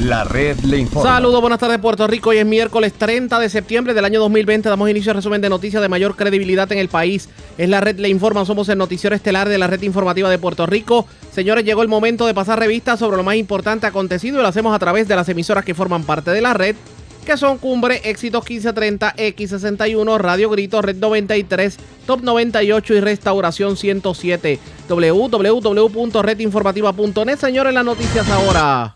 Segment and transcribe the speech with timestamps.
[0.00, 1.16] La red le informa.
[1.16, 2.30] Saludos, buenas tardes Puerto Rico.
[2.30, 4.68] Hoy es miércoles 30 de septiembre del año 2020.
[4.68, 7.28] Damos inicio al resumen de noticias de mayor credibilidad en el país.
[7.58, 8.44] Es la red le informa.
[8.44, 11.04] Somos el noticiero estelar de la red informativa de Puerto Rico.
[11.32, 14.72] Señores, llegó el momento de pasar revistas sobre lo más importante acontecido y lo hacemos
[14.72, 16.76] a través de las emisoras que forman parte de la red
[17.26, 21.76] que son Cumbre, Éxitos 1530, X61, Radio Grito, Red 93,
[22.06, 24.58] Top 98 y Restauración 107.
[24.88, 27.38] www.redinformativa.net.
[27.38, 28.94] Señores, las noticias ahora.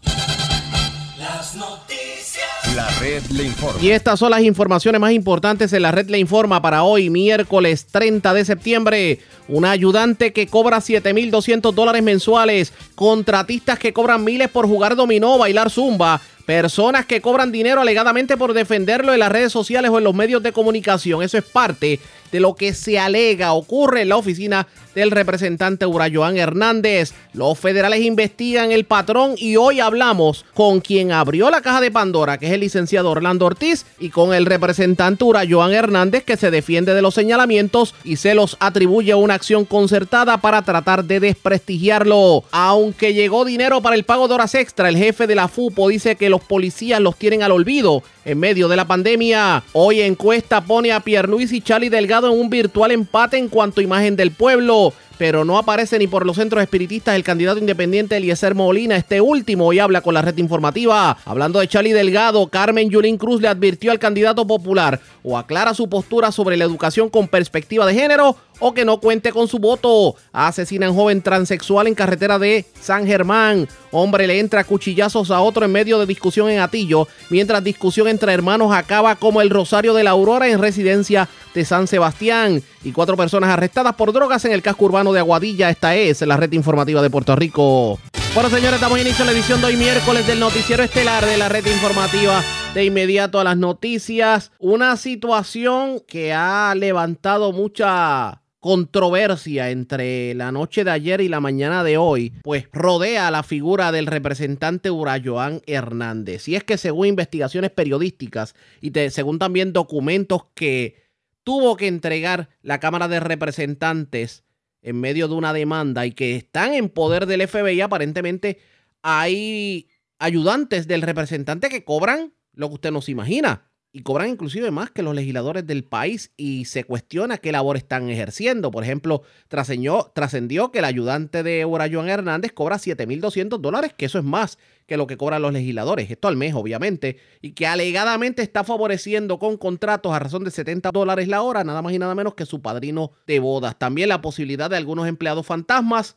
[2.76, 3.82] La red le informa.
[3.82, 7.86] Y estas son las informaciones más importantes en la red le informa para hoy, miércoles
[7.90, 9.18] 30 de septiembre.
[9.48, 15.70] Un ayudante que cobra 7.200 dólares mensuales, contratistas que cobran miles por jugar dominó, bailar
[15.70, 20.14] zumba, personas que cobran dinero alegadamente por defenderlo en las redes sociales o en los
[20.14, 21.22] medios de comunicación.
[21.22, 22.00] Eso es parte
[22.32, 27.12] de lo que se alega ocurre en la oficina del representante Urayoan Hernández.
[27.32, 32.38] Los federales investigan el patrón y hoy hablamos con quien abrió la caja de Pandora,
[32.38, 36.94] que es el licenciado Orlando Ortiz, y con el representante Urayoan Hernández, que se defiende
[36.94, 42.44] de los señalamientos y se los atribuye a una acción concertada para tratar de desprestigiarlo.
[42.50, 46.16] Aunque llegó dinero para el pago de horas extra, el jefe de la FUPO dice
[46.16, 49.62] que los policías los tienen al olvido en medio de la pandemia.
[49.72, 53.84] Hoy encuesta pone a Pierluis y Charlie Delgado en un virtual empate en cuanto a
[53.84, 54.92] imagen del pueblo.
[55.22, 58.96] Pero no aparece ni por los centros espiritistas el candidato independiente Eliezer Molina.
[58.96, 61.16] Este último hoy habla con la red informativa.
[61.24, 65.88] Hablando de Charlie Delgado, Carmen Yulín Cruz le advirtió al candidato popular o aclara su
[65.88, 70.16] postura sobre la educación con perspectiva de género o que no cuente con su voto.
[70.32, 73.68] Asesinan joven transexual en carretera de San Germán.
[73.92, 78.32] Hombre le entra cuchillazos a otro en medio de discusión en Atillo, mientras discusión entre
[78.32, 82.62] hermanos acaba como el Rosario de la Aurora en residencia de San Sebastián.
[82.84, 85.70] Y cuatro personas arrestadas por drogas en el casco urbano de Aguadilla.
[85.70, 87.98] Esta es la red informativa de Puerto Rico.
[88.34, 91.36] Bueno, señores, estamos en inicio de la edición de hoy miércoles del noticiero estelar de
[91.36, 92.42] la red informativa.
[92.74, 94.52] De inmediato a las noticias.
[94.58, 101.82] Una situación que ha levantado mucha controversia entre la noche de ayer y la mañana
[101.82, 106.46] de hoy, pues rodea la figura del representante Urayoan Hernández.
[106.46, 111.02] Y es que según investigaciones periodísticas y según también documentos que
[111.42, 114.44] tuvo que entregar la Cámara de Representantes
[114.82, 118.58] en medio de una demanda y que están en poder del FBI, aparentemente
[119.02, 119.88] hay
[120.18, 124.90] ayudantes del representante que cobran lo que usted no se imagina y cobran inclusive más
[124.90, 128.70] que los legisladores del país y se cuestiona qué labor están ejerciendo.
[128.70, 134.24] Por ejemplo, trascendió que el ayudante de Joan Hernández cobra 7.200 dólares, que eso es
[134.24, 138.64] más que lo que cobran los legisladores, esto al mes obviamente, y que alegadamente está
[138.64, 142.34] favoreciendo con contratos a razón de 70 dólares la hora, nada más y nada menos
[142.34, 143.78] que su padrino de bodas.
[143.78, 146.16] También la posibilidad de algunos empleados fantasmas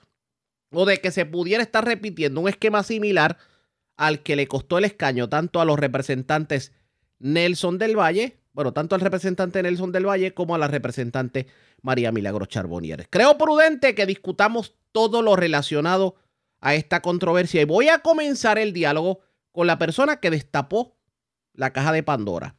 [0.71, 3.37] o de que se pudiera estar repitiendo un esquema similar
[3.97, 6.71] al que le costó el escaño tanto a los representantes
[7.19, 11.47] Nelson del Valle, bueno, tanto al representante Nelson del Valle como a la representante
[11.81, 13.07] María Milagro Charbonnier.
[13.09, 16.15] Creo prudente que discutamos todo lo relacionado
[16.61, 19.19] a esta controversia y voy a comenzar el diálogo
[19.51, 20.97] con la persona que destapó
[21.53, 22.55] la caja de Pandora,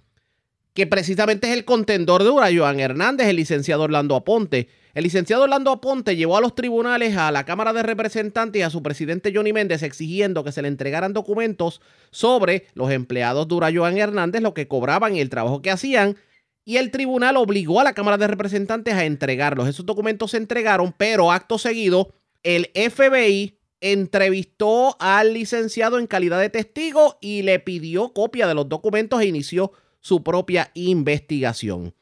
[0.77, 5.45] que precisamente es el contendor de Ura, Joan Hernández, el licenciado Orlando Aponte, el licenciado
[5.45, 9.33] Orlando Aponte llevó a los tribunales a la Cámara de Representantes y a su presidente
[9.35, 14.53] Johnny Méndez exigiendo que se le entregaran documentos sobre los empleados de Joan Hernández, lo
[14.53, 16.19] que cobraban y el trabajo que hacían.
[16.67, 19.69] Y el tribunal obligó a la Cámara de Representantes a entregarlos.
[19.69, 22.13] Esos documentos se entregaron, pero acto seguido,
[22.43, 28.69] el FBI entrevistó al licenciado en calidad de testigo y le pidió copia de los
[28.69, 29.73] documentos e inició
[30.06, 31.93] su propia investigación.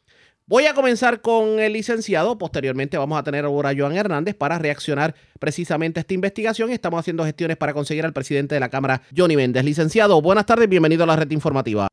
[0.46, 2.36] Voy a comenzar con el licenciado.
[2.36, 6.68] Posteriormente vamos a tener ahora a Joan Hernández para reaccionar precisamente a esta investigación.
[6.68, 9.64] Estamos haciendo gestiones para conseguir al presidente de la Cámara, Johnny Méndez.
[9.64, 11.88] Licenciado, buenas tardes, bienvenido a la red informativa.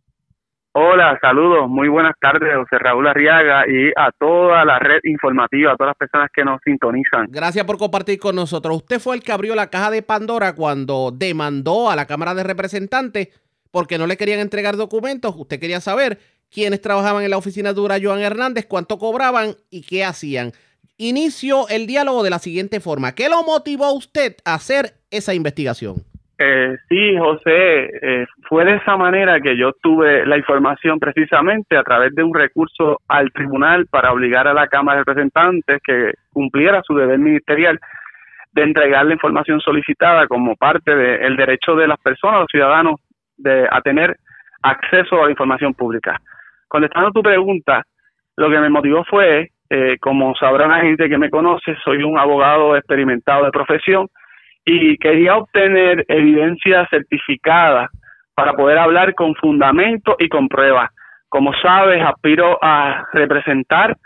[0.73, 5.75] Hola, saludos, muy buenas tardes, José Raúl Arriaga y a toda la red informativa, a
[5.77, 7.27] todas las personas que nos sintonizan.
[7.29, 8.77] Gracias por compartir con nosotros.
[8.77, 12.43] Usted fue el que abrió la caja de Pandora cuando demandó a la Cámara de
[12.43, 13.29] Representantes
[13.71, 15.33] porque no le querían entregar documentos.
[15.35, 16.19] Usted quería saber
[16.51, 20.51] quiénes trabajaban en la oficina de Joan Hernández, cuánto cobraban y qué hacían.
[20.97, 23.15] Inicio el diálogo de la siguiente forma.
[23.15, 25.95] ¿Qué lo motivó a usted a hacer esa investigación?
[26.43, 31.83] Eh, sí, José, eh, fue de esa manera que yo tuve la información precisamente a
[31.83, 36.81] través de un recurso al tribunal para obligar a la Cámara de Representantes que cumpliera
[36.81, 37.79] su deber ministerial
[38.53, 42.99] de entregar la información solicitada como parte del derecho de las personas, los ciudadanos,
[43.41, 44.17] de, a tener
[44.61, 46.19] acceso a la información pública
[46.71, 47.83] contestando tu pregunta,
[48.37, 52.17] lo que me motivó fue, eh, como sabrá la gente que me conoce, soy un
[52.17, 54.07] abogado experimentado de profesión
[54.63, 57.89] y quería obtener evidencia certificada
[58.33, 60.91] para poder hablar con fundamento y con pruebas.
[61.27, 63.97] Como sabes, aspiro a representar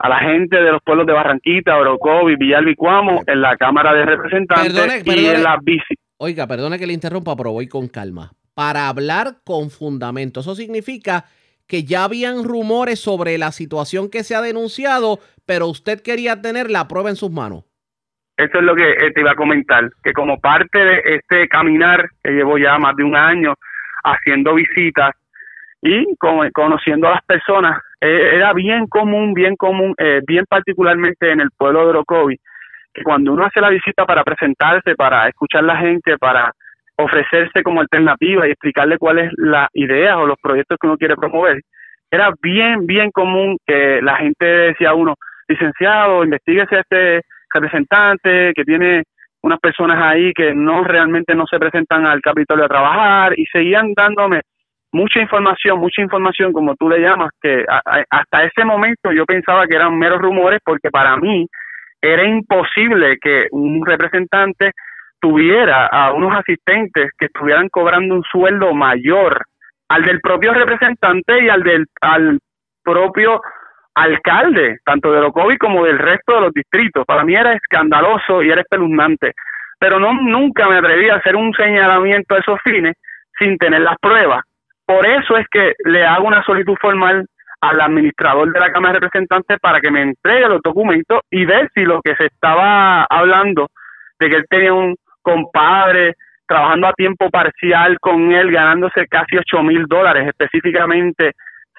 [0.00, 3.94] a la gente de los pueblos de Barranquita, Orocovi, Villalba y Cuamo en la Cámara
[3.94, 5.34] de Representantes Perdone, y perdone.
[5.34, 5.94] en la bici.
[6.16, 8.32] Oiga, perdone que le interrumpa, pero voy con calma.
[8.58, 10.40] Para hablar con fundamento.
[10.40, 11.26] Eso significa
[11.68, 16.68] que ya habían rumores sobre la situación que se ha denunciado, pero usted quería tener
[16.68, 17.62] la prueba en sus manos.
[18.36, 22.08] Eso es lo que eh, te iba a comentar, que como parte de este caminar
[22.20, 23.54] que llevo ya más de un año
[24.02, 25.12] haciendo visitas
[25.80, 31.30] y con- conociendo a las personas, eh, era bien común, bien común, eh, bien particularmente
[31.30, 32.36] en el pueblo de Orocovi,
[32.92, 36.52] que cuando uno hace la visita para presentarse, para escuchar a la gente, para
[36.98, 41.60] ofrecerse como alternativa y explicarle cuáles las ideas o los proyectos que uno quiere promover,
[42.10, 45.14] era bien, bien común que la gente decía a uno,
[45.46, 47.22] licenciado, investiguese a este
[47.52, 49.04] representante que tiene
[49.42, 53.92] unas personas ahí que no realmente no se presentan al Capitolio a trabajar y seguían
[53.94, 54.40] dándome
[54.92, 59.66] mucha información, mucha información como tú le llamas, que a- hasta ese momento yo pensaba
[59.66, 61.46] que eran meros rumores porque para mí
[62.00, 64.72] era imposible que un representante
[65.20, 69.44] tuviera a unos asistentes que estuvieran cobrando un sueldo mayor
[69.88, 72.38] al del propio representante y al del al
[72.84, 73.40] propio
[73.94, 77.04] alcalde, tanto de Orocovi como del resto de los distritos.
[77.06, 79.32] Para mí era escandaloso y era espeluznante,
[79.78, 82.96] pero no nunca me atreví a hacer un señalamiento a esos fines
[83.38, 84.44] sin tener las pruebas.
[84.86, 87.26] Por eso es que le hago una solicitud formal
[87.60, 91.68] al administrador de la Cámara de Representantes para que me entregue los documentos y ver
[91.74, 93.68] si lo que se estaba hablando
[94.18, 94.96] de que él tenía un
[95.28, 96.14] compadre
[96.46, 101.32] trabajando a tiempo parcial con él, ganándose casi ocho mil dólares, específicamente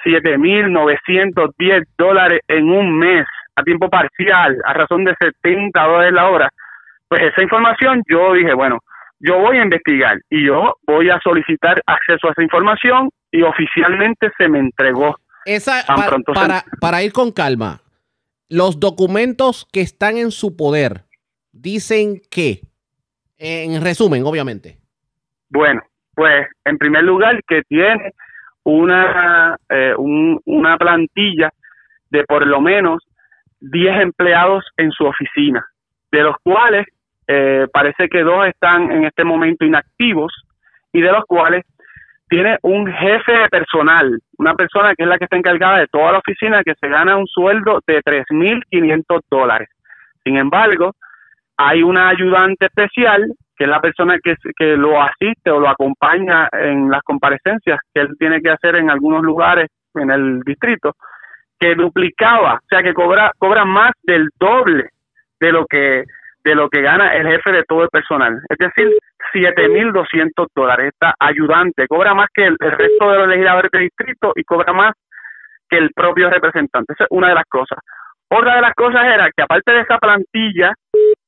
[0.03, 3.25] siete mil novecientos diez dólares en un mes
[3.55, 6.49] a tiempo parcial, a razón de 70 dólares la hora.
[7.09, 8.77] Pues esa información yo dije, bueno,
[9.19, 14.31] yo voy a investigar y yo voy a solicitar acceso a esa información y oficialmente
[14.37, 15.17] se me entregó.
[15.45, 15.83] Esa,
[16.79, 17.81] para ir con calma,
[18.49, 21.05] los documentos que están en su poder
[21.51, 22.61] dicen que,
[23.39, 24.77] en resumen, obviamente.
[25.49, 25.81] Bueno,
[26.13, 28.11] pues en primer lugar que tiene
[28.63, 31.49] una, eh, un- una plantilla
[32.11, 33.01] de por lo menos
[33.61, 35.65] 10 empleados en su oficina,
[36.11, 36.85] de los cuales
[37.31, 40.33] eh, parece que dos están en este momento inactivos
[40.91, 41.63] y de los cuales
[42.27, 46.11] tiene un jefe de personal, una persona que es la que está encargada de toda
[46.11, 49.69] la oficina que se gana un sueldo de 3.500 dólares.
[50.23, 50.95] Sin embargo,
[51.61, 56.47] hay una ayudante especial que es la persona que, que lo asiste o lo acompaña
[56.53, 60.95] en las comparecencias que él tiene que hacer en algunos lugares en el distrito,
[61.59, 64.91] que duplicaba, o sea que cobra, cobra más del doble
[65.41, 66.05] de lo que
[66.41, 68.95] de lo que gana el jefe de todo el personal, es decir,
[69.33, 70.91] 7.200 dólares.
[70.93, 74.71] Esta ayudante cobra más que el, el resto de los legisladores del distrito y cobra
[74.71, 74.93] más
[75.69, 76.93] que el propio representante.
[76.93, 77.79] Esa es una de las cosas.
[78.29, 80.73] Otra de las cosas era que aparte de esa plantilla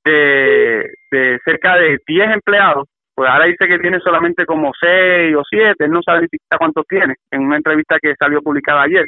[0.04, 5.44] de, de cerca de 10 empleados, pues ahora dice que tiene solamente como 6 o
[5.48, 9.06] 7, él no sabe ni cuántos tiene, en una entrevista que salió publicada ayer.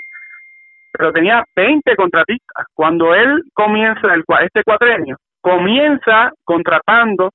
[0.91, 2.67] Pero tenía 20 contratistas.
[2.75, 7.31] Cuando él comienza el, este cuatrenio, comienza contratando,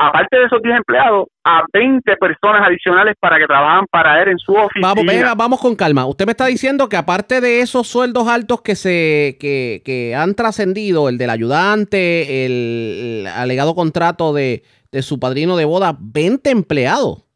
[0.00, 4.38] aparte de esos 10 empleados, a 20 personas adicionales para que trabajan para él en
[4.38, 4.88] su oficina.
[4.88, 6.06] Vamos, venga, vamos con calma.
[6.06, 10.34] Usted me está diciendo que aparte de esos sueldos altos que se que, que han
[10.34, 16.50] trascendido, el del ayudante, el, el alegado contrato de, de su padrino de boda, 20
[16.50, 17.26] empleados.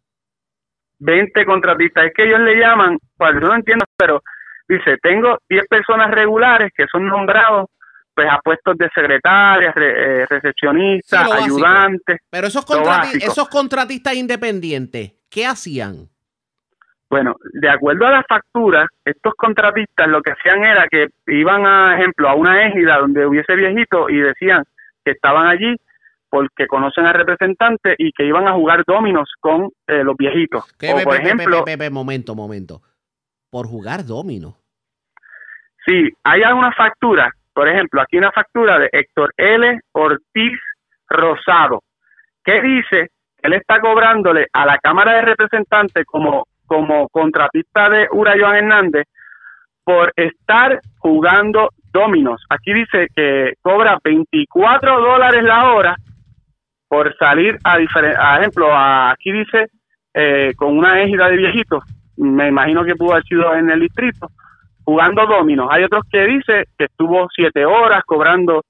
[1.00, 2.06] 20 contratistas.
[2.06, 4.22] Es que ellos le llaman, pues yo no entiendo, pero
[4.68, 7.66] dice, tengo 10 personas regulares que son nombrados
[8.14, 12.20] pues a puestos de secretarias, re- eh, recepcionistas, Sí, ayudantes.
[12.30, 16.08] Pero esos, contrati- esos contratistas independientes, ¿qué hacían?
[17.10, 21.96] Bueno, de acuerdo a la factura, estos contratistas lo que hacían era que iban, a
[21.96, 24.62] ejemplo, a una égida donde hubiese viejitos y decían
[25.04, 25.76] que estaban allí
[26.28, 30.64] porque conocen al representante y que iban a jugar dominos con eh, los viejitos.
[30.64, 32.80] O Pe- por ejemplo, pe- pe- momento, momento.
[33.50, 34.56] Por jugar domino.
[35.86, 39.80] Sí, hay algunas facturas, por ejemplo, aquí una factura de Héctor L.
[39.92, 40.58] Ortiz
[41.08, 41.82] Rosado,
[42.44, 43.08] que dice
[43.42, 49.04] él está cobrándole a la Cámara de Representantes como, como contratista de Ura Joan Hernández
[49.84, 52.42] por estar jugando dominos.
[52.48, 55.94] Aquí dice que cobra 24 dólares la hora
[56.88, 59.66] por salir a diferentes, a ejemplo, a- aquí dice
[60.14, 61.82] eh, con una égida de viejitos,
[62.16, 64.28] me imagino que pudo haber sido en el distrito,
[64.84, 65.68] jugando dominos.
[65.70, 68.62] Hay otros que dice que estuvo siete horas cobrando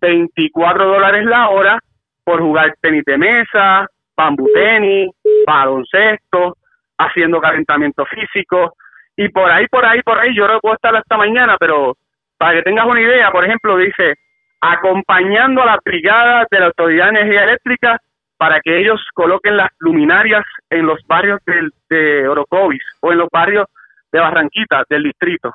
[0.00, 1.78] 24 dólares la hora
[2.24, 3.86] por jugar tenis de mesa,
[4.16, 5.10] bambú tenis,
[5.46, 6.56] baloncesto,
[6.98, 8.74] haciendo calentamiento físico
[9.16, 11.96] y por ahí, por ahí, por ahí, yo no puedo estar hasta mañana, pero
[12.36, 14.14] para que tengas una idea, por ejemplo, dice,
[14.60, 18.00] acompañando a las brigadas de la Autoridad de Energía Eléctrica
[18.36, 21.40] para que ellos coloquen las luminarias en los barrios
[21.88, 23.66] de Orocovis o en los barrios
[24.14, 25.50] de Barranquita, del distrito.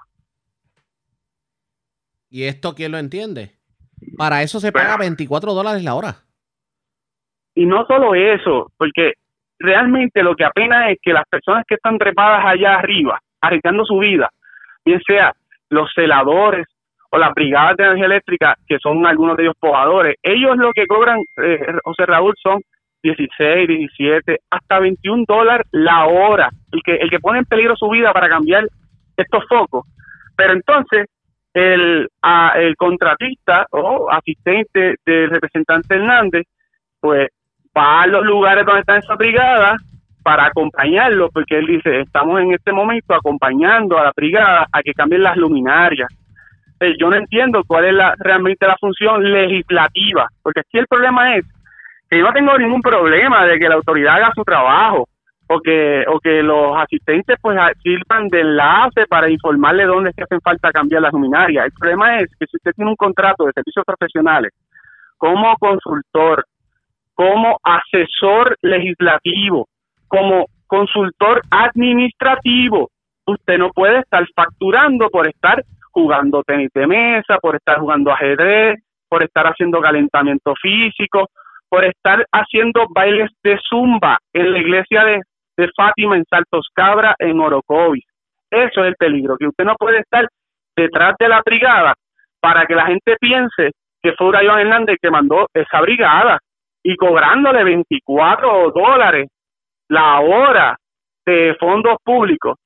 [2.29, 3.51] ¿Y esto quién lo entiende?
[4.17, 6.15] Para eso se paga 24 dólares la hora.
[7.55, 9.13] Y no solo eso, porque
[9.59, 13.97] realmente lo que apena es que las personas que están trepadas allá arriba, arriesgando su
[13.97, 14.29] vida,
[14.83, 15.33] bien sea
[15.69, 16.67] los celadores
[17.11, 20.85] o las brigadas de energía eléctrica, que son algunos de ellos pojadores, ellos lo que
[20.85, 22.61] cobran, eh, José Raúl, son
[23.03, 27.89] 16, 17, hasta 21 dólares la hora, el que, el que pone en peligro su
[27.89, 28.65] vida para cambiar
[29.15, 29.85] estos focos.
[30.35, 31.07] Pero entonces,
[31.53, 36.43] el, a- el contratista o asistente del representante Hernández,
[36.99, 37.29] pues
[37.77, 39.81] va a los lugares donde están esas brigadas
[40.23, 44.93] para acompañarlo, porque él dice, estamos en este momento acompañando a la brigada a que
[44.93, 46.09] cambien las luminarias.
[46.81, 51.35] Eh, yo no entiendo cuál es la, realmente la función legislativa, porque aquí el problema
[51.35, 51.45] es
[52.17, 55.07] yo no tengo ningún problema de que la autoridad haga su trabajo
[55.47, 60.23] o que, o que los asistentes pues sirvan de enlace para informarle dónde es que
[60.23, 61.65] hacen falta cambiar las luminarias.
[61.65, 64.51] El problema es que si usted tiene un contrato de servicios profesionales
[65.17, 66.45] como consultor,
[67.13, 69.67] como asesor legislativo,
[70.07, 72.89] como consultor administrativo,
[73.25, 78.79] usted no puede estar facturando por estar jugando tenis de mesa, por estar jugando ajedrez,
[79.09, 81.29] por estar haciendo calentamiento físico,
[81.69, 85.21] por estar haciendo bailes de zumba en la iglesia de,
[85.57, 88.05] de Fátima en Saltos Cabra, en Orocovis.
[88.49, 90.27] Eso es el peligro, que usted no puede estar
[90.75, 91.93] detrás de la brigada
[92.39, 93.71] para que la gente piense
[94.01, 96.39] que fue Iván Hernández que mandó esa brigada
[96.81, 99.27] y cobrándole 24 dólares
[99.89, 100.77] la hora
[101.25, 102.57] de fondos públicos.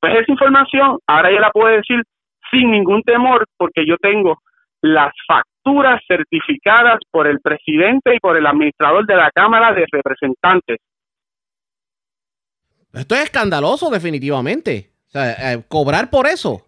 [0.00, 2.02] Pues esa información ahora ya la puedo decir
[2.50, 4.38] sin ningún temor porque yo tengo
[4.80, 10.78] las facturas certificadas por el presidente y por el administrador de la Cámara de Representantes.
[12.92, 14.90] Esto es escandaloso, definitivamente.
[15.08, 16.62] O sea, eh, cobrar por eso.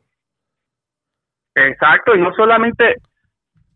[1.55, 2.97] Exacto, y no solamente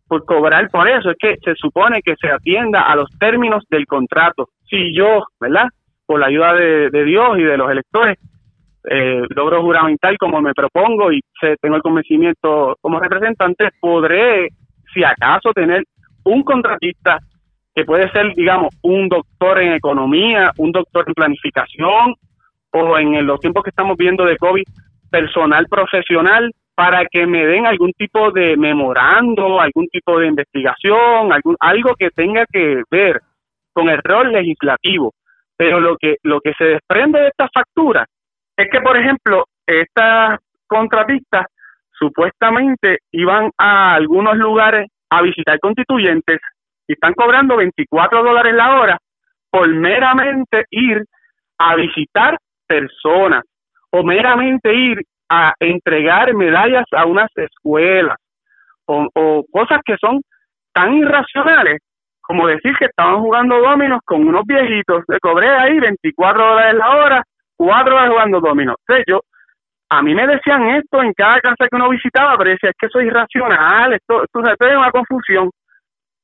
[0.07, 3.87] por cobrar por eso, es que se supone que se atienda a los términos del
[3.87, 4.51] contrato.
[4.69, 5.69] Si yo, ¿verdad?
[6.07, 8.19] Por la ayuda de, de Dios y de los electores,
[8.91, 11.21] eh, logro juramentar como me propongo y
[11.61, 14.49] tengo el convencimiento como representante, podré,
[14.93, 15.85] si acaso, tener
[16.25, 17.19] un contratista
[17.75, 22.15] que puede ser, digamos, un doctor en economía, un doctor en planificación,
[22.75, 24.65] o en los tiempos que estamos viendo de COVID,
[25.11, 31.57] personal profesional para que me den algún tipo de memorando, algún tipo de investigación, algún,
[31.61, 33.21] algo que tenga que ver
[33.73, 35.13] con el rol legislativo.
[35.57, 38.05] Pero lo que, lo que se desprende de esta factura
[38.57, 41.47] es que, por ejemplo, estas contratistas
[41.93, 46.41] supuestamente iban a algunos lugares a visitar constituyentes
[46.87, 48.99] y están cobrando 24 dólares la hora
[49.51, 51.05] por meramente ir
[51.59, 53.45] a visitar personas
[53.91, 58.17] o meramente ir a entregar medallas a unas escuelas
[58.87, 60.21] o, cosas que son
[60.73, 61.81] tan irracionales
[62.21, 65.05] como decir que estaban jugando dominos con unos viejitos.
[65.09, 67.23] Le cobré ahí 24 dólares la hora,
[67.57, 68.77] cuatro horas jugando dominos.
[68.77, 69.21] O sea, yo,
[69.91, 72.87] a mí me decían esto en cada casa que uno visitaba, pero decía, es que
[72.87, 75.51] eso es irracional, esto, esto, esto es una confusión.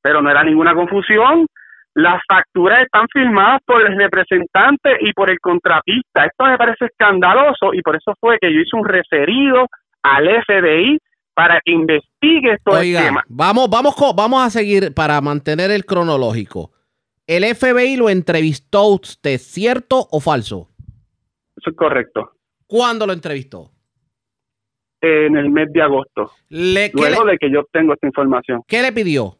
[0.03, 1.47] Pero no era ninguna confusión.
[1.95, 6.25] Las facturas están firmadas por el representante y por el contratista.
[6.25, 9.67] Esto me parece escandaloso y por eso fue que yo hice un referido
[10.03, 10.99] al FBI
[11.35, 13.25] para que investigue el Oiga, tema.
[13.29, 16.71] vamos, vamos, vamos a seguir para mantener el cronológico.
[17.27, 20.70] ¿El FBI lo entrevistó usted, cierto o falso?
[21.61, 22.33] Eso es correcto.
[22.67, 23.71] ¿Cuándo lo entrevistó?
[25.02, 28.62] En el mes de agosto, Le- ¿qué, luego le, de que yo obtengo esta información.
[28.67, 29.37] qué le pidió?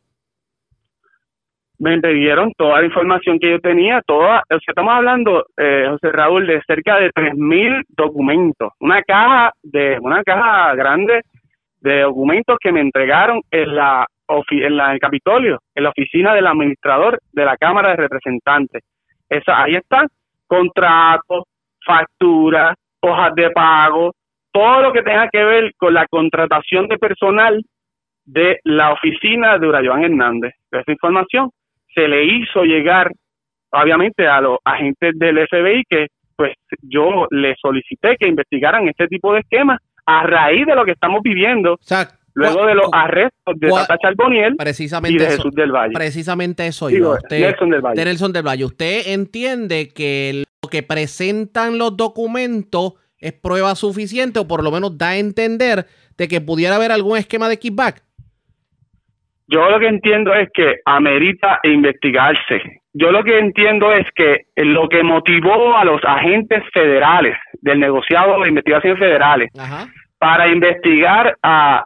[1.78, 6.12] me dieron toda la información que yo tenía, toda, o sea, estamos hablando, eh, José
[6.12, 11.22] Raúl, de cerca de 3.000 documentos, una caja de, una caja grande
[11.80, 15.88] de documentos que me entregaron en la, ofi- en la en el Capitolio, en la
[15.90, 18.82] oficina del administrador de la Cámara de Representantes.
[19.30, 20.06] Esa, ahí está,
[20.46, 21.44] contratos,
[21.84, 24.12] facturas, hojas de pago,
[24.52, 27.62] todo lo que tenga que ver con la contratación de personal
[28.25, 30.54] de la oficina de Urayoan Hernández.
[30.70, 31.50] Esa información
[31.94, 33.10] se le hizo llegar,
[33.70, 36.06] obviamente, a los agentes del FBI que
[36.37, 40.92] pues yo le solicité que investigaran este tipo de esquemas a raíz de lo que
[40.92, 41.78] estamos viviendo
[42.34, 45.92] luego de los arrestos de Tata Charboniel y de eso, Jesús del Valle.
[45.92, 47.14] precisamente eso Digo, iba.
[47.16, 47.99] Usted, Nelson del Valle.
[47.99, 48.64] de Nelson del Valle.
[48.64, 54.96] Usted entiende que lo que presentan los documentos es prueba suficiente o por lo menos
[54.98, 55.86] da a entender
[56.18, 58.02] de que pudiera haber algún esquema de kickback.
[59.46, 62.62] Yo lo que entiendo es que amerita investigarse.
[62.92, 68.40] Yo lo que entiendo es que lo que motivó a los agentes federales del negociado
[68.40, 69.88] de investigaciones federales Ajá.
[70.18, 71.84] para investigar a,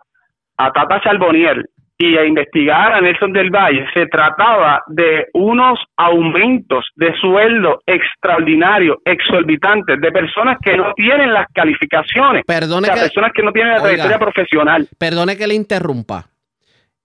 [0.57, 1.65] a Tata Charbonier
[1.97, 8.97] y a investigar a Nelson del Valle, se trataba de unos aumentos de sueldo extraordinarios,
[9.05, 13.53] exorbitantes, de personas que no tienen las calificaciones, Perdone o sea, que- personas que no
[13.53, 13.87] tienen la Oiga.
[13.89, 14.89] trayectoria profesional.
[14.99, 16.27] Perdone que le interrumpa.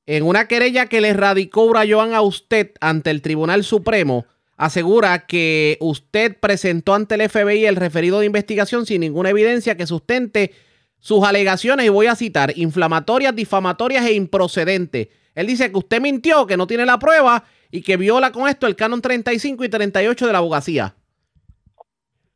[0.08, 4.26] En una querella que le radicó Urayoan a usted ante el Tribunal Supremo,
[4.58, 9.86] asegura que usted presentó ante el FBI el referido de investigación sin ninguna evidencia que
[9.86, 10.52] sustente
[11.00, 15.08] sus alegaciones, y voy a citar, inflamatorias, difamatorias e improcedentes.
[15.34, 18.68] Él dice que usted mintió, que no tiene la prueba y que viola con esto
[18.68, 20.94] el canon 35 y 38 de la abogacía.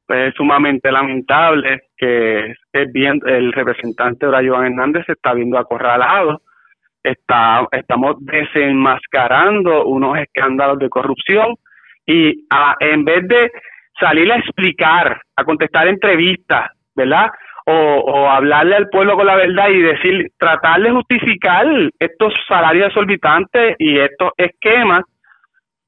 [0.05, 5.57] pues es sumamente lamentable que es bien el representante ahora Joan Hernández se está viendo
[5.57, 6.41] acorralado
[7.03, 11.55] está estamos desenmascarando unos escándalos de corrupción
[12.05, 13.51] y ah, en vez de
[13.99, 17.31] salir a explicar a contestar entrevistas verdad
[17.65, 21.65] o, hablarle al pueblo con la verdad y decir tratar de justificar
[21.99, 25.03] estos salarios exorbitantes y estos esquemas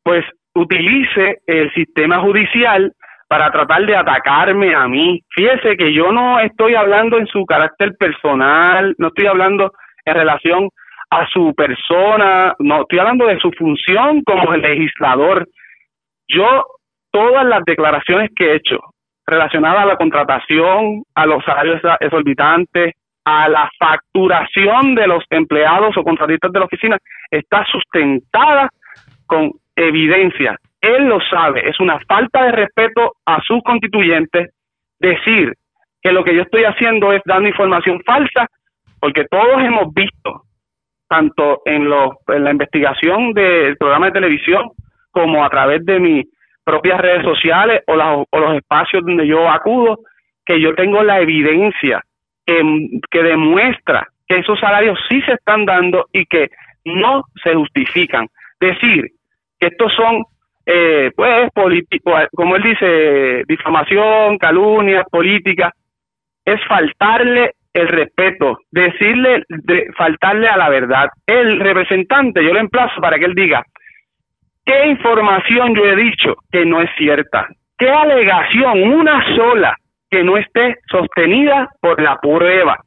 [0.03, 2.93] pues utilice el sistema judicial
[3.27, 5.21] para tratar de atacarme a mí.
[5.29, 9.71] Fíjese que yo no estoy hablando en su carácter personal, no estoy hablando
[10.05, 10.69] en relación
[11.09, 15.47] a su persona, no, estoy hablando de su función como legislador.
[16.27, 16.63] Yo,
[17.11, 18.79] todas las declaraciones que he hecho
[19.25, 22.93] relacionadas a la contratación, a los salarios exorbitantes,
[23.25, 26.97] a la facturación de los empleados o contratistas de la oficina,
[27.31, 28.69] está sustentada
[29.25, 30.57] con evidencia.
[30.79, 34.51] Él lo sabe, es una falta de respeto a sus constituyentes
[34.99, 35.53] decir
[36.01, 38.47] que lo que yo estoy haciendo es dando información falsa,
[38.99, 40.43] porque todos hemos visto,
[41.09, 44.69] tanto en, los, en la investigación del programa de televisión
[45.09, 46.25] como a través de mis
[46.65, 49.99] propias redes sociales o, las- o los espacios donde yo acudo,
[50.45, 52.01] que yo tengo la evidencia
[52.45, 52.61] que,
[53.09, 56.49] que demuestra que esos salarios sí se están dando y que
[56.83, 58.27] no se justifican.
[58.59, 59.05] Decir
[59.59, 60.23] que estos son,
[60.65, 61.49] eh, pues,
[62.35, 65.71] como él dice, difamación, calumnias, política,
[66.45, 71.09] es faltarle el respeto, decirle, de, faltarle a la verdad.
[71.27, 73.63] El representante, yo le emplazo para que él diga,
[74.65, 77.47] ¿qué información yo he dicho que no es cierta?
[77.77, 79.75] ¿Qué alegación, una sola,
[80.09, 82.79] que no esté sostenida por la prueba?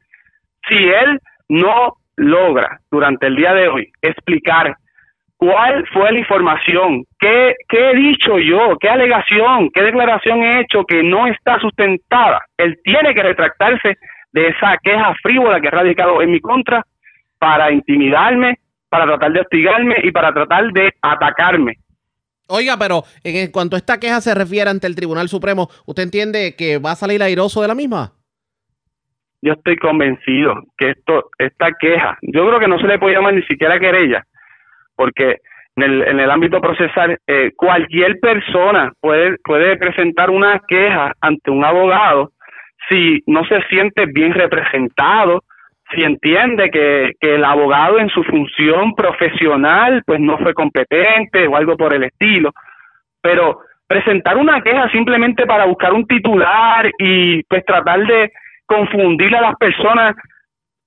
[0.68, 4.76] Si él no logra durante el día de hoy explicar
[5.36, 10.84] cuál fue la información, qué, qué he dicho yo, qué alegación, qué declaración he hecho
[10.84, 13.96] que no está sustentada, él tiene que retractarse
[14.32, 16.84] de esa queja frívola que ha radicado en mi contra
[17.38, 21.74] para intimidarme, para tratar de hostigarme y para tratar de atacarme.
[22.48, 26.54] Oiga, pero en cuanto a esta queja se refiere ante el Tribunal Supremo, ¿usted entiende
[26.56, 28.12] que va a salir airoso de la misma?
[29.42, 33.34] Yo estoy convencido que esto, esta queja, yo creo que no se le puede llamar
[33.34, 34.24] ni siquiera querella,
[34.96, 35.36] porque
[35.76, 41.50] en el, en el ámbito procesal eh, cualquier persona puede, puede presentar una queja ante
[41.50, 42.32] un abogado
[42.88, 45.44] si no se siente bien representado,
[45.94, 51.76] si entiende que, el abogado en su función profesional pues no fue competente o algo
[51.76, 52.52] por el estilo,
[53.20, 58.32] pero presentar una queja simplemente para buscar un titular y pues tratar de
[58.66, 60.14] confundir a las personas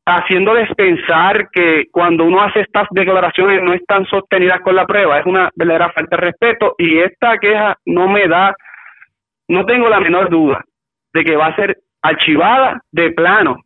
[0.06, 5.26] haciéndoles pensar que cuando uno hace estas declaraciones no están sostenidas con la prueba, es
[5.26, 8.54] una verdadera falta de respeto y esta queja no me da,
[9.48, 10.64] no tengo la menor duda
[11.14, 13.58] de que va a ser archivada de plano.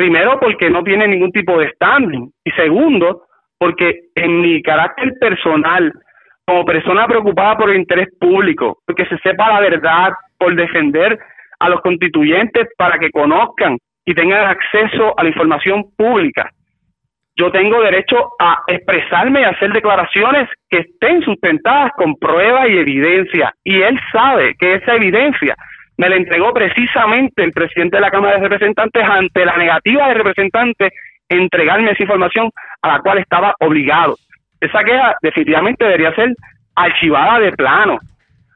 [0.00, 3.24] Primero porque no tiene ningún tipo de standing y segundo
[3.58, 5.92] porque en mi carácter personal
[6.46, 11.18] como persona preocupada por el interés público, porque se sepa la verdad, por defender
[11.58, 16.48] a los constituyentes para que conozcan y tengan acceso a la información pública.
[17.36, 23.52] Yo tengo derecho a expresarme y hacer declaraciones que estén sustentadas con prueba y evidencia.
[23.64, 25.54] Y él sabe que esa evidencia
[26.00, 30.16] me la entregó precisamente el presidente de la Cámara de Representantes ante la negativa del
[30.16, 30.94] representante
[31.28, 34.16] entregarme esa información a la cual estaba obligado.
[34.62, 36.34] Esa queja definitivamente debería ser
[36.74, 37.98] archivada de plano,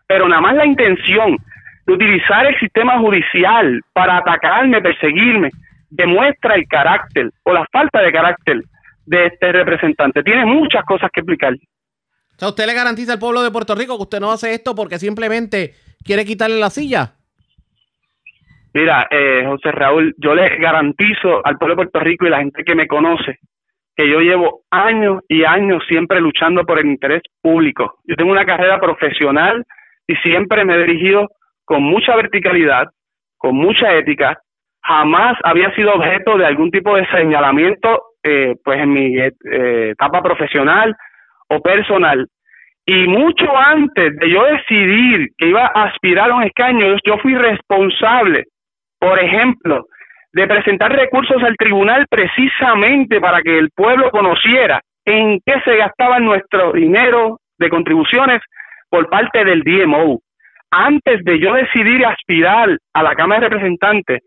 [0.06, 1.36] pero nada más la intención
[1.86, 5.50] de utilizar el sistema judicial para atacarme, perseguirme,
[5.90, 8.62] demuestra el carácter o la falta de carácter
[9.04, 10.22] de este representante.
[10.22, 11.52] Tiene muchas cosas que explicar.
[11.52, 14.74] O sea, usted le garantiza al pueblo de Puerto Rico que usted no hace esto
[14.74, 17.12] porque simplemente quiere quitarle la silla.
[18.74, 22.64] Mira, eh, José Raúl, yo le garantizo al pueblo de Puerto Rico y la gente
[22.64, 23.38] que me conoce
[23.96, 27.98] que yo llevo años y años siempre luchando por el interés público.
[28.04, 29.64] Yo tengo una carrera profesional
[30.08, 31.28] y siempre me he dirigido
[31.64, 32.88] con mucha verticalidad,
[33.38, 34.36] con mucha ética.
[34.82, 39.30] Jamás había sido objeto de algún tipo de señalamiento, eh, pues en mi eh,
[39.90, 40.96] etapa profesional
[41.48, 42.26] o personal.
[42.84, 47.36] Y mucho antes de yo decidir que iba a aspirar a un escaño, yo fui
[47.36, 48.46] responsable
[49.04, 49.84] por ejemplo,
[50.32, 56.18] de presentar recursos al tribunal precisamente para que el pueblo conociera en qué se gastaba
[56.20, 58.40] nuestro dinero de contribuciones
[58.88, 60.20] por parte del DMO.
[60.70, 64.22] Antes de yo decidir aspirar a la Cámara de Representantes,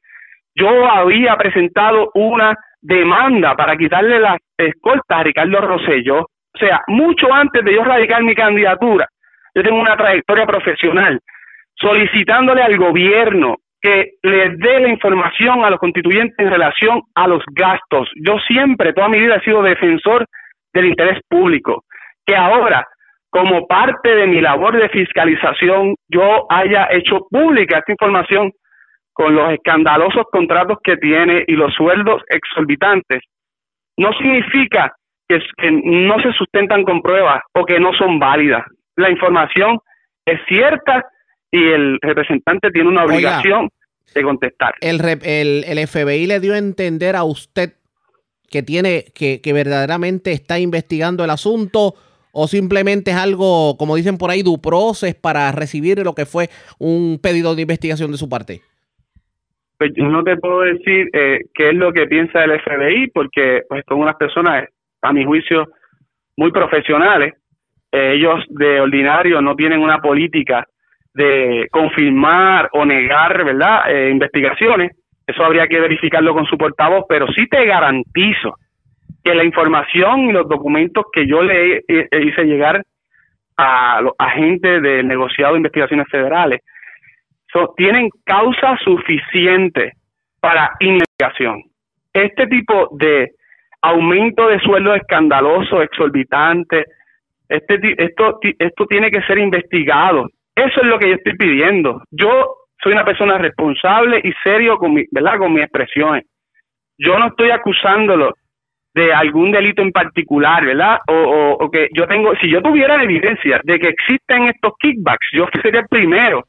[0.53, 6.19] yo había presentado una demanda para quitarle las escoltas a Ricardo Rosselló.
[6.19, 9.07] O sea, mucho antes de yo radicar mi candidatura,
[9.55, 11.19] yo tengo una trayectoria profesional
[11.79, 13.55] solicitándole al gobierno
[13.87, 18.09] que les dé la información a los constituyentes en relación a los gastos.
[18.17, 20.25] Yo siempre, toda mi vida, he sido defensor
[20.73, 21.85] del interés público.
[22.25, 22.85] Que ahora,
[23.29, 28.51] como parte de mi labor de fiscalización, yo haya hecho pública esta información
[29.13, 33.23] con los escandalosos contratos que tiene y los sueldos exorbitantes,
[33.95, 34.93] no significa
[35.29, 35.39] que,
[35.71, 38.65] no se sustentan con pruebas o que no son válidas.
[38.97, 39.79] La información
[40.25, 41.05] es cierta
[41.49, 43.69] y el representante tiene una obligación
[44.13, 44.75] de contestar.
[44.81, 47.73] El, el, el, FBI le dio a entender a usted
[48.49, 51.95] que tiene, que, que, verdaderamente está investigando el asunto
[52.31, 56.49] o simplemente es algo, como dicen por ahí, du proces para recibir lo que fue
[56.79, 58.61] un pedido de investigación de su parte.
[59.77, 63.83] Pues no te puedo decir eh, qué es lo que piensa el FBI porque pues
[63.87, 64.67] son unas personas,
[65.01, 65.67] a mi juicio,
[66.35, 67.33] muy profesionales.
[67.91, 70.67] Eh, ellos de ordinario no tienen una política
[71.17, 74.91] de confirmar o negar, ¿verdad?, eh, investigaciones.
[75.25, 78.55] Eso habría que verificarlo con su portavoz, pero sí te garantizo
[79.23, 82.83] que la información y los documentos que yo le hice llegar
[83.57, 86.61] a los agentes del negociado de investigaciones federales
[87.75, 89.93] tienen causa suficiente
[90.39, 91.63] para investigación.
[92.13, 93.31] Este tipo de
[93.81, 96.85] aumento de sueldo escandaloso, exorbitante,
[97.49, 102.01] este, esto, esto tiene que ser investigado eso es lo que yo estoy pidiendo.
[102.09, 105.37] Yo soy una persona responsable y serio con mi, ¿verdad?
[105.37, 106.25] con mis expresiones.
[106.97, 108.33] Yo no estoy acusándolo
[108.95, 110.97] de algún delito en particular, ¿verdad?
[111.07, 115.45] O, o, que yo tengo, si yo tuviera evidencia de que existen estos kickbacks, yo
[115.61, 116.43] sería el primero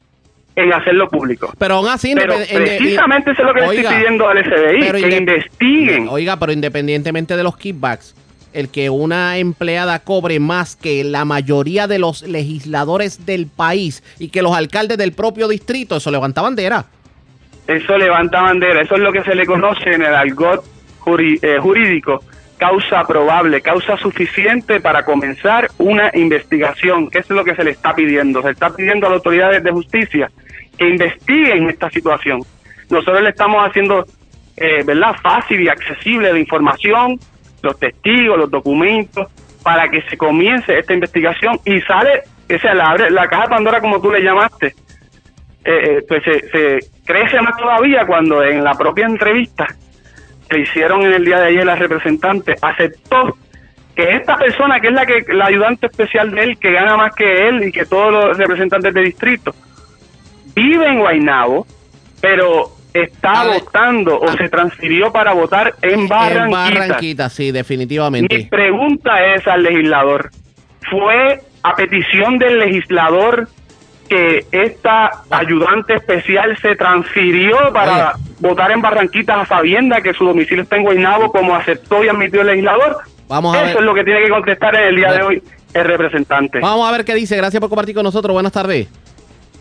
[0.56, 1.52] en hacerlo público.
[1.58, 6.08] Pero aún así, pero precisamente eso es lo que estoy pidiendo al FBI, que investiguen.
[6.08, 8.14] Oiga, pero independientemente de los kickbacks,
[8.58, 14.30] el que una empleada cobre más que la mayoría de los legisladores del país y
[14.30, 16.86] que los alcaldes del propio distrito, eso levanta bandera.
[17.68, 20.64] Eso levanta bandera, eso es lo que se le conoce en el algot
[21.16, 22.24] eh, jurídico,
[22.56, 27.94] causa probable, causa suficiente para comenzar una investigación, que es lo que se le está
[27.94, 28.42] pidiendo.
[28.42, 30.30] Se está pidiendo a las autoridades de justicia
[30.76, 32.42] que investiguen esta situación.
[32.90, 34.04] Nosotros le estamos haciendo,
[34.56, 37.18] eh, ¿verdad?, fácil y accesible la información,
[37.62, 39.28] los testigos, los documentos,
[39.62, 44.00] para que se comience esta investigación y sale, esa la, la caja de Pandora como
[44.00, 44.74] tú le llamaste,
[45.64, 49.66] eh, eh, pues se, crece más todavía cuando en la propia entrevista
[50.48, 53.36] que hicieron en el día de ayer la representante aceptó
[53.94, 57.14] que esta persona que es la que la ayudante especial de él que gana más
[57.14, 59.54] que él y que todos los representantes de distrito
[60.54, 61.66] vive en Guaynabo
[62.22, 62.70] pero
[63.02, 66.44] está votando o se transfirió para votar en Barranquita.
[66.44, 68.36] En Barranquita, sí, definitivamente.
[68.36, 70.30] Mi pregunta es al legislador,
[70.90, 73.48] ¿fue a petición del legislador
[74.08, 80.62] que esta ayudante especial se transfirió para votar en Barranquita a sabienda que su domicilio
[80.62, 82.98] está en Guaynabo como aceptó y admitió el legislador?
[83.28, 85.42] Vamos a Eso es lo que tiene que contestar en el día de hoy
[85.74, 86.60] el representante.
[86.60, 87.36] Vamos a ver qué dice.
[87.36, 88.32] Gracias por compartir con nosotros.
[88.32, 88.88] Buenas tardes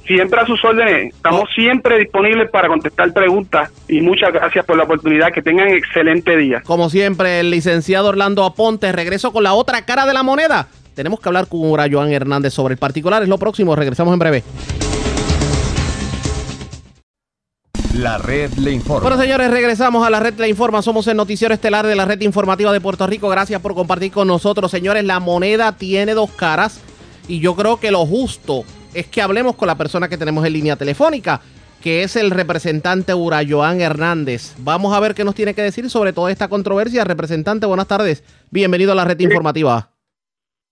[0.08, 1.14] siempre a sus órdenes.
[1.14, 1.54] Estamos oh.
[1.54, 5.32] siempre disponibles para contestar preguntas y muchas gracias por la oportunidad.
[5.32, 6.62] Que tengan excelente día.
[6.66, 8.92] Como siempre, el licenciado Orlando Aponte.
[8.92, 10.68] Regreso con la otra cara de la moneda.
[10.96, 13.22] Tenemos que hablar con Ura Joan Hernández sobre el particular.
[13.22, 13.76] Es lo próximo.
[13.76, 14.44] Regresamos en breve.
[17.94, 19.02] La red le informa.
[19.02, 20.82] Bueno, señores, regresamos a la red le informa.
[20.82, 23.28] Somos el noticiero estelar de la red informativa de Puerto Rico.
[23.28, 25.04] Gracias por compartir con nosotros, señores.
[25.04, 26.80] La moneda tiene dos caras
[27.28, 28.64] y yo creo que lo justo
[28.98, 31.40] es que hablemos con la persona que tenemos en línea telefónica,
[31.84, 34.56] que es el representante Urayoan Hernández.
[34.58, 37.04] Vamos a ver qué nos tiene que decir sobre toda esta controversia.
[37.04, 38.24] Representante, buenas tardes.
[38.50, 39.92] Bienvenido a la red informativa.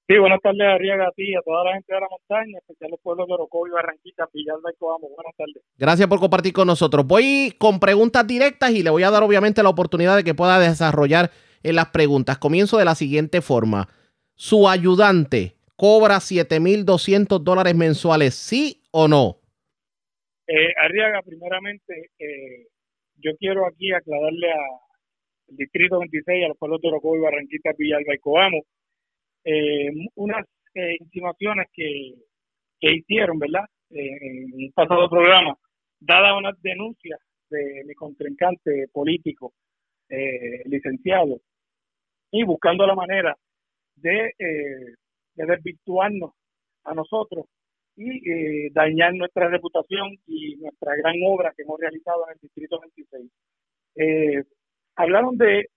[0.07, 2.99] Sí, buenas tardes, Arriaga, a ti, a toda la gente de la montaña, especial los
[2.99, 5.07] pueblos de Orocovi, Barranquita, Villalba y Coamo.
[5.07, 5.63] Buenas tardes.
[5.77, 7.05] Gracias por compartir con nosotros.
[7.05, 10.57] Voy con preguntas directas y le voy a dar obviamente la oportunidad de que pueda
[10.57, 11.29] desarrollar
[11.61, 12.39] en las preguntas.
[12.39, 13.88] Comienzo de la siguiente forma.
[14.33, 19.39] ¿Su ayudante cobra 7.200 dólares mensuales, sí o no?
[20.47, 22.67] Eh, Arriaga, primeramente, eh,
[23.17, 28.19] yo quiero aquí aclararle al Distrito 26, a los pueblos de Orocovi, Barranquita, Villalba y
[28.19, 28.63] Coamo,
[29.43, 32.15] eh, unas eh, insinuaciones que,
[32.79, 33.65] que hicieron, ¿verdad?
[33.89, 35.57] Eh, en un pasado programa,
[35.99, 39.53] dada unas denuncias de mi contrincante político,
[40.09, 41.41] eh, licenciado,
[42.31, 43.38] y buscando la manera
[43.95, 44.95] de, eh,
[45.36, 46.32] de desvirtuarnos
[46.84, 47.45] a nosotros
[47.95, 52.80] y eh, dañar nuestra reputación y nuestra gran obra que hemos realizado en el Distrito
[52.80, 53.32] 26.
[53.95, 54.43] Eh,
[54.95, 55.69] hablaron de,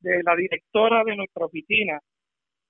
[0.00, 2.00] la directora de nuestra oficina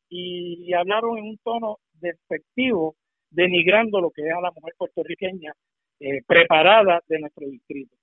[0.09, 2.97] y hablaron en un tono despectivo,
[3.31, 5.53] denigrando lo que es a la mujer puertorriqueña
[6.01, 7.97] eh, preparada de nuestro distrito.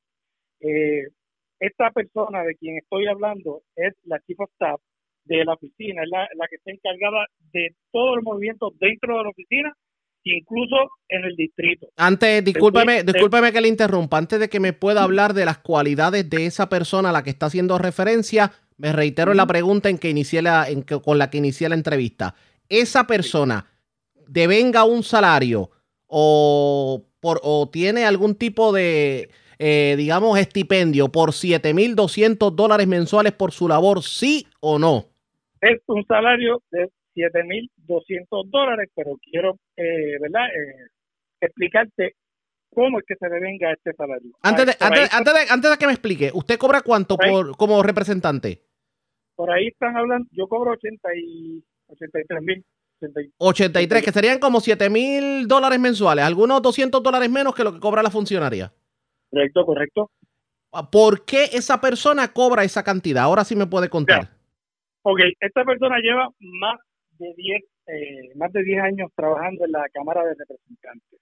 [0.60, 1.08] Eh,
[1.60, 4.82] esta persona de quien estoy hablando es la chief of staff
[5.26, 9.24] de la oficina, es la, la que está encargada de todo el movimiento dentro de
[9.24, 9.74] la oficina,
[10.24, 10.76] incluso
[11.10, 11.88] en el distrito.
[11.98, 14.18] Antes, discúlpeme, Sí, discúlpeme que le interrumpa.
[14.18, 17.30] Antes de que me pueda hablar de las cualidades de esa persona a la que
[17.32, 21.18] está haciendo referencia, me reitero en la pregunta en que inicié la, en que, con
[21.18, 22.36] la que inicié la entrevista.
[22.70, 23.68] Esa persona
[24.28, 25.70] devenga un salario
[26.08, 29.30] o, por, o tiene algún tipo de,
[29.60, 35.11] eh, digamos, estipendio por 7.200 dólares mensuales por su labor, sí o no.
[35.62, 40.88] Es un salario de 7.200 dólares, pero quiero, eh, ¿verdad?, eh,
[41.42, 42.16] explicarte
[42.74, 44.32] cómo es que se devenga este salario.
[44.42, 47.56] Antes de, ahí- antes, antes de, antes de que me explique, ¿usted cobra cuánto Por
[47.58, 48.62] como representante?
[49.36, 52.64] por ahí están hablando, yo cobro 80 y 83 mil.
[53.40, 57.80] 83, que serían como 7 mil dólares mensuales, algunos 200 dólares menos que lo que
[57.80, 58.72] cobra la funcionaria.
[59.32, 60.12] Correcto, correcto.
[60.92, 63.24] ¿Por qué esa persona cobra esa cantidad?
[63.24, 64.30] Ahora sí me puede contar.
[65.04, 66.80] Ok, esta persona lleva más
[67.18, 71.20] de 10, eh, más de 10 años trabajando en la Cámara de Representantes.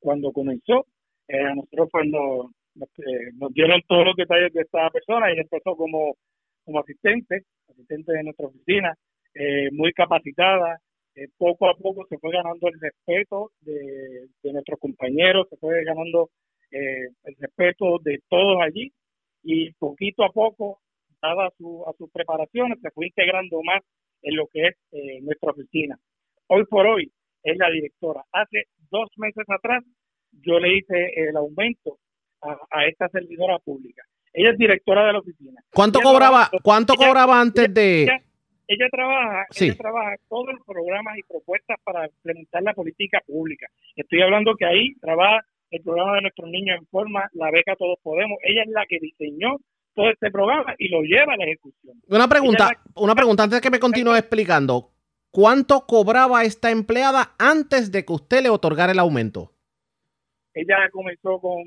[0.00, 0.86] Cuando comenzó,
[1.28, 5.76] eh, a nosotros pues eh, nos dieron todos los detalles de esta persona y empezó
[5.76, 6.14] como,
[6.64, 8.94] como asistente, asistente de nuestra oficina,
[9.34, 10.78] eh, muy capacitada.
[11.16, 15.84] eh, poco a poco se fue ganando el respeto de, de nuestros compañeros, se fue
[15.84, 16.30] ganando
[16.70, 18.92] el respeto de todos allí
[19.42, 20.80] y poquito a poco
[21.22, 23.82] dada su, a sus preparaciones, se fue integrando más
[24.22, 25.98] en lo que es eh, nuestra oficina.
[26.48, 27.10] Hoy por hoy
[27.42, 28.22] es la directora.
[28.32, 29.84] Hace dos meses atrás
[30.32, 31.98] yo le hice el aumento
[32.42, 34.02] a, a esta servidora pública.
[34.32, 35.60] Ella es directora de la oficina.
[35.72, 38.02] ¿Cuánto Ella cobraba, trabaja- cuánto ella- cobraba antes de...?
[38.02, 38.22] ella-
[38.68, 39.66] ella trabaja, Sí.
[39.66, 43.68] ella trabaja todos los programas y propuestas para implementar la política pública.
[43.94, 47.98] Estoy hablando que ahí trabaja el programa de nuestros niños en forma, la beca Todos
[48.02, 48.38] Podemos.
[48.42, 49.56] Ella es la que diseñó
[49.96, 52.00] todo este programa y lo lleva a la ejecución.
[52.08, 54.92] Una pregunta, una pregunta antes de que me continúe explicando.
[55.32, 59.52] ¿Cuánto cobraba esta empleada antes de que usted le otorgara el aumento?
[60.54, 61.64] Ella comenzó con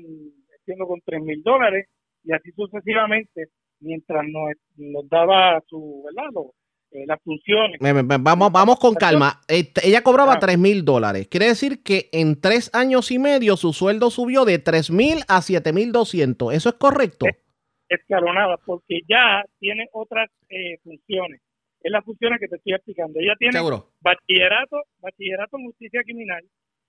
[0.64, 1.88] siendo con tres mil dólares
[2.24, 3.48] y así sucesivamente
[3.80, 6.30] mientras nos, nos daba su, ¿verdad?
[6.32, 6.54] Lo-
[6.92, 7.78] eh, las funciones.
[7.80, 9.40] Vamos, vamos con calma.
[9.46, 10.40] Este, Ella cobraba.
[10.40, 11.28] 3 mil dólares.
[11.28, 15.40] Quiere decir que en tres años y medio su sueldo subió de 3 mil a
[15.40, 16.52] 7 mil 200.
[16.52, 17.26] ¿Eso es correcto?
[17.90, 21.40] Escalonada porque ya tiene otras eh, funciones.
[21.82, 23.18] Es las funciones que te estoy explicando.
[23.20, 23.90] Ella tiene Seguro.
[24.00, 26.44] bachillerato, bachillerato en justicia criminal,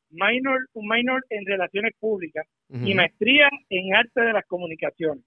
[0.10, 5.24] minor, un minor en relaciones públicas y maestría en arte de las comunicaciones.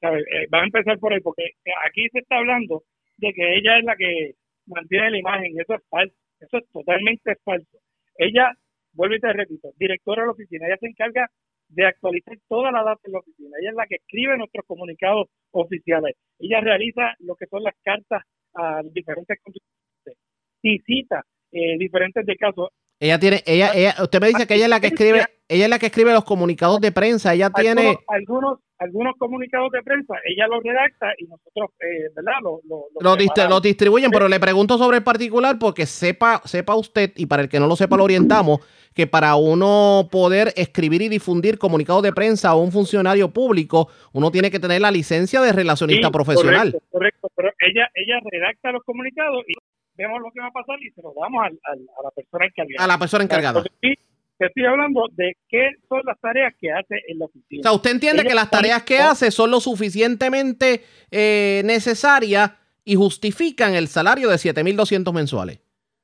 [0.00, 0.24] ¿Sabes?
[0.30, 1.52] Eh, va a empezar por ahí porque
[1.86, 2.82] aquí se está hablando
[3.16, 4.34] de que ella es la que
[4.66, 6.16] mantiene la imagen eso es falso.
[6.40, 7.78] Eso es totalmente falso.
[8.18, 8.52] Ella,
[8.92, 11.30] vuelvo y te repito, directora de la oficina, ella se encarga
[11.68, 13.56] de actualizar toda la data en la oficina.
[13.60, 16.16] Ella es la que escribe nuestros comunicados oficiales.
[16.38, 18.22] Ella realiza lo que son las cartas
[18.54, 20.16] a diferentes contribuyentes
[20.62, 22.70] y cita eh, diferentes de casos.
[22.98, 25.70] Ella tiene, ella, ella, usted me dice que ella es la que escribe, ella es
[25.70, 27.34] la que escribe los comunicados de prensa.
[27.34, 32.32] Ella tiene, Algunos, algunos, comunicados de prensa, ella los redacta y nosotros, eh, ¿verdad?
[32.42, 36.74] Lo, lo, lo los, los distribuyen, pero le pregunto sobre el particular porque sepa, sepa
[36.74, 38.60] usted, y para el que no lo sepa lo orientamos,
[38.94, 44.30] que para uno poder escribir y difundir comunicados de prensa a un funcionario público, uno
[44.30, 46.72] tiene que tener la licencia de relacionista Sí, profesional.
[46.72, 49.52] Correcto, correcto, pero ella, ella redacta los comunicados y
[49.96, 52.46] vemos lo que va a pasar y se los damos al, al- a la persona
[52.46, 52.84] encargada.
[52.84, 53.62] A la persona encargada.
[53.82, 53.94] Sí,
[54.38, 57.60] te estoy hablando de qué son las tareas que hace en la oficina.
[57.60, 62.52] O sea, usted entiende que las tareas que hace son lo suficientemente eh, necesarias
[62.84, 65.60] y justifican el salario de 7.200 mensuales.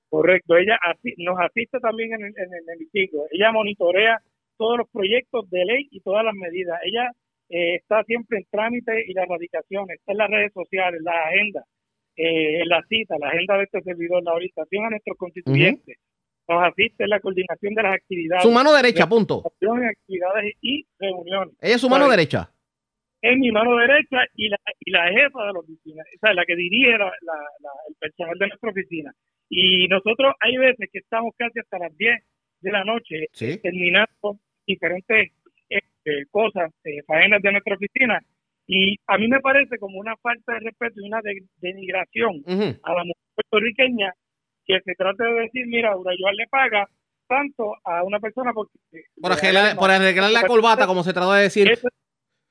[0.08, 0.78] Correcto, ella
[1.18, 3.22] nos asiste también en el, en el hemiciclo.
[3.30, 4.20] Ella monitorea
[4.58, 6.78] todos los proyectos de ley y todas las medidas.
[6.84, 7.10] Ella
[7.48, 11.64] eh, está siempre en trámite y las radicaciones, está en las redes sociales, la agenda,
[12.16, 15.98] eh, en la cita, la agenda de este servidor, la orientación a nuestros constituyentes.
[16.48, 18.42] Nos asiste en la coordinación de las actividades.
[18.42, 19.42] Su mano derecha, punto.
[19.46, 21.54] actividades y reuniones.
[21.60, 22.16] Ella es su mano ¿Sabe?
[22.16, 22.50] derecha.
[23.22, 26.44] Es mi mano derecha y la, y la jefa de la oficina, o sea, la
[26.44, 29.12] que dirige la- la- la- el personal de nuestra oficina.
[29.48, 32.20] Y nosotros hay veces que estamos casi hasta las 10
[32.60, 33.58] de la noche Sí.
[33.62, 35.30] terminando diferentes
[35.70, 38.20] eh, eh, cosas, eh, faenas de nuestra oficina.
[38.66, 42.42] Y a mí me parece como una falta de respeto y una de- denigración
[42.82, 44.12] a la mujer puertorriqueña
[44.64, 46.86] que se trate de decir, mira, Urayual le paga
[47.26, 48.72] tanto a una persona porque...
[49.20, 51.68] Por arreglar, por arreglar la corbata, como se trató de decir.
[51.70, 51.88] Eso,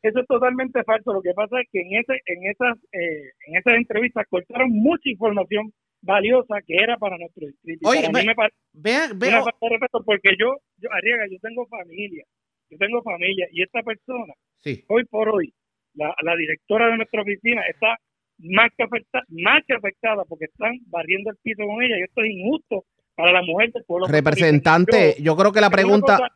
[0.04, 1.14] eso es totalmente falso.
[1.14, 5.10] Lo que pasa es que en ese, en esas, eh, en esas entrevistas cortaron mucha
[5.10, 5.72] información
[6.02, 7.88] valiosa que era para nuestro distrito.
[7.88, 10.90] Oye, para ve- mí me parece Vea, una vea, falta de respeto porque yo, yo,
[10.92, 12.26] Arriaga, yo tengo familia,
[12.70, 14.84] yo tengo familia y esta persona, sí.
[14.88, 15.54] hoy por hoy,
[15.96, 17.98] la, la directora de nuestra oficina está
[18.40, 22.22] más que afectada, más que afectada porque están barriendo el piso con ella y esto
[22.22, 24.08] es injusto para la mujer del pueblo.
[24.08, 26.36] Representante, yo creo que la pregunta Una cosa,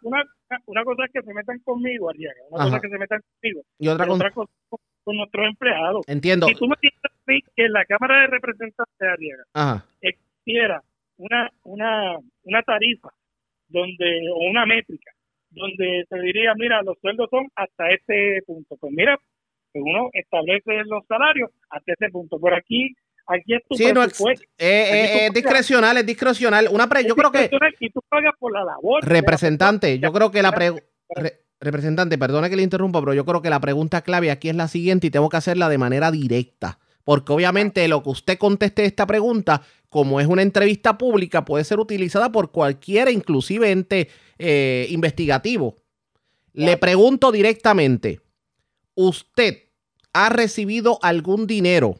[0.49, 2.69] una, una cosa es que se metan conmigo, Arriaga, una Ajá.
[2.69, 5.47] cosa es que se metan conmigo, y otra pero cosa, otra cosa con, con nuestros
[5.47, 6.05] empleados.
[6.07, 6.47] entiendo.
[6.47, 9.85] Si tú me dices que en la Cámara de Representantes Arriaga Ajá.
[10.01, 10.83] existiera
[11.17, 13.09] una, una, una tarifa
[13.67, 15.11] donde o una métrica
[15.49, 18.75] donde se diría, mira, los sueldos son hasta este punto.
[18.77, 19.17] Pues mira,
[19.79, 22.39] uno establece los salarios hasta ese punto.
[22.39, 22.95] Por aquí,
[23.27, 24.45] aquí es tu Sí, no, presupuesto.
[24.57, 26.67] eh, eh, es pagas- discrecional, es discrecional.
[26.71, 29.03] Una pre- yo creo que Y tú pagas por la labor.
[29.03, 30.73] la representante, yo creo que la pre-
[31.15, 34.55] re- representante, perdone que le interrumpa, pero yo creo que la pregunta clave aquí es
[34.55, 38.85] la siguiente y tengo que hacerla de manera directa, porque obviamente lo que usted conteste
[38.85, 44.87] esta pregunta, como es una entrevista pública, puede ser utilizada por cualquiera, inclusive ente eh,
[44.89, 45.75] investigativo.
[46.53, 48.19] Le pregunto directamente,
[48.95, 49.63] ¿usted
[50.13, 51.95] ha recibido algún dinero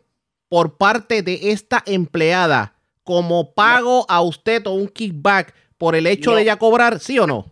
[0.49, 6.31] por parte de esta empleada como pago a usted o un kickback por el hecho
[6.31, 6.38] No.
[6.38, 7.45] de ella cobrar, sí o no?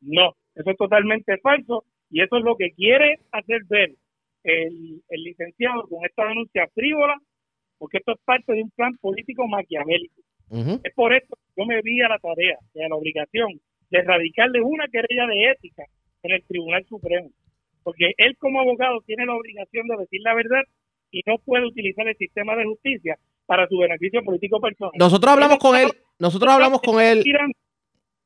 [0.00, 3.94] No, eso es totalmente falso y eso es lo que quiere hacer ver
[4.42, 7.16] el, el licenciado con esta denuncia frívola,
[7.78, 10.20] porque esto es parte de un plan político maquiavélico.
[10.82, 13.60] Es por esto que yo me vi a la tarea y a la obligación
[13.90, 15.84] de erradicarle una querella de ética
[16.22, 17.30] en el Tribunal Supremo,
[17.84, 20.62] porque él como abogado tiene la obligación de decir la verdad
[21.12, 23.16] y no puede utilizar el sistema de justicia
[23.46, 24.92] para su beneficio político personal.
[24.98, 27.18] Nosotros hablamos con él, nosotros hablamos con él.
[27.18, 27.54] aspirando,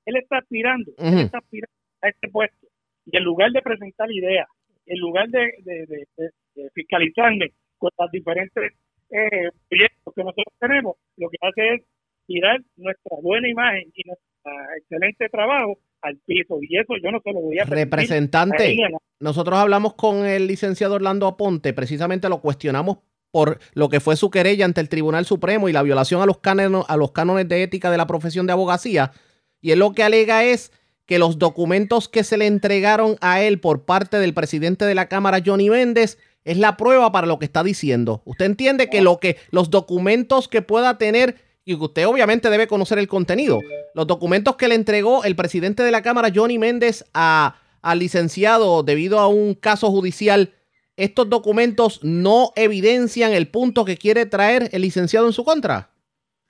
[0.06, 2.66] él está aspirando, él está aspirando a este puesto.
[3.04, 4.46] Y en lugar de presentar ideas,
[4.86, 8.72] en lugar de, de- de- de- de fiscalizarme con los diferentes
[9.10, 11.82] eh, proyectos que nosotros tenemos, lo que hace es
[12.28, 14.28] tirar nuestra buena imagen y nuestro
[14.76, 16.58] excelente trabajo al piso.
[16.62, 20.94] Y eso yo no se lo voy a Representante, a nosotros hablamos con el licenciado
[20.94, 22.98] Orlando Aponte, precisamente lo cuestionamos
[23.30, 26.38] por lo que fue su querella ante el Tribunal Supremo y la violación a los,
[26.38, 29.12] cánones, a los cánones de ética de la profesión de abogacía.
[29.60, 30.72] Y él lo que alega es
[31.04, 35.08] que los documentos que se le entregaron a él por parte del presidente de la
[35.08, 38.22] Cámara, Johnny Méndez, es la prueba para lo que está diciendo.
[38.24, 41.36] Usted entiende que lo que los documentos que pueda tener
[41.68, 43.60] y usted obviamente debe conocer el contenido.
[43.94, 48.82] Los documentos que le entregó el presidente de la Cámara, Johnny Méndez, a, al licenciado
[48.82, 50.54] debido a un caso judicial,
[50.96, 55.90] estos documentos no evidencian el punto que quiere traer el licenciado en su contra.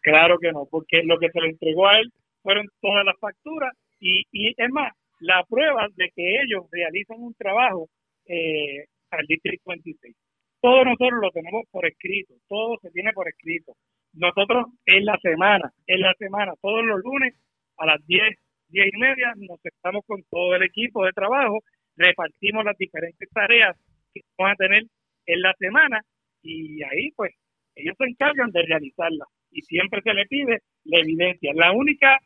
[0.03, 2.13] Claro que no, porque lo que se le entregó a él
[2.45, 7.35] fueron todas las facturas y, y es más, la prueba de que ellos realizan un
[7.35, 7.89] trabajo
[8.27, 10.15] eh, al Distrito 26.
[10.61, 13.73] Todo nosotros lo tenemos por escrito, todo se tiene por escrito.
[14.19, 17.35] Nosotros en la semana, en la semana, todos los lunes
[17.77, 18.23] a las 10,
[18.69, 21.61] 10 y media nos estamos con todo el equipo de trabajo,
[21.97, 23.77] repartimos las diferentes tareas
[24.13, 24.83] que vamos a tener
[25.27, 26.03] en la semana
[26.43, 27.33] y ahí pues
[27.75, 31.53] ellos se encargan de realizarlas y siempre se le pide la evidencia.
[31.55, 32.19] La única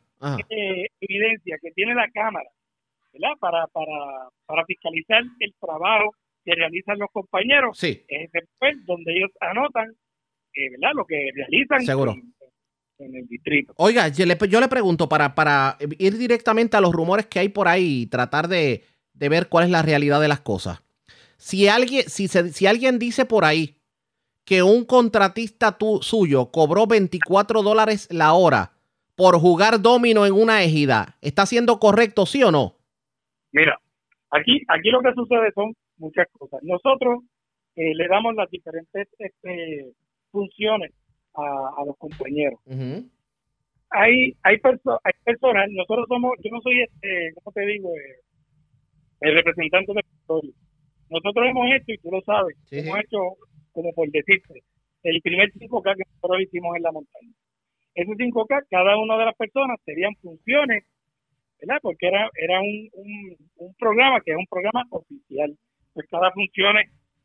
[0.49, 2.49] eh, evidencia que tiene la Cámara
[3.13, 3.37] ¿verdad?
[3.39, 9.13] Para, para, para fiscalizar el trabajo que realizan los compañeros Sí, es ese papel donde
[9.13, 9.93] ellos anotan
[10.55, 10.91] eh, ¿verdad?
[10.95, 12.11] lo que realizan Seguro.
[12.13, 12.33] En,
[12.99, 13.73] en el distrito.
[13.77, 17.49] Oiga, yo le, yo le pregunto para, para ir directamente a los rumores que hay
[17.49, 18.83] por ahí y tratar de,
[19.13, 20.81] de ver cuál es la realidad de las cosas.
[21.37, 23.75] Si alguien, si, se- si alguien dice por ahí
[24.45, 28.71] que un contratista tu- suyo cobró 24 dólares la hora
[29.15, 32.75] por jugar domino en una ejida, ¿está siendo correcto, sí o no?
[33.51, 33.77] Mira,
[34.31, 36.59] aquí, aquí lo que sucede son muchas cosas.
[36.63, 37.23] Nosotros
[37.75, 39.91] eh, le damos las diferentes este,
[40.33, 40.91] funciones
[41.35, 41.41] a,
[41.77, 42.59] a los compañeros.
[43.89, 47.89] hay hay, perso hay personas, nosotros somos, yo no soy, este, ¿cómo te digo?
[47.95, 48.19] Eh,
[49.21, 50.51] el representante del territorio.
[51.09, 53.19] Nosotros hemos hecho, y tú lo sabes, Sí, hemos hecho,
[53.71, 54.63] como por decirte,
[55.03, 57.31] el primer 5K que nosotros hicimos en la montaña.
[57.93, 60.83] Ese 5K, cada una de las personas tenían funciones,
[61.61, 61.79] ¿verdad?
[61.81, 65.55] Porque era, era un, un, un programa que es un programa oficial.
[65.93, 66.75] Pues cada función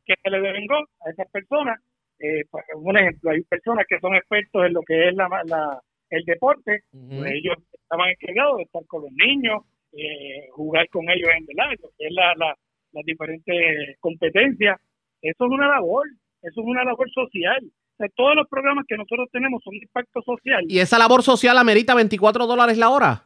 [0.04, 1.80] que se le devengó a esas personas,
[2.20, 2.44] eh,
[2.74, 6.84] un ejemplo, hay personas que son expertos en lo que es la, la- el deporte,
[6.90, 9.62] pues ellos estaban encargados de estar con los niños,
[9.92, 11.70] eh, jugar con ellos en ¿verdad?
[11.82, 12.56] lo que es la, la-
[12.92, 14.80] las diferentes competencias.
[15.20, 16.06] Eso es una labor,
[16.42, 17.60] eso es una labor social.
[17.64, 20.64] O sea, todos los programas que nosotros tenemos son de impacto social.
[20.68, 23.24] ¿Y esa labor social amerita 24 dólares la hora?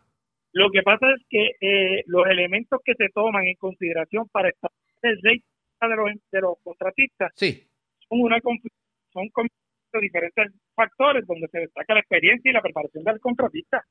[0.53, 4.83] Lo que pasa es que eh, los elementos que se toman en consideración para establecer
[5.03, 5.45] el rate
[5.83, 7.63] de los, de los contratistas Sí.
[8.09, 8.71] son una conf-
[9.13, 9.29] son
[10.01, 13.85] diferentes factores donde se destaca la experiencia y la preparación del contratista.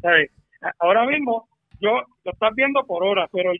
[0.00, 0.30] ¿sabes?
[0.78, 1.48] Ahora mismo,
[1.80, 1.90] yo
[2.24, 3.52] lo estás viendo por horas, pero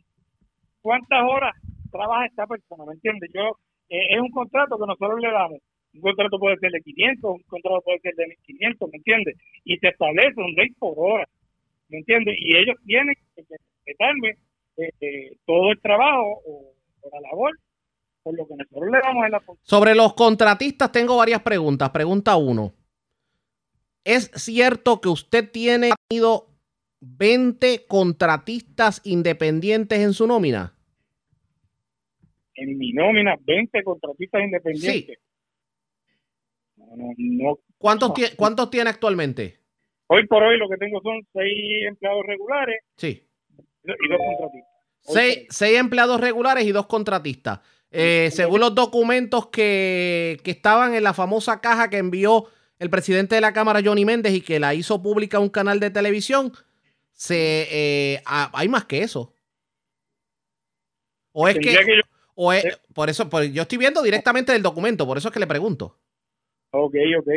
[0.81, 1.55] ¿cuántas horas
[1.91, 2.85] trabaja esta persona?
[2.87, 3.31] ¿Me entiendes?
[3.33, 3.57] Yo
[3.89, 5.59] eh, Es un contrato que nosotros le damos.
[5.95, 9.37] Un contrato puede ser de 500, un contrato puede ser de 1500, ¿me entiendes?
[9.65, 11.27] Y se establece un rate por hora,
[11.89, 12.37] ¿me entiendes?
[12.39, 14.31] Y ellos tienen que respetarme
[14.77, 16.73] eh, eh, todo el trabajo o
[17.11, 17.53] la labor
[18.29, 19.59] por lo que nosotros le damos.
[19.63, 21.91] Sobre los contratistas tengo varias preguntas.
[21.91, 22.75] Pregunta uno.
[24.05, 26.49] ¿Es cierto que usted tiene tenido
[27.01, 30.75] 20 contratistas independientes en su nómina?
[32.61, 35.17] en mi nómina 20 contratistas independientes.
[36.77, 37.59] No, no, no.
[37.79, 38.15] ¿Cuántos, No.
[38.17, 39.61] tie- ¿Cuántos tiene actualmente?
[40.09, 43.25] Hoy por hoy lo que tengo son seis empleados regulares Sí.
[43.85, 44.73] y dos contratistas.
[45.03, 47.61] Seis empleados regulares y dos contratistas.
[47.91, 52.47] Eh, según los documentos que, que estaban en la famosa caja que envió
[52.79, 55.91] el presidente de la Cámara, Johnny Méndez, y que la hizo pública un canal de
[55.91, 56.53] televisión,
[57.13, 59.33] se, eh, ah, hay más que eso.
[61.33, 62.03] O es que, que yo-
[62.35, 62.65] o es-
[62.95, 65.99] por eso, por- yo estoy viendo directamente del documento, por eso es que le pregunto.
[66.71, 67.29] Ok, ok.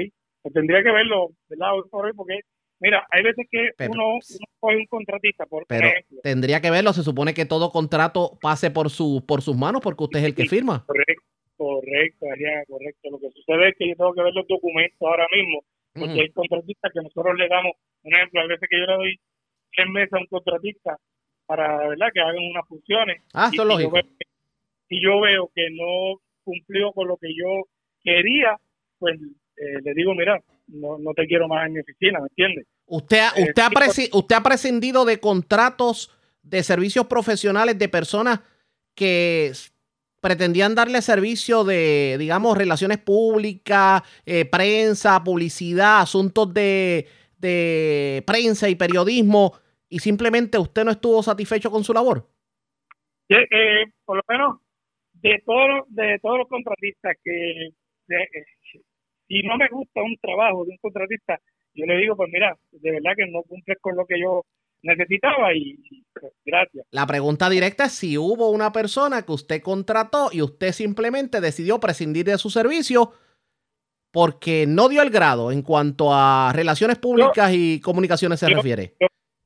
[0.41, 1.69] Pues tendría que verlo, ¿verdad?
[2.15, 2.41] Porque,
[2.81, 4.19] mira, hay veces que uno,
[4.59, 6.19] coge un contratista, por Pero ejemplo.
[6.23, 10.03] tendría que verlo, se supone que todo contrato pase por, su, por sus manos porque
[10.03, 10.83] usted es el que firma.
[10.85, 11.23] Correcto,
[11.55, 13.09] correcto, Adrián, correcto.
[13.11, 15.61] Lo que sucede es que yo tengo que ver los documentos ahora mismo,
[15.93, 17.73] porque hay contratistas que nosotros le damos,
[18.03, 19.19] un ejemplo, a veces que yo le doy
[19.73, 20.97] tres meses a un contratista
[21.45, 23.21] para, ¿verdad?, que hagan unas funciones.
[23.33, 23.93] Ah, eso es yo lógico.
[23.93, 24.25] que-
[24.89, 27.63] Si yo veo que no cumplió con lo que yo
[28.03, 28.57] quería,
[28.99, 29.15] pues
[29.57, 32.65] eh, le digo, mira, no, no te quiero más en mi oficina, ¿me entiendes?
[32.93, 36.11] Usted, ha- Eh, usted, ha usted ha prescindido de contratos
[36.43, 38.41] de servicios profesionales de personas
[38.93, 39.53] que
[40.19, 48.75] pretendían darle servicio de, digamos, relaciones públicas, eh, prensa, publicidad, asuntos de, de prensa y
[48.75, 49.53] periodismo,
[49.87, 52.27] y simplemente usted no estuvo satisfecho con su labor.
[53.29, 54.57] Eh, por lo menos
[55.13, 57.69] de todos de todos los contratistas que
[58.07, 58.27] de-
[59.29, 61.39] si no me gusta un trabajo de un contratista
[61.73, 64.43] yo le digo pues mira de verdad que no cumples con lo que yo
[64.83, 66.85] necesitaba y, y, pues, gracias.
[66.91, 71.79] La pregunta directa es si hubo una persona que usted contrató y usted simplemente decidió
[71.79, 73.11] prescindir de su servicio
[74.11, 78.95] porque no dio el grado en cuanto a relaciones públicas y comunicaciones se yo- refiere,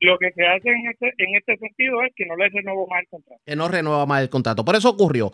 [0.01, 3.01] lo que se hace en este en este sentido es que no le renuevo más
[3.01, 3.41] el contrato.
[3.45, 4.63] Que no renueva más el contrato.
[4.65, 5.32] Por eso ocurrió,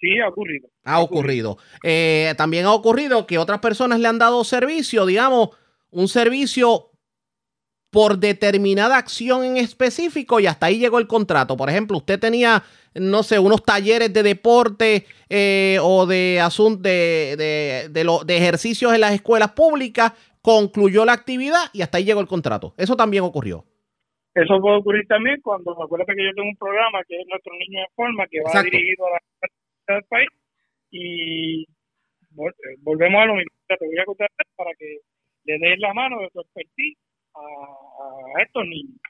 [0.00, 1.58] sí ha ocurrido ha ocurrido.
[1.84, 5.50] Eh, también ha ocurrido que otras personas le han dado servicio, digamos,
[5.90, 6.86] un servicio
[7.90, 11.56] por determinada acción en específico y hasta ahí llegó el contrato.
[11.56, 12.62] Por ejemplo, usted tenía,
[12.94, 16.40] no sé, unos talleres de deporte eh, o de
[16.78, 21.98] de, de, de, lo- de ejercicios en las escuelas públicas, concluyó la actividad y hasta
[21.98, 22.74] ahí llegó el contrato.
[22.78, 23.64] Eso también ocurrió.
[24.34, 27.80] eso puede ocurrir también cuando acuérdate que yo tengo un programa que es nuestro niño
[27.80, 28.70] en forma que va Exacto.
[28.70, 29.20] dirigido a la
[29.94, 30.28] del país
[30.90, 34.98] y eh, volvemos a lo mismo te voy a contratar para que
[35.44, 36.98] le des la mano de tu expertise
[37.34, 39.00] a, a estos niños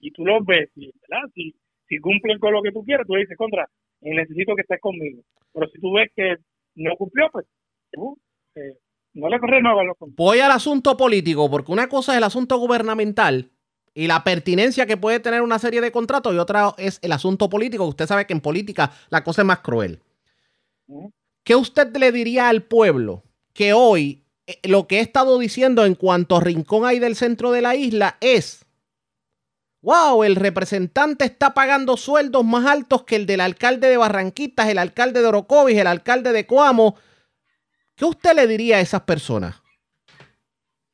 [0.00, 1.28] y tú los ves ¿verdad?
[1.34, 1.54] Si,
[1.88, 3.64] si cumplen con lo que tú quieres tú le dices contra
[4.02, 5.22] eh, necesito que estés conmigo
[5.52, 6.36] pero si tú ves que
[6.76, 7.46] no cumplió pues
[7.92, 8.18] tú
[8.54, 8.78] eh,
[9.16, 12.58] no le renuevas los contratos Voy al asunto político, porque una cosa es el asunto
[12.58, 13.50] gubernamental
[13.94, 17.48] y la pertinencia que puede tener una serie de contratos y otra es el asunto
[17.48, 17.86] político.
[17.86, 20.00] Usted sabe que en política la cosa es más cruel.
[21.44, 23.22] ¿Qué usted le diría al pueblo
[23.52, 27.52] que hoy eh, lo que he estado diciendo en cuanto a rincón hay del centro
[27.52, 28.64] de la isla es,
[29.82, 34.78] wow, el representante está pagando sueldos más altos que el del alcalde de Barranquitas, el
[34.78, 36.96] alcalde de Orocovis, el alcalde de Coamo?
[37.94, 39.62] ¿Qué usted le diría a esas personas?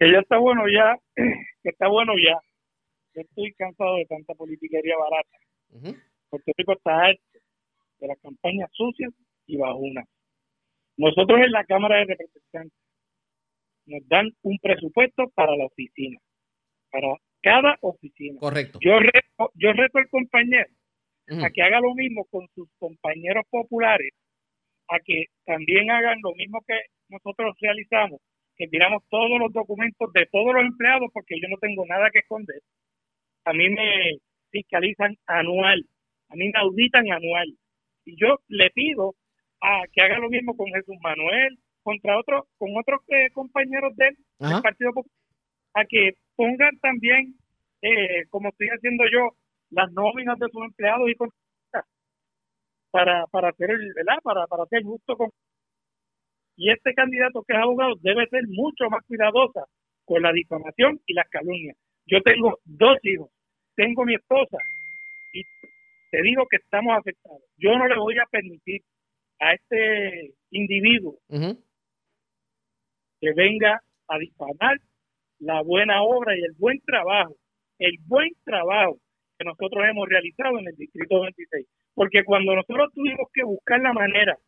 [0.03, 0.99] que ya está bueno ya,
[1.62, 2.36] que está bueno ya.
[3.14, 5.38] Yo estoy cansado de tanta politiquería barata.
[5.70, 5.97] Ujú.
[6.28, 7.22] Puerto Rico está harto
[8.01, 9.12] de las campañas sucias
[9.47, 10.07] y bajunas.
[10.97, 12.78] Nosotros en la Cámara de Representantes
[13.86, 16.18] nos dan un presupuesto para la oficina,
[16.90, 18.38] para cada oficina.
[18.38, 18.78] Correcto.
[18.80, 20.70] Yo reto, yo reto al compañero
[21.43, 24.12] a que haga lo mismo con sus compañeros populares,
[24.88, 26.78] a que también hagan lo mismo que
[27.09, 28.20] nosotros realizamos,
[28.57, 32.20] que tiramos todos los documentos de todos los empleados, porque yo no tengo nada que
[32.20, 32.61] esconder.
[33.45, 34.18] A mí me
[34.51, 35.84] fiscalizan anual,
[36.28, 37.49] a mí me auditan anual.
[38.05, 39.14] Y yo le pido
[39.62, 44.08] a que haga lo mismo con Jesús Manuel, contra otros, con otros eh, compañeros de
[44.08, 44.54] él, Ajá.
[44.54, 45.18] del Partido Popular,
[45.74, 47.34] a que pongan también,
[47.80, 49.30] eh, como estoy haciendo yo,
[49.70, 51.14] las nóminas de sus empleados y
[52.90, 54.18] para para hacer el, ¿verdad?
[54.22, 55.30] Para para ser justo con
[56.56, 59.64] y este candidato que es abogado debe ser mucho más cuidadosa
[60.04, 61.76] con la difamación y las calumnias.
[62.06, 63.30] Yo tengo dos hijos,
[63.74, 64.58] tengo mi esposa
[65.32, 65.42] y
[66.10, 67.42] te digo que estamos afectados.
[67.56, 68.82] Yo no le voy a permitir
[69.43, 74.78] a este individuo que venga a difamar
[75.40, 77.34] la buena obra y el buen trabajo,
[77.78, 78.99] el buen trabajo
[79.36, 81.66] que nosotros hemos realizado en el Distrito 26.
[81.95, 84.38] Porque cuando nosotros tuvimos que buscar la manera,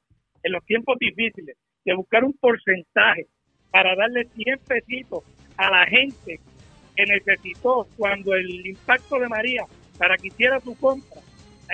[0.44, 3.26] en los tiempos difíciles, de buscar un porcentaje
[3.72, 5.24] para darle 100 pesitos
[5.56, 6.38] a la gente
[6.94, 9.64] que necesitó cuando el impacto de María
[9.98, 11.20] para que hiciera su compra,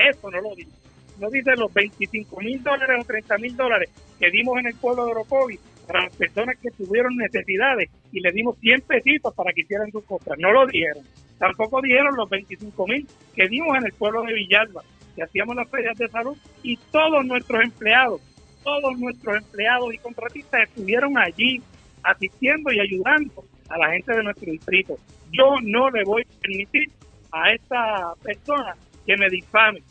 [0.09, 0.80] eso no lo dice.
[1.21, 5.05] No dice los 25 mil dólares o 30 mil dólares que dimos en el pueblo
[5.05, 9.61] de Orocovi para las personas que tuvieron necesidades y le dimos 100 pesitos para que
[9.61, 10.39] hicieran sus compras.
[10.39, 11.05] No lo dieron.
[11.39, 14.83] Tampoco dieron los 25 mil que dimos en el pueblo de Villalba,
[15.15, 18.21] que hacíamos las ferias de salud y todos nuestros empleados,
[18.65, 21.63] todos nuestros empleados y contratistas estuvieron allí
[22.03, 24.97] asistiendo y ayudando a la gente de nuestro distrito.
[25.33, 26.91] Yo no le voy a permitir
[27.31, 28.75] a esta persona
[29.07, 29.83] que me difame,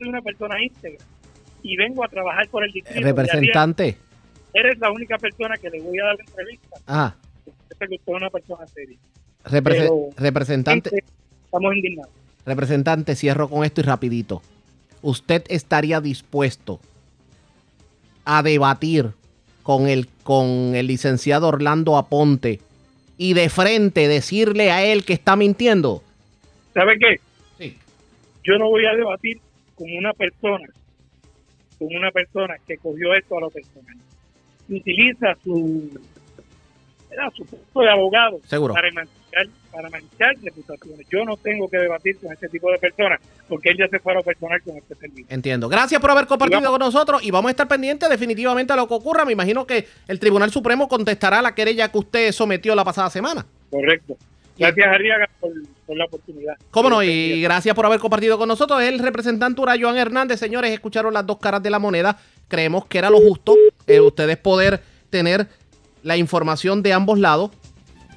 [0.00, 1.04] soy una persona íntegra
[1.62, 3.00] y vengo a trabajar por el distrito.
[3.00, 3.96] Representante.
[4.52, 7.14] Eres la única persona que le voy a dar la entrevista.
[7.78, 8.98] Sé que usted es una persona seria.
[9.62, 10.90] Pero- representante.
[11.44, 12.12] Estamos indignados.
[12.46, 14.42] Representante, cierro con esto y rapidito.
[15.02, 16.80] ¿Usted estaría dispuesto
[18.24, 19.10] a debatir
[19.62, 22.60] con el, con el licenciado Orlando Aponte
[23.18, 26.02] y de frente decirle a él que está mintiendo?
[26.74, 27.20] ¿Sabe qué?
[27.58, 27.76] Sí.
[28.44, 29.40] Yo no voy a debatir
[29.80, 30.68] con una persona,
[31.78, 33.96] con una persona que cogió esto a lo personal.
[34.68, 35.98] Utiliza su,
[37.34, 38.74] su puesto de abogado Seguro.
[38.74, 41.06] para manchar, para manchar reputaciones.
[41.10, 44.12] Yo no tengo que debatir con este tipo de personas porque él ya se fue
[44.12, 45.26] a lo personal con este servicio.
[45.30, 45.68] Entiendo.
[45.70, 48.86] Gracias por haber compartido vamos- con nosotros y vamos a estar pendientes definitivamente a lo
[48.86, 49.24] que ocurra.
[49.24, 53.46] Me imagino que el Tribunal Supremo contestará la querella que usted sometió la pasada semana.
[53.70, 54.16] Correcto.
[54.60, 55.52] Gracias, Arriaga, por,
[55.86, 56.54] por la oportunidad.
[56.70, 58.82] Cómo no, y gracias por haber compartido con nosotros.
[58.82, 62.18] El representante Urayoan Hernández, señores, escucharon las dos caras de la moneda.
[62.46, 63.56] Creemos que era lo justo
[63.86, 65.48] eh, ustedes poder tener
[66.02, 67.50] la información de ambos lados.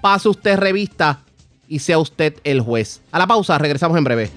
[0.01, 1.21] Pase usted revista
[1.67, 3.01] y sea usted el juez.
[3.11, 4.29] A la pausa, regresamos en breve.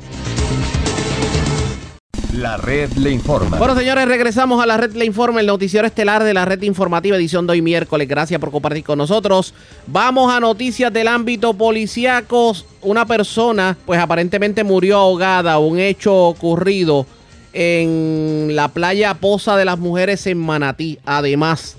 [2.36, 3.56] La red le informa.
[3.56, 7.16] Bueno, señores, regresamos a la red Le Informa, el noticiero estelar de la red informativa
[7.16, 8.06] edición de hoy miércoles.
[8.06, 9.54] Gracias por compartir con nosotros.
[9.86, 12.54] Vamos a noticias del ámbito policíaco.
[12.82, 17.06] Una persona, pues aparentemente murió ahogada, un hecho ocurrido
[17.54, 20.98] en la playa Poza de las Mujeres en Manatí.
[21.06, 21.78] Además,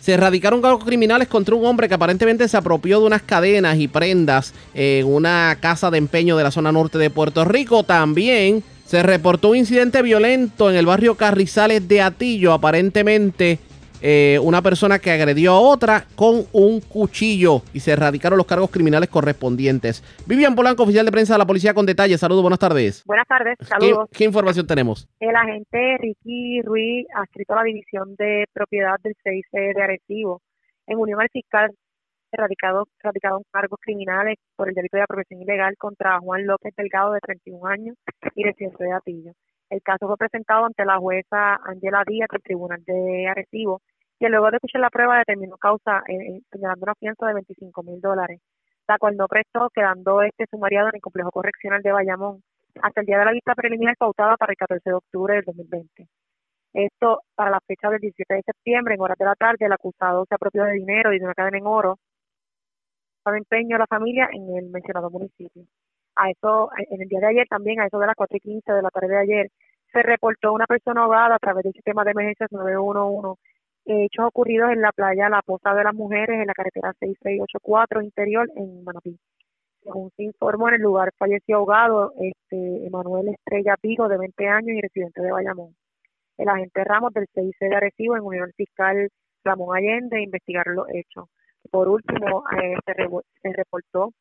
[0.00, 3.88] se erradicaron cargos criminales contra un hombre que aparentemente se apropió de unas cadenas y
[3.88, 7.82] prendas en una casa de empeño de la zona norte de Puerto Rico.
[7.82, 12.54] También se reportó un incidente violento en el barrio Carrizales de Atillo.
[12.54, 13.58] Aparentemente
[14.00, 18.70] eh, una persona que agredió a otra con un cuchillo y se erradicaron los cargos
[18.70, 20.02] criminales correspondientes.
[20.24, 22.18] Vivian Polanco, oficial de prensa de la policía con detalles.
[22.18, 23.04] Saludos, buenas tardes.
[23.04, 24.08] Buenas tardes, ¿Qué, saludos.
[24.10, 25.06] qué información tenemos?
[25.20, 30.40] El agente Ricky Ruiz, adscrito a la División de Propiedad del CIC de Arecibo,
[30.86, 31.74] en unión al fiscal
[32.32, 37.20] erradicado, radicaron cargos criminales por el delito de apropiación ilegal contra Juan López Delgado, de
[37.20, 37.96] 31 años,
[38.34, 39.32] y residente de Atillo.
[39.70, 43.80] El caso fue presentado ante la jueza Angela Díaz del Tribunal de Arecibo,
[44.18, 47.82] que luego de escuchar la prueba determinó causa eh, eh, señalando una fianza de 25
[47.82, 48.40] mil dólares,
[48.88, 52.42] la cual no prestó, quedando este sumariado en el complejo correccional de Bayamón
[52.82, 56.08] hasta el día de la vista preliminar pautada para el 14 de octubre del 2020.
[56.74, 60.24] Esto para la fecha del 17 de septiembre, en horas de la tarde, el acusado
[60.28, 61.98] se apropió de dinero y de una cadena en oro
[63.32, 65.64] de empeño a la familia en el mencionado municipio.
[66.16, 68.72] A eso, en el día de ayer también, a eso de las 4 y 15
[68.72, 69.50] de la tarde de ayer,
[69.92, 73.40] se reportó una persona ahogada a través del sistema de emergencias 911
[73.88, 78.48] hechos ocurridos en la playa La Poza de las Mujeres, en la carretera 6684 interior
[78.56, 79.18] en Manapí.
[79.82, 84.76] Según se informó, en el lugar falleció ahogado este, Emanuel Estrella Pico, de 20 años
[84.76, 85.74] y residente de Bayamón.
[86.36, 89.08] El agente Ramos del CIC de Arecibo, en unión fiscal
[89.44, 91.28] Ramón Allende, investigaron los hechos.
[91.70, 92.94] Por último, eh, se,
[93.42, 94.12] se reportó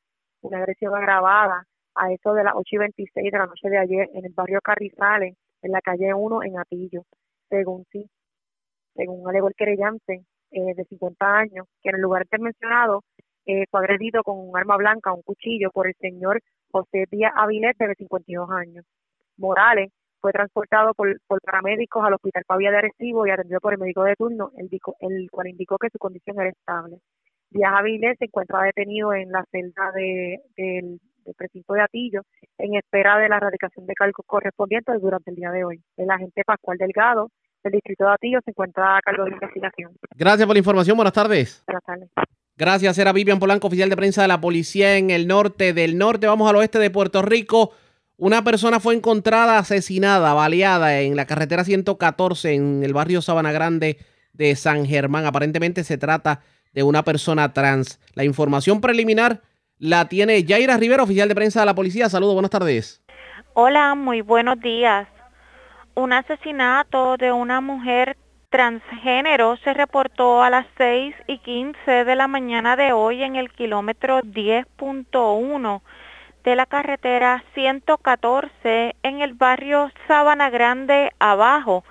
[0.41, 1.63] una agresión agravada
[1.95, 4.59] a eso de las 8 y 26 de la noche de ayer en el barrio
[4.61, 7.03] Carrizales, en la calle 1 en Atillo,
[7.49, 8.05] según sí,
[8.95, 13.03] según alegó el querellante eh, de 50 años, que en el lugar mencionado
[13.45, 16.41] eh, fue agredido con un arma blanca, un cuchillo, por el señor
[16.71, 18.85] José Díaz Avilés, de 52 años.
[19.37, 23.79] Morales fue transportado por, por paramédicos al Hospital Pavia de Arecibo y atendido por el
[23.79, 24.69] médico de turno, el,
[24.99, 26.99] el cual indicó que su condición era estable.
[27.49, 30.99] Díaz Avilés se encuentra detenido en la celda de, del,
[31.37, 32.21] precinto de Atillo
[32.57, 35.81] en espera de la erradicación de cargos correspondientes durante el día de hoy.
[35.97, 37.29] El agente Pascual Delgado
[37.63, 39.91] del distrito de Atillo se encuentra a cargo de investigación.
[40.15, 40.95] Gracias por la información.
[40.97, 41.63] Buenas tardes.
[41.67, 42.09] Buenas tardes.
[42.55, 46.25] Gracias, era Vivian Polanco, oficial de prensa de la policía en el norte del norte.
[46.25, 47.71] Vamos al oeste de Puerto Rico.
[48.17, 53.97] Una persona fue encontrada asesinada, baleada en la carretera 114 en el barrio Sabana Grande
[54.33, 55.25] de San Germán.
[55.25, 57.99] Aparentemente se trata de una persona trans.
[58.13, 59.41] La información preliminar
[59.79, 62.09] la tiene Yaira Rivera, oficial de prensa de la policía.
[62.09, 63.03] Saludos, buenas tardes.
[63.53, 65.07] Hola, muy buenos días.
[65.95, 68.17] Un asesinato de una mujer
[68.49, 73.51] transgénero se reportó a las 6 y 15 de la mañana de hoy en el
[73.51, 75.81] kilómetro 10.1
[76.43, 81.83] de la carretera 114 en el barrio Sabana Grande Abajo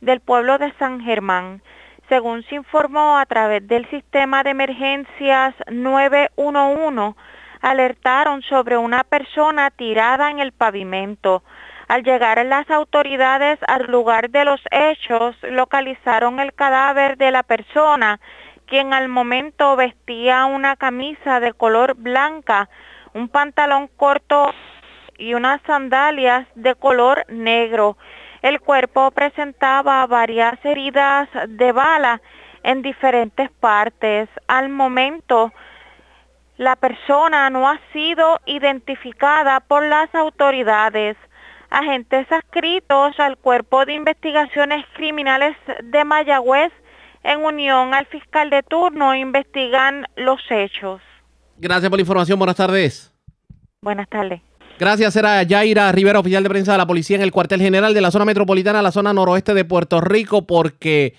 [0.00, 1.62] del pueblo de San Germán
[2.10, 7.14] según se informó a través del sistema de emergencias 911,
[7.62, 11.44] alertaron sobre una persona tirada en el pavimento.
[11.86, 18.18] Al llegar las autoridades al lugar de los hechos, localizaron el cadáver de la persona,
[18.66, 22.68] quien al momento vestía una camisa de color blanca,
[23.14, 24.52] un pantalón corto
[25.16, 27.96] y unas sandalias de color negro.
[28.42, 32.20] El cuerpo presentaba varias heridas de bala
[32.62, 34.28] en diferentes partes.
[34.48, 35.52] Al momento,
[36.56, 41.16] la persona no ha sido identificada por las autoridades.
[41.70, 46.72] Agentes adscritos al Cuerpo de Investigaciones Criminales de Mayagüez,
[47.22, 51.00] en unión al fiscal de turno, investigan los hechos.
[51.58, 52.38] Gracias por la información.
[52.38, 53.12] Buenas tardes.
[53.82, 54.40] Buenas tardes.
[54.80, 58.00] Gracias, era Yaira Rivera, oficial de prensa de la policía en el cuartel general de
[58.00, 61.12] la zona metropolitana, la zona noroeste de Puerto Rico, porque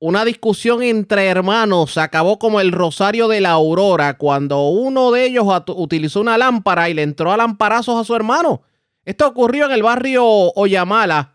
[0.00, 5.46] una discusión entre hermanos acabó como el rosario de la aurora cuando uno de ellos
[5.68, 8.62] utilizó una lámpara y le entró a lamparazos a su hermano.
[9.04, 11.34] Esto ocurrió en el barrio Oyamala,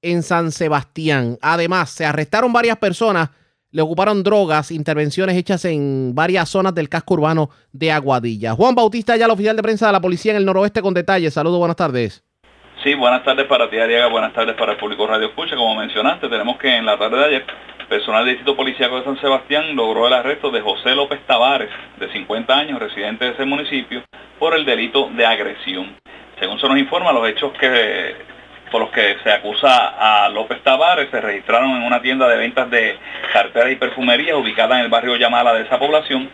[0.00, 1.38] en San Sebastián.
[1.42, 3.30] Además, se arrestaron varias personas
[3.74, 8.52] le ocuparon drogas, intervenciones hechas en varias zonas del casco urbano de Aguadilla.
[8.52, 11.34] Juan Bautista, ya el oficial de prensa de la policía en el noroeste con detalles.
[11.34, 12.22] Saludos, buenas tardes.
[12.84, 15.56] Sí, buenas tardes para ti, Ariaga, buenas tardes para el público Radio Escucha.
[15.56, 17.44] Como mencionaste, tenemos que en la tarde de ayer,
[17.88, 22.12] personal del Distrito Policiaco de San Sebastián logró el arresto de José López Tavares, de
[22.12, 24.04] 50 años, residente de ese municipio,
[24.38, 25.96] por el delito de agresión.
[26.38, 28.14] Según se nos informa, los hechos que
[28.74, 32.68] por los que se acusa a López Tavares se registraron en una tienda de ventas
[32.72, 32.98] de
[33.32, 36.28] carteras y perfumería ubicada en el barrio Yamala de esa población,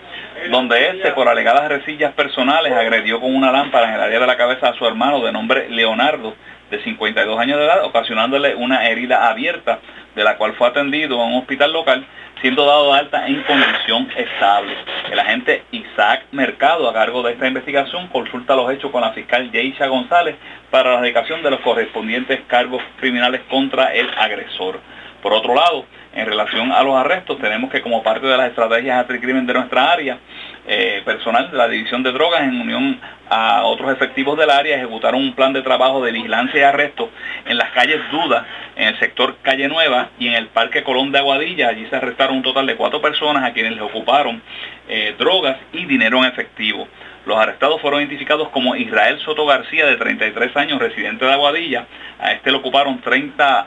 [0.49, 4.37] donde este, por alegadas resillas personales, agredió con una lámpara en el área de la
[4.37, 6.35] cabeza a su hermano de nombre Leonardo,
[6.71, 9.81] de 52 años de edad, ocasionándole una herida abierta,
[10.15, 12.07] de la cual fue atendido a un hospital local
[12.41, 14.75] siendo dado alta en condición estable.
[15.11, 19.51] El agente Isaac Mercado, a cargo de esta investigación, consulta los hechos con la fiscal
[19.51, 20.37] Yeisha González
[20.71, 24.81] para la dedicación de los correspondientes cargos criminales contra el agresor.
[25.23, 28.99] Por otro lado, en relación a los arrestos, tenemos que como parte de las estrategias
[28.99, 30.19] anticrimen de nuestra área,
[30.67, 35.23] eh, personal de la División de Drogas en unión a otros efectivos del área ejecutaron
[35.23, 37.11] un plan de trabajo de vigilancia y arresto
[37.47, 38.45] en las calles Duda,
[38.77, 41.69] en el sector Calle Nueva y en el Parque Colón de Aguadilla.
[41.69, 44.43] Allí se arrestaron un total de cuatro personas a quienes les ocuparon
[44.89, 46.89] eh, drogas y dinero en efectivo.
[47.25, 51.87] Los arrestados fueron identificados como Israel Soto García, de 33 años, residente de Aguadilla.
[52.19, 53.67] A este le ocuparon 30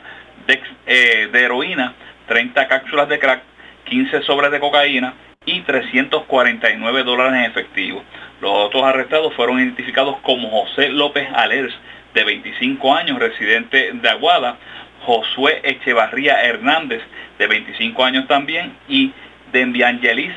[0.86, 1.94] eh, de, heroína,
[2.28, 3.42] 30 cápsulas de crack,
[3.86, 5.14] 15 sobres de cocaína
[5.46, 8.04] y 349 dólares en efectivo.
[8.42, 11.74] Los otros arrestados fueron identificados como José López Alers,
[12.14, 14.58] de 25 años, residente de Aguada,
[15.06, 17.02] Josué Echevarría Hernández,
[17.40, 19.12] de 25 años también, y
[19.52, 20.34] Dembiangelis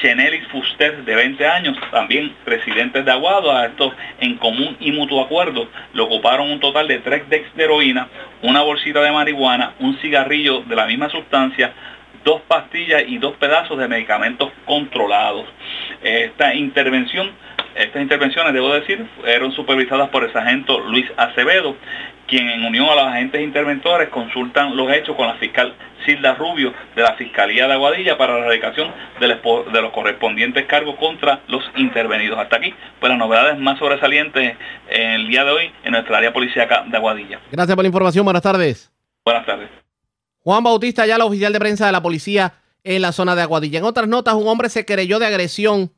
[0.00, 5.22] Chenelis Fuster, de 20 años, también residentes de Aguado, a estos en común y mutuo
[5.22, 8.08] acuerdo, le ocuparon un total de 3 decks de heroína,
[8.42, 11.72] una bolsita de marihuana, un cigarrillo de la misma sustancia,
[12.24, 15.46] dos pastillas y dos pedazos de medicamentos controlados.
[16.02, 17.30] Esta intervención
[17.76, 21.76] estas intervenciones, debo decir, fueron supervisadas por el sargento Luis Acevedo,
[22.26, 25.74] quien en unión a los agentes interventores consultan los hechos con la fiscal
[26.04, 31.40] Silda Rubio de la Fiscalía de Aguadilla para la erradicación de los correspondientes cargos contra
[31.48, 32.38] los intervenidos.
[32.38, 34.56] Hasta aquí, pues las novedades más sobresalientes
[34.88, 37.40] en el día de hoy en nuestra área policíaca de Aguadilla.
[37.50, 38.92] Gracias por la información, buenas tardes.
[39.24, 39.68] Buenas tardes.
[40.40, 42.54] Juan Bautista, ya la oficial de prensa de la policía
[42.84, 43.80] en la zona de Aguadilla.
[43.80, 45.90] En otras notas, un hombre se querelló de agresión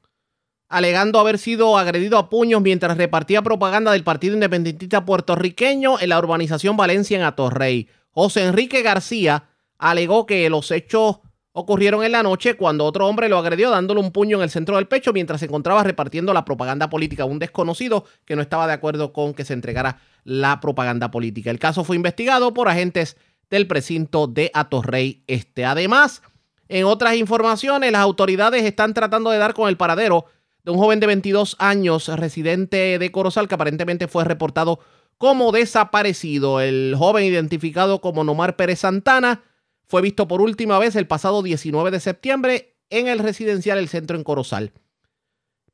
[0.68, 6.18] alegando haber sido agredido a puños mientras repartía propaganda del Partido Independentista puertorriqueño en la
[6.18, 7.88] urbanización Valencia en Atorrey.
[8.10, 9.48] José Enrique García
[9.78, 11.20] alegó que los hechos
[11.52, 14.76] ocurrieron en la noche cuando otro hombre lo agredió dándole un puño en el centro
[14.76, 18.66] del pecho mientras se encontraba repartiendo la propaganda política a un desconocido que no estaba
[18.66, 21.50] de acuerdo con que se entregara la propaganda política.
[21.50, 23.16] El caso fue investigado por agentes
[23.50, 25.64] del precinto de Atorrey Este.
[25.64, 26.22] Además,
[26.68, 30.26] en otras informaciones, las autoridades están tratando de dar con el paradero
[30.64, 34.80] de un joven de 22 años, residente de Corozal, que aparentemente fue reportado
[35.16, 36.60] como desaparecido.
[36.60, 39.42] El joven identificado como Nomar Pérez Santana
[39.86, 44.16] fue visto por última vez el pasado 19 de septiembre en el residencial El Centro
[44.16, 44.72] en Corozal.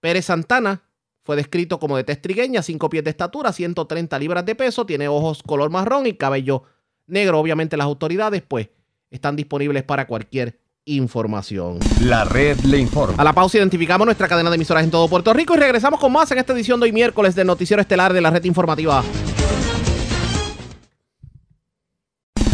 [0.01, 0.83] Pérez Santana
[1.23, 5.43] fue descrito como de testrigueña, 5 pies de estatura, 130 libras de peso, tiene ojos
[5.43, 6.65] color marrón y cabello
[7.07, 7.41] negro.
[7.41, 8.69] Obviamente las autoridades pues
[9.11, 11.79] están disponibles para cualquier información.
[12.03, 13.15] La red le informa.
[13.17, 16.13] A la pausa identificamos nuestra cadena de emisoras en todo Puerto Rico y regresamos con
[16.13, 19.03] más en esta edición de hoy miércoles del Noticiero Estelar de la red informativa.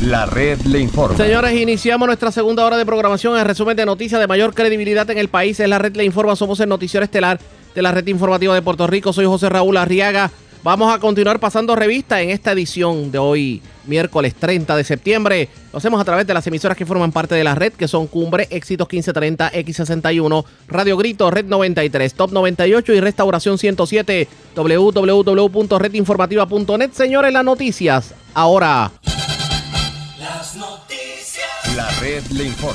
[0.05, 1.17] La red le informa.
[1.17, 3.37] Señores, iniciamos nuestra segunda hora de programación.
[3.37, 6.37] El resumen de noticias de mayor credibilidad en el país es la red le informa.
[6.37, 7.39] Somos el Noticiero Estelar
[7.75, 9.13] de la red informativa de Puerto Rico.
[9.13, 10.31] Soy José Raúl Arriaga.
[10.63, 15.49] Vamos a continuar pasando revista en esta edición de hoy, miércoles 30 de septiembre.
[15.73, 18.07] Lo hacemos a través de las emisoras que forman parte de la red, que son
[18.07, 26.91] Cumbre, Éxitos 1530, X61, Radio Grito, Red 93, Top 98 y Restauración 107, www.redinformativa.net.
[26.93, 28.93] Señores, las noticias ahora.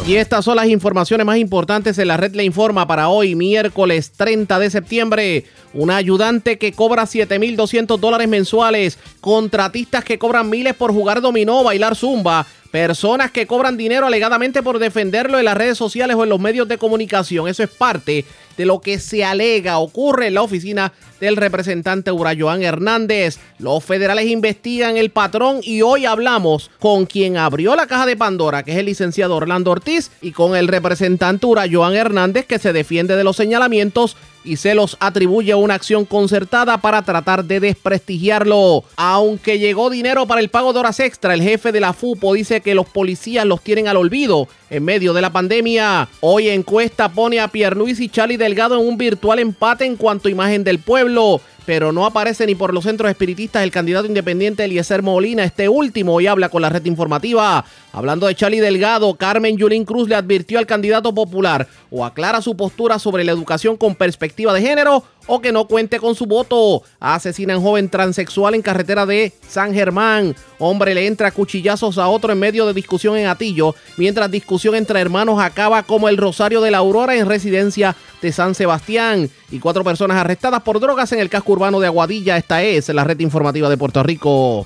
[0.06, 4.12] Y estas son las informaciones más importantes en la red le informa para hoy, miércoles
[4.16, 5.46] 30 de septiembre.
[5.74, 11.96] Una ayudante que cobra 7.200 dólares mensuales, contratistas que cobran miles por jugar dominó, bailar
[11.96, 16.40] zumba, personas que cobran dinero alegadamente por defenderlo en las redes sociales o en los
[16.40, 17.48] medios de comunicación.
[17.48, 18.26] Eso es parte
[18.58, 23.40] de lo que se alega ocurre en la oficina del representante Urayoan Hernández.
[23.60, 28.64] Los federales investigan el patrón y hoy hablamos con quien abrió la caja de Pandora,
[28.64, 33.16] que es el licenciado Orlando Ortiz, y con el representante Urayoan Hernández, que se defiende
[33.16, 38.84] de los señalamientos y se los atribuye a una acción concertada para tratar de desprestigiarlo.
[38.96, 42.62] Aunque llegó dinero para el pago de horas extra, el jefe de la FUPO dice
[42.62, 46.08] que los policías los tienen al olvido en medio de la pandemia.
[46.22, 50.32] Hoy encuesta pone a Pierluis y Charlie Delgado en un virtual empate en cuanto a
[50.32, 55.02] imagen del pueblo pero no aparece ni por los centros espiritistas el candidato independiente Eliezer
[55.02, 55.44] Molina.
[55.44, 57.66] Este último hoy habla con la red informativa.
[57.92, 62.56] Hablando de Charlie Delgado, Carmen Yulín Cruz le advirtió al candidato popular o aclara su
[62.56, 66.84] postura sobre la educación con perspectiva de género o que no cuente con su voto.
[67.00, 70.36] Asesinan joven transexual en carretera de San Germán.
[70.60, 75.00] Hombre le entra cuchillazos a otro en medio de discusión en Atillo, mientras discusión entre
[75.00, 79.30] hermanos acaba como el Rosario de la Aurora en residencia de San Sebastián.
[79.52, 82.38] Y cuatro personas arrestadas por drogas en el casco urbano de Aguadilla.
[82.38, 84.66] Esta es la red informativa de Puerto Rico.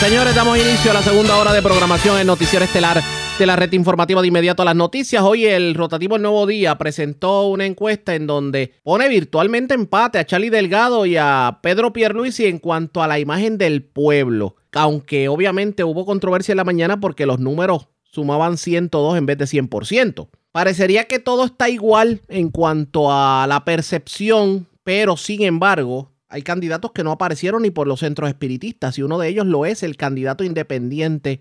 [0.00, 3.72] Señores, damos inicio a la segunda hora de programación en Noticiero Estelar de la red
[3.72, 5.22] informativa de inmediato a las noticias.
[5.22, 10.26] Hoy el rotativo El Nuevo Día presentó una encuesta en donde pone virtualmente empate a
[10.26, 14.56] Charlie Delgado y a Pedro Pierluisi en cuanto a la imagen del pueblo.
[14.72, 19.46] Aunque obviamente hubo controversia en la mañana porque los números sumaban 102 en vez de
[19.46, 20.28] 100%.
[20.52, 26.92] Parecería que todo está igual en cuanto a la percepción, pero sin embargo, hay candidatos
[26.92, 29.96] que no aparecieron ni por los centros espiritistas y uno de ellos lo es el
[29.96, 31.40] candidato independiente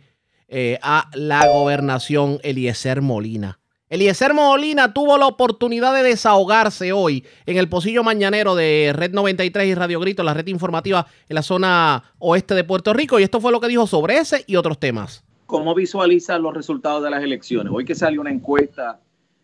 [0.49, 3.59] eh, a la gobernación Eliezer Molina.
[3.89, 9.67] Eliezer Molina tuvo la oportunidad de desahogarse hoy en el pocillo mañanero de Red 93
[9.67, 13.39] y Radio Grito, la red informativa en la zona oeste de Puerto Rico, y esto
[13.41, 15.23] fue lo que dijo sobre ese y otros temas.
[15.47, 17.73] ¿Cómo visualiza los resultados de las elecciones?
[17.75, 18.99] Hoy que salió una encuesta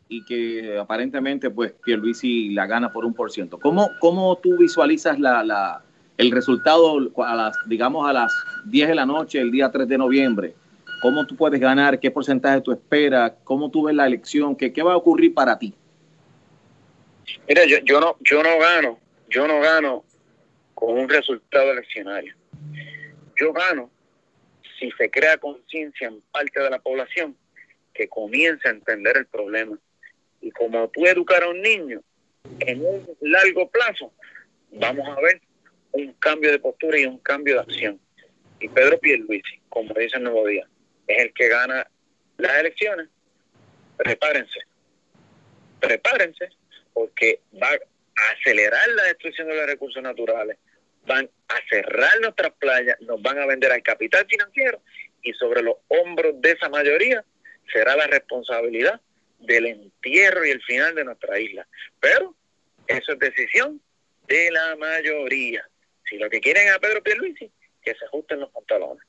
[0.07, 3.59] y que aparentemente pues Pierluisi la gana por un por ciento.
[3.59, 5.81] ¿Cómo, ¿Cómo tú visualizas la, la,
[6.17, 8.31] el resultado a las, digamos a las
[8.65, 10.55] 10 de la noche el día 3 de noviembre?
[11.05, 11.99] ¿Cómo tú puedes ganar?
[11.99, 13.33] ¿Qué porcentaje tú esperas?
[13.43, 14.55] ¿Cómo tú ves la elección?
[14.55, 15.71] ¿Qué, qué va a ocurrir para ti?
[17.47, 18.99] Mira, yo, no yo no gano,
[19.29, 20.03] yo no gano
[20.73, 22.33] con un resultado eleccionario.
[23.39, 23.91] Yo gano
[24.79, 27.37] si se crea conciencia en parte de la población
[27.93, 29.77] que comience a entender el problema.
[30.41, 32.01] Y como tú educar a un niño
[32.61, 34.11] en un largo plazo,
[34.71, 35.39] vamos a ver
[35.91, 37.99] un cambio de postura y un cambio de acción.
[38.59, 40.67] Y Pedro Pierluisi, como dice el Nuevo Día,
[41.07, 41.87] es el que gana
[42.37, 43.07] las elecciones.
[43.97, 44.59] Prepárense,
[45.79, 46.49] prepárense,
[46.93, 50.57] porque va a acelerar la destrucción de los recursos naturales,
[51.05, 54.81] van a cerrar nuestras playas, nos van a vender al capital financiero
[55.21, 57.23] y sobre los hombros de esa mayoría
[57.71, 58.99] será la responsabilidad
[59.39, 61.67] del entierro y el final de nuestra isla.
[61.99, 62.35] Pero
[62.87, 63.81] eso es decisión
[64.27, 65.67] de la mayoría.
[66.09, 67.51] Si lo que quieren a Pedro Pierluisi,
[67.81, 69.05] que se ajusten los pantalones.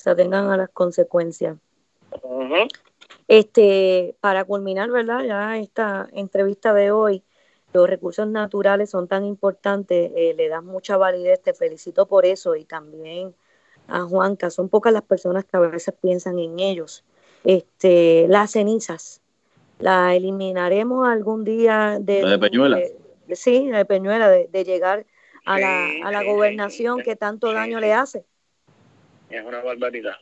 [0.00, 1.58] Se atengan a las consecuencias.
[3.28, 5.24] Este, para culminar, ¿verdad?
[5.24, 7.22] Ya esta entrevista de hoy,
[7.74, 12.56] los recursos naturales son tan importantes, eh, le das mucha validez, te felicito por eso
[12.56, 13.34] y también
[13.88, 17.04] a Juanca, son pocas las personas que a veces piensan en ellos.
[17.44, 19.20] Este, las cenizas,
[19.80, 22.78] ¿la eliminaremos algún día de, La de Peñuela.
[22.78, 25.04] de- sí, la de Peñuela, de, de llegar
[25.44, 28.24] a la, a la gobernación que tanto daño le hace?
[29.30, 30.16] Es una barbaridad.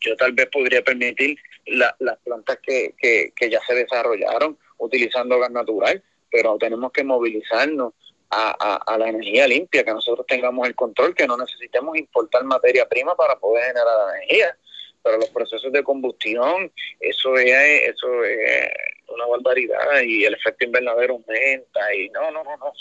[0.00, 5.50] Yo tal vez podría permitir la- las plantas que, que, ya se desarrollaron utilizando gas
[5.50, 7.92] natural, pero tenemos que movilizarnos
[8.30, 12.44] a, a, a la energía limpia, que nosotros tengamos el control, que no necesitemos importar
[12.44, 14.56] materia prima para poder generar energía.
[15.02, 18.68] Pero los procesos de combustión, eso es, eso es
[19.08, 22.72] una barbaridad y el efecto invernadero aumenta y no, no, no, no.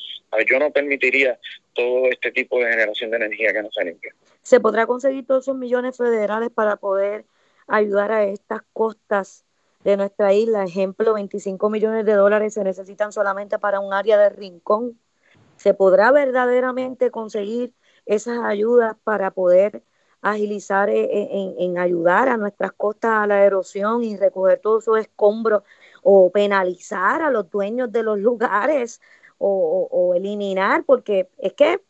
[0.45, 1.39] Yo no permitiría
[1.77, 4.13] todo este tipo de generación de energía que no sea limpia.
[4.41, 7.25] ¿Se podrá conseguir todos esos millones federales para poder
[7.67, 9.45] ayudar a estas costas
[9.83, 10.63] de nuestra isla?
[10.63, 14.99] Ejemplo, 25 millones de dólares se necesitan solamente para un área de rincón.
[15.55, 17.73] ¿Se podrá verdaderamente conseguir
[18.05, 19.83] esas ayudas para poder
[20.21, 24.85] agilizar eh, eh, en, en ayudar a nuestras costas a la erosión y recoger todos
[24.85, 25.61] esos escombros
[26.01, 28.99] o penalizar a los dueños de los lugares
[29.37, 30.83] o, eliminar?
[30.85, 31.81] Porque es que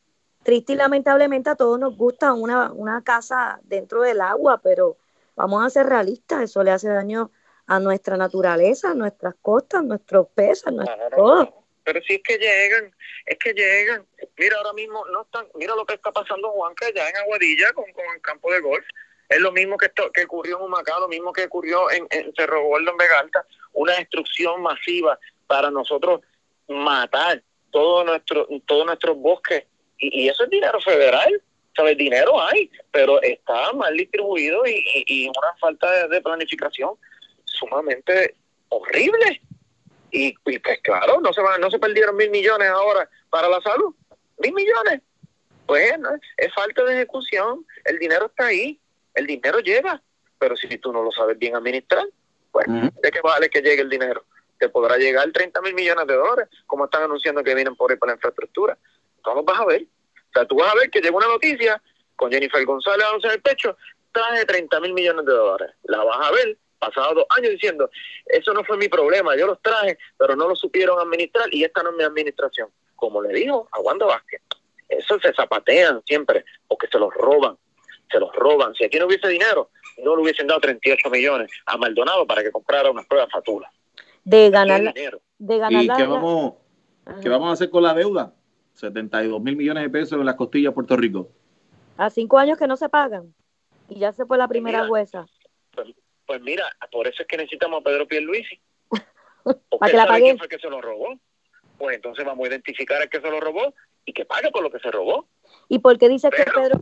[0.43, 4.97] triste y lamentablemente a todos nos gusta una, una casa dentro del agua, pero
[5.35, 7.31] vamos a ser realistas, eso le hace daño
[7.67, 11.63] a nuestra naturaleza, a nuestras costas, a nuestros peces, a nuestro todo.
[11.83, 12.93] Pero si es que llegan,
[13.25, 14.05] es que llegan.
[14.37, 17.85] Mira, ahora mismo no están, mira lo que está pasando Juanca allá en Aguadilla con,
[17.93, 18.85] con el campo de golf.
[19.29, 22.33] Es lo mismo que, esto, que ocurrió en Humacao, lo mismo que ocurrió en, en
[22.33, 23.45] Cerro Gordo, en Vega Alta.
[23.73, 26.21] Una destrucción masiva para nosotros
[26.67, 27.41] matar
[27.71, 29.65] todo nuestro, todos nuestros bosques.
[29.99, 31.41] Y, y eso es dinero federal.
[31.75, 31.95] ¿Sabes?
[31.95, 36.95] Dinero hay, pero está mal distribuido y, y- y una falta de, de planificación
[37.45, 38.33] sumamente
[38.69, 39.41] horrible.
[40.09, 43.61] Y, y, pues claro, no se van, no se perdieron mil millones ahora para la
[43.61, 43.93] salud.
[44.39, 45.01] Mil millones.
[45.67, 47.63] Pues no, es falta de ejecución.
[47.85, 48.79] El dinero está ahí.
[49.13, 50.01] El dinero llega.
[50.39, 52.05] Pero si tú no lo sabes bien administrar,
[52.51, 54.23] pues ¿de qué vale que llegue el dinero?
[54.59, 57.97] Te podrá llegar 30 mil millones de dólares, como están anunciando que vienen por ahí
[57.97, 58.77] para la infraestructura.
[59.23, 59.83] Tú lo vas a ver.
[59.83, 61.81] O sea, tú vas a ver que llega una noticia
[62.15, 63.77] con Jennifer González en el pecho,
[64.11, 65.75] traje 30 mil millones de dólares.
[65.83, 67.89] La vas a ver pasados dos años diciendo,
[68.25, 71.83] eso no fue mi problema, yo los traje, pero no lo supieron administrar y esta
[71.83, 72.69] no es mi administración.
[72.95, 74.41] Como le dijo a Wanda Vázquez,
[74.89, 77.57] eso se zapatean siempre porque se los roban,
[78.11, 78.73] se los roban.
[78.73, 79.69] Si aquí no hubiese dinero,
[80.03, 83.71] no le hubiesen dado 38 millones a Maldonado para que comprara unas pruebas facturas.
[84.29, 85.21] De ganar, la- dinero.
[85.39, 86.53] de ganar ¿Y la- qué la- vamos,
[87.21, 88.33] qué vamos a hacer con la deuda?
[88.73, 91.29] 72 mil millones de pesos en las costillas de Puerto Rico.
[91.97, 93.33] a cinco años que no se pagan
[93.89, 94.91] y ya se fue la primera Mira.
[94.91, 95.25] huesa.
[95.73, 95.87] Pues,
[96.25, 98.59] pues mira, por eso es que necesitamos a Pedro Pierluisi.
[99.43, 100.23] Para Porque que la sabe pague.
[100.25, 101.17] quién fue el que se lo robó.
[101.77, 103.73] Pues entonces vamos a identificar al que se lo robó
[104.05, 105.27] y que pague por lo que se robó.
[105.69, 106.81] ¿Y por qué dice que Pedro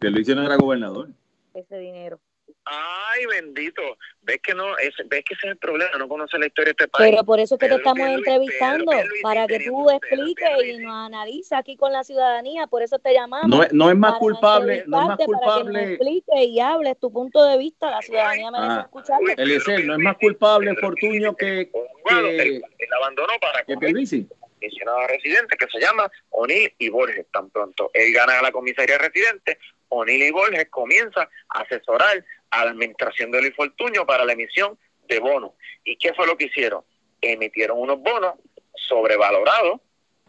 [0.00, 1.10] Que lo hicieron era gobernador.
[1.54, 2.18] ese dinero?
[2.64, 3.82] Ay, bendito.
[4.22, 6.84] Ves que no, es, ves que ese es el problema, no conoce la historia de
[6.84, 7.10] este país.
[7.10, 10.94] Pero por eso es que te estamos entrevistando, Pedro para que tú expliques y nos
[10.94, 13.48] analices aquí con la ciudadanía, por eso te llamamos.
[13.48, 15.92] No, es- no es más para culpable, no es más entrevistarte, Para que nos culpable.
[15.94, 19.28] expliques y hables tu punto de vista, la ciudadanía merece Ah, escucharlo.
[19.36, 21.68] Eliezer, no es más culpable Fortuño que,
[22.08, 22.62] que, Él
[22.96, 24.28] abandonó para que Pierluisi.
[24.60, 27.26] comisionado residente que se llama O'Neill y Borges.
[27.32, 29.58] Tan pronto él gana a la comisaría residente,
[29.88, 34.78] O'Neill y Borges comienza a asesorar a la administración de Luis Fortuño para la emisión
[35.08, 35.52] de bonos.
[35.84, 36.84] ¿Y qué fue lo que hicieron?
[37.20, 38.34] Emitieron unos bonos
[38.74, 39.80] sobrevalorados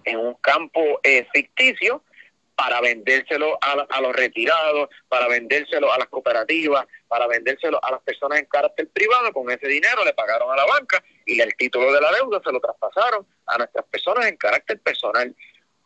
[0.06, 2.04] en un campo eh, ficticio
[2.56, 8.02] para vendérselo a, a los retirados, para vendérselo a las cooperativas, para vendérselo a las
[8.02, 9.34] personas en carácter privado.
[9.34, 12.52] Con ese dinero le pagaron a la banca y el título de la deuda se
[12.52, 15.36] lo traspasaron a nuestras personas en carácter personal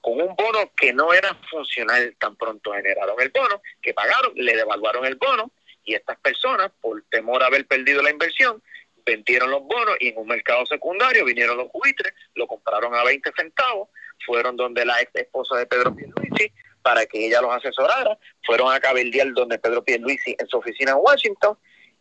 [0.02, 4.56] con un bono que no era funcional tan pronto generaron el bono, que pagaron, le
[4.56, 5.52] devaluaron el bono
[5.88, 8.62] Y estas personas, por temor a haber perdido la inversión,
[9.06, 13.32] vendieron los bonos y en un mercado secundario vinieron los buitres, lo compraron a 20
[13.38, 13.88] centavos,
[14.26, 18.82] fueron donde la ex esposa de Pedro Pierluisi para que ella los asesorara, fueron a
[18.82, 21.58] cabildear donde Pedro Pierluisi en su oficina en Washington,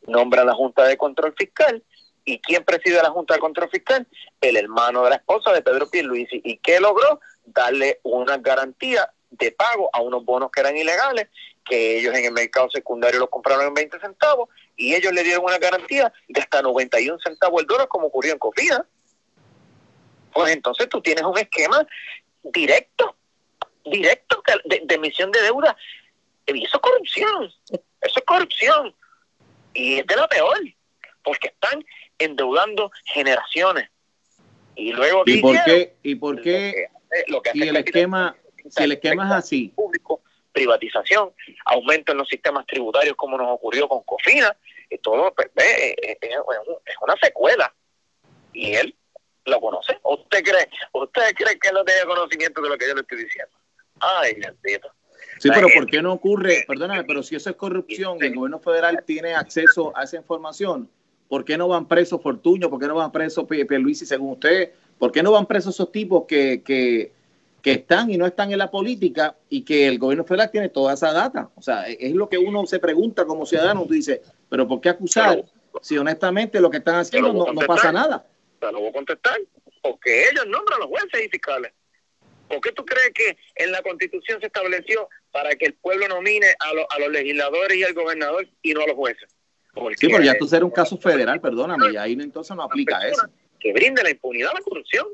[0.08, 1.80] nombra la Junta de Control Fiscal,
[2.24, 4.04] ¿y quién preside la Junta de Control Fiscal?
[4.40, 7.20] El hermano de la esposa de Pedro Pierluisi, ¿y qué logró?
[7.44, 11.28] Darle una garantía de pago a unos bonos que eran ilegales,
[11.68, 15.44] que ellos en el mercado secundario los compraron en 20 centavos, y ellos le dieron
[15.44, 18.86] una garantía de hasta 91 centavos el dólar, como ocurrió en Cofina.
[20.32, 21.86] Pues entonces tú tienes un esquema
[22.42, 23.16] directo,
[23.84, 25.76] directo que- de, de emisión de deuda.
[26.46, 27.52] Y eso es corrupción.
[27.70, 28.94] Eso es corrupción.
[29.74, 30.58] Y es de la peor,
[31.24, 31.84] porque están
[32.18, 33.88] endeudando generaciones.
[34.74, 35.96] Y luego ¿Y por qué?
[36.02, 36.68] ¿Y por qué?
[36.68, 38.36] eh, lo que hace Si el esquema,
[38.68, 40.20] si el esquema es así, público,
[40.56, 41.32] privatización,
[41.66, 44.56] aumento en los sistemas tributarios como nos ocurrió con Cofina,
[44.88, 47.74] y todo pues, eh, eh, es una secuela.
[48.54, 48.96] Y él
[49.44, 49.98] lo conoce.
[50.02, 53.02] ¿O ¿Usted cree, usted cree que él no tiene conocimiento de lo que yo le
[53.02, 53.54] estoy diciendo?
[54.00, 54.90] Ay, bendito.
[55.38, 56.64] Sí, pero ¿por qué no ocurre?
[56.66, 60.88] Perdóname, pero si eso es corrupción, el gobierno federal tiene acceso a esa información,
[61.28, 62.70] ¿por qué no van presos Fortuño?
[62.70, 64.72] ¿Por qué no van presos Pierluisi según usted?
[64.98, 67.12] ¿Por qué no van presos esos tipos que, que,
[67.66, 70.94] que están y no están en la política y que el gobierno federal tiene toda
[70.94, 71.50] esa data?
[71.56, 74.90] O sea, es lo que uno se pregunta como ciudadano, tú dices, pero ¿por qué
[74.90, 75.44] acusar
[75.82, 78.24] si honestamente lo que están haciendo no, pasa nada?
[78.60, 79.40] Te lo voy a contestar.
[79.82, 81.72] Porque ellos nombran a los jueces y fiscales.
[82.48, 86.46] ¿Por qué tú crees que en la Constitución se estableció para que el pueblo nomine
[86.60, 89.28] a, lo- a los legisladores y al gobernador y no a los jueces?
[89.74, 93.08] Porque Sí, pero ya tú será un caso federal, perdóname, y ahí entonces no aplica
[93.08, 93.26] eso.
[93.58, 95.04] que brinde la impunidad a la corrupción.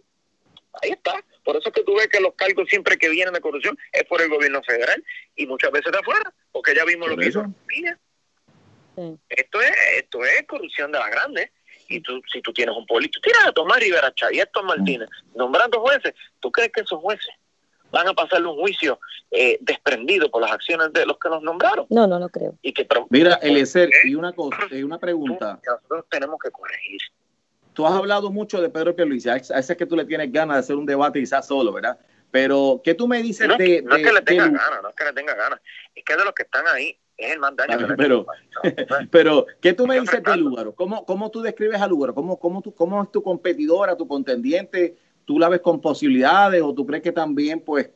[0.81, 1.23] Ahí está.
[1.45, 4.05] Por eso es que tú ves que los cargos siempre que vienen de corrupción es
[4.05, 5.03] por el gobierno federal
[5.37, 7.45] y muchas veces de afuera, porque ya vimos lo que hizo.
[9.29, 11.53] Esto es, esto es corrupción de la grande.
[11.89, 14.65] Y tú, si tú tienes un político, tienes a Tomás Rivera Chay y a Héctor
[14.65, 17.35] Martínez nombrando jueces, ¿tú crees que esos jueces
[17.91, 18.99] van a pasarle un juicio
[19.31, 21.87] eh, desprendido por las acciones de los que los nombraron?
[21.91, 22.55] No, no lo creo.
[22.63, 25.59] Y que pro- Mira, Eliezer, y una cosa, y una pregunta.
[25.63, 27.01] que nosotros tenemos que corregir.
[27.73, 30.05] Tú has hablado mucho de Pedro Pierluisi, a ese a ese es que tú le
[30.05, 31.99] tienes ganas de hacer un debate quizás solo, ¿verdad?
[32.31, 34.89] Pero, ¿qué tú me dices No, de, no es que le tenga de- ganas, no
[34.89, 35.61] es que le tenga ganas,
[35.95, 37.79] es que de los que están ahí es el más daño.
[37.79, 38.27] que le pero,
[39.11, 40.75] pero, ¿qué tú me dices de Lúgaro?
[40.75, 42.15] ¿Cómo, ¿Cómo tú describes a Lúgaro?
[42.15, 44.97] ¿Cómo, cómo, tú, ¿Cómo es tu competidora, tu contendiente?
[45.25, 47.87] ¿Tú la ves con posibilidades o tú crees que también pues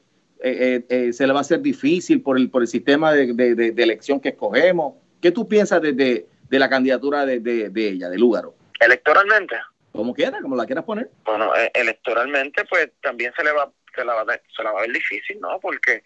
[0.42, 3.32] eh, eh, eh, se le va a hacer difícil por el, por el sistema de,
[3.32, 4.94] de- elección que escogemos?
[5.20, 8.54] ¿Qué tú piensas de, de- de la candidatura de, ella, de Lúgaro?
[8.80, 9.56] Electoralmente,
[9.92, 11.10] Como quieras, como la quieras poner.
[11.24, 14.80] bueno, eh, electoralmente, pues también se le va, se la va, a- se la va
[14.80, 15.58] a ver difícil, ¿no?
[15.60, 16.02] Porque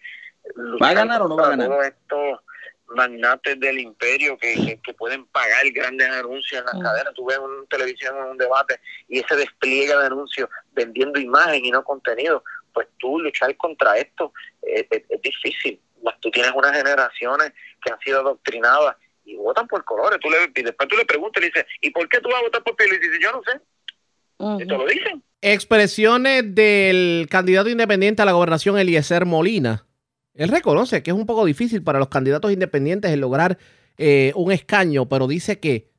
[0.81, 1.67] ¿Va a ganar o no va a ganar?
[1.67, 2.39] Todos estos
[2.87, 6.81] magnates del imperio que, que, que pueden pagar grandes anuncios en las Mm.
[6.81, 7.13] cadenas.
[7.13, 11.69] Tú ves en televisión en un debate y ese despliegue de anuncios vendiendo imagen y
[11.71, 12.43] no contenido.
[12.73, 15.79] Pues tú luchar contra esto eh, es, es difícil.
[16.21, 17.53] Tú tienes unas generaciones
[17.83, 20.19] que han sido adoctrinadas y votan por colores.
[20.21, 22.39] Tú le, y después tú le preguntas y le dices, ¿y por qué tú vas
[22.39, 23.05] a votar por Pierluisi?
[23.05, 24.65] Y dice, yo no sé.
[24.65, 25.23] Te lo dicen.
[25.41, 29.85] Expresiones del candidato independiente a la gobernación Eliezer Molina.
[30.33, 33.57] Él reconoce que es un poco difícil para los candidatos independientes el lograr
[33.97, 35.91] eh, un escaño, pero dice que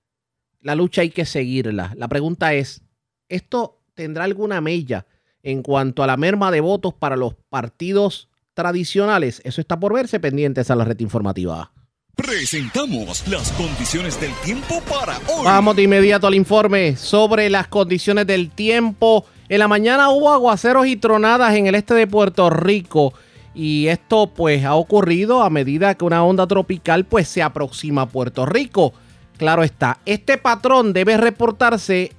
[0.60, 1.92] la lucha hay que seguirla.
[1.96, 2.82] La pregunta es,
[3.28, 5.06] ¿esto tendrá alguna mella
[5.42, 9.42] en cuanto a la merma de votos para los partidos tradicionales?
[9.44, 11.71] Eso está por verse pendientes a la red informativa.
[12.14, 15.44] Presentamos las condiciones del tiempo para hoy.
[15.44, 19.24] Vamos de inmediato al informe sobre las condiciones del tiempo.
[19.48, 23.14] En la mañana hubo aguaceros y tronadas en el este de Puerto Rico
[23.54, 28.08] y esto pues ha ocurrido a medida que una onda tropical pues se aproxima a
[28.08, 28.92] Puerto Rico.
[29.38, 32.12] Claro está, este patrón debe reportarse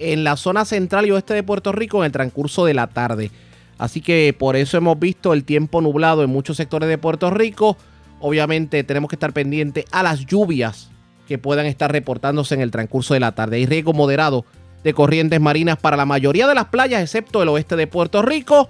[0.00, 3.30] en la zona central y oeste de Puerto Rico en el transcurso de la tarde.
[3.78, 7.76] Así que por eso hemos visto el tiempo nublado en muchos sectores de Puerto Rico.
[8.20, 10.90] Obviamente tenemos que estar pendientes a las lluvias
[11.26, 13.56] que puedan estar reportándose en el transcurso de la tarde.
[13.56, 14.44] Hay riesgo moderado
[14.84, 18.68] de corrientes marinas para la mayoría de las playas, excepto el oeste de Puerto Rico.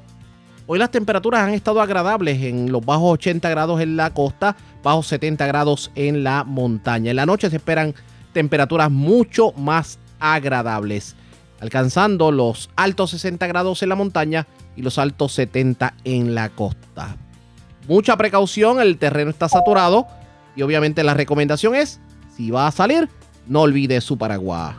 [0.66, 5.08] Hoy las temperaturas han estado agradables en los bajos 80 grados en la costa, bajos
[5.08, 7.10] 70 grados en la montaña.
[7.10, 7.94] En la noche se esperan
[8.32, 11.16] temperaturas mucho más agradables,
[11.60, 14.46] alcanzando los altos 60 grados en la montaña
[14.76, 17.16] y los altos 70 en la costa.
[17.90, 20.06] Mucha precaución, el terreno está saturado
[20.54, 21.98] y obviamente la recomendación es,
[22.36, 23.08] si va a salir,
[23.48, 24.76] no olvide su paraguas.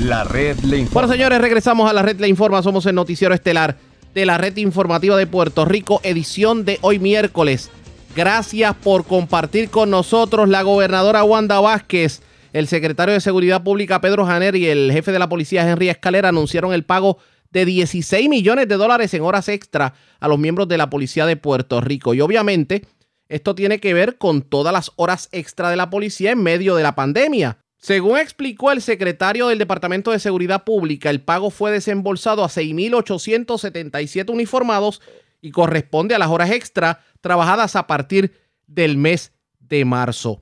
[0.00, 1.06] La red le informa.
[1.06, 2.64] Bueno, señores, regresamos a la red Le Informa.
[2.64, 3.76] Somos el noticiero estelar
[4.12, 7.70] de la red informativa de Puerto Rico, edición de hoy miércoles
[8.16, 12.22] Gracias por compartir con nosotros la gobernadora Wanda Vázquez,
[12.54, 16.30] el secretario de Seguridad Pública Pedro Janer y el jefe de la policía Henry Escalera
[16.30, 17.18] anunciaron el pago
[17.56, 21.36] de 16 millones de dólares en horas extra a los miembros de la policía de
[21.36, 22.12] Puerto Rico.
[22.12, 22.82] Y obviamente
[23.30, 26.82] esto tiene que ver con todas las horas extra de la policía en medio de
[26.82, 27.56] la pandemia.
[27.78, 34.28] Según explicó el secretario del Departamento de Seguridad Pública, el pago fue desembolsado a 6.877
[34.28, 35.00] uniformados
[35.40, 38.32] y corresponde a las horas extra trabajadas a partir
[38.66, 40.40] del mes de marzo.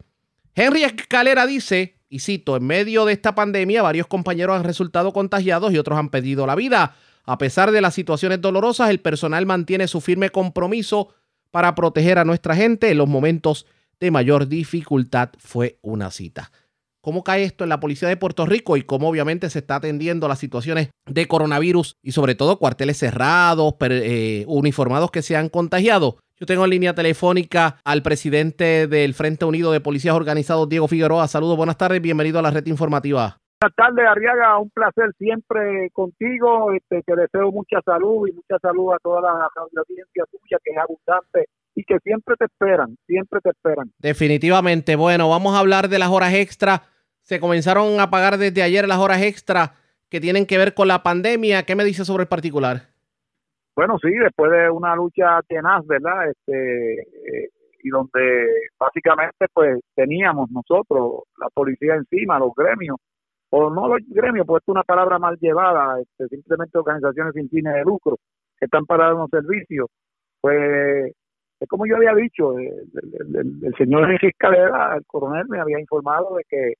[0.56, 5.72] Henry Escalera dice, y cito, en medio de esta pandemia varios compañeros han resultado contagiados
[5.72, 6.96] y otros han perdido la vida.
[7.24, 11.14] A pesar de las situaciones dolorosas, el personal mantiene su firme compromiso
[11.50, 13.66] para proteger a nuestra gente en los momentos
[14.00, 16.50] de mayor dificultad, fue una cita
[17.04, 20.26] cómo cae esto en la policía de Puerto Rico y cómo obviamente se está atendiendo
[20.26, 26.16] las situaciones de coronavirus y sobre todo cuarteles cerrados, eh, uniformados que se han contagiado.
[26.40, 31.28] Yo tengo en línea telefónica al presidente del Frente Unido de Policías Organizados, Diego Figueroa.
[31.28, 33.38] Saludos, buenas tardes, bienvenido a la red informativa.
[33.60, 36.72] Buenas tardes, Arriaga, un placer siempre contigo.
[36.72, 40.78] Este, te deseo mucha salud y mucha salud a toda la, audiencia tuya, que es
[40.78, 43.90] abundante y que siempre te esperan, siempre te esperan.
[43.98, 44.96] Definitivamente.
[44.96, 46.82] Bueno, vamos a hablar de las horas extras
[47.24, 49.72] se comenzaron a pagar desde ayer las horas extra
[50.10, 51.64] que tienen que ver con la pandemia.
[51.64, 52.82] ¿Qué me dice sobre el particular?
[53.74, 56.30] Bueno, sí, después de una lucha tenaz, ¿verdad?
[56.30, 57.48] Este, eh,
[57.82, 58.46] y donde
[58.78, 62.98] básicamente pues teníamos nosotros, la policía encima, los gremios,
[63.56, 67.72] o no los gremios, pues es una palabra mal llevada, este, simplemente organizaciones sin fines
[67.72, 68.16] de lucro
[68.58, 69.86] que están para dar unos servicios,
[70.40, 71.12] pues
[71.60, 76.44] es como yo había dicho, el, señor Enrique Calera, el coronel, me había informado de
[76.48, 76.74] que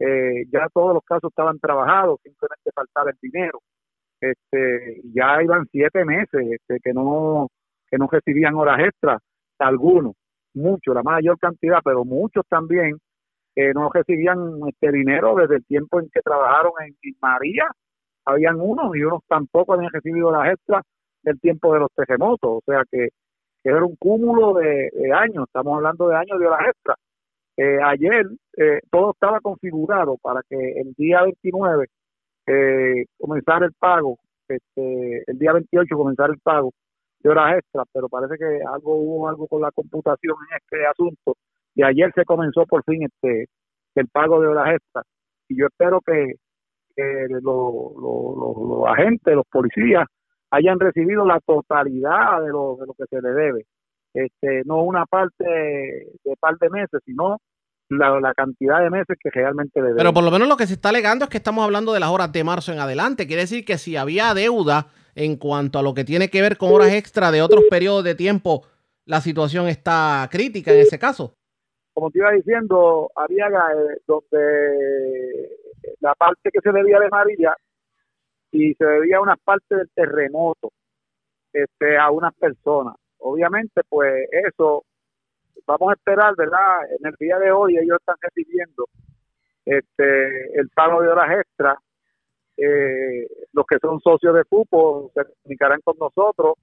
[0.00, 3.60] eh, ya todos los casos estaban trabajados, simplemente faltaba el dinero.
[4.20, 7.48] Este, ya iban siete meses este, que no
[7.88, 9.20] que no recibían horas extras,
[9.58, 10.14] algunos,
[10.54, 12.98] muchos, la mayor cantidad, pero muchos también
[13.60, 14.38] que no recibían
[14.68, 17.66] este dinero desde el tiempo en que trabajaron en, María,
[18.24, 20.82] habían unos y unos tampoco habían recibido horas extras
[21.22, 23.10] del tiempo de los terremotos, o sea que,
[23.62, 26.96] era un cúmulo de, de años, estamos hablando de años de horas extras.
[27.58, 31.86] Eh, ayer eh, todo estaba configurado para que el día 29
[32.46, 36.72] eh, comenzara el pago, este, el día 28 comenzara el pago
[37.18, 41.36] de horas extras, pero parece que algo hubo algo con la computación en este asunto
[41.74, 43.46] y ayer se comenzó por fin este
[43.94, 45.04] el pago de horas extras
[45.48, 46.34] y yo espero que,
[47.42, 50.06] los agentes, los policías
[50.50, 53.64] hayan recibido la totalidad de lo, de lo que se le debe
[54.14, 57.38] este, no una parte de par de meses, sino
[57.88, 59.96] la, cantidad de meses que realmente debe.
[59.96, 62.10] Pero por lo menos lo que se está alegando es que estamos hablando de las
[62.10, 63.26] horas de marzo en adelante.
[63.26, 66.72] Quiere decir que si había deuda en cuanto a lo que tiene que ver con
[66.72, 68.64] horas extra de otros periodos de tiempo,
[69.06, 71.34] la situación está crítica en ese caso.
[72.00, 75.50] Como te iba diciendo, había eh, donde
[76.00, 77.54] la parte que se debía de María
[78.50, 80.72] y se debía una parte del terremoto
[81.52, 82.94] este, a unas personas.
[83.18, 84.84] Obviamente, pues eso
[85.66, 86.90] vamos a esperar, ¿verdad?
[86.98, 88.86] En el día de hoy ellos están recibiendo
[89.66, 91.78] este el pago de horas extra.
[92.56, 96.54] Eh, los que son socios de FUPO se comunicarán con nosotros.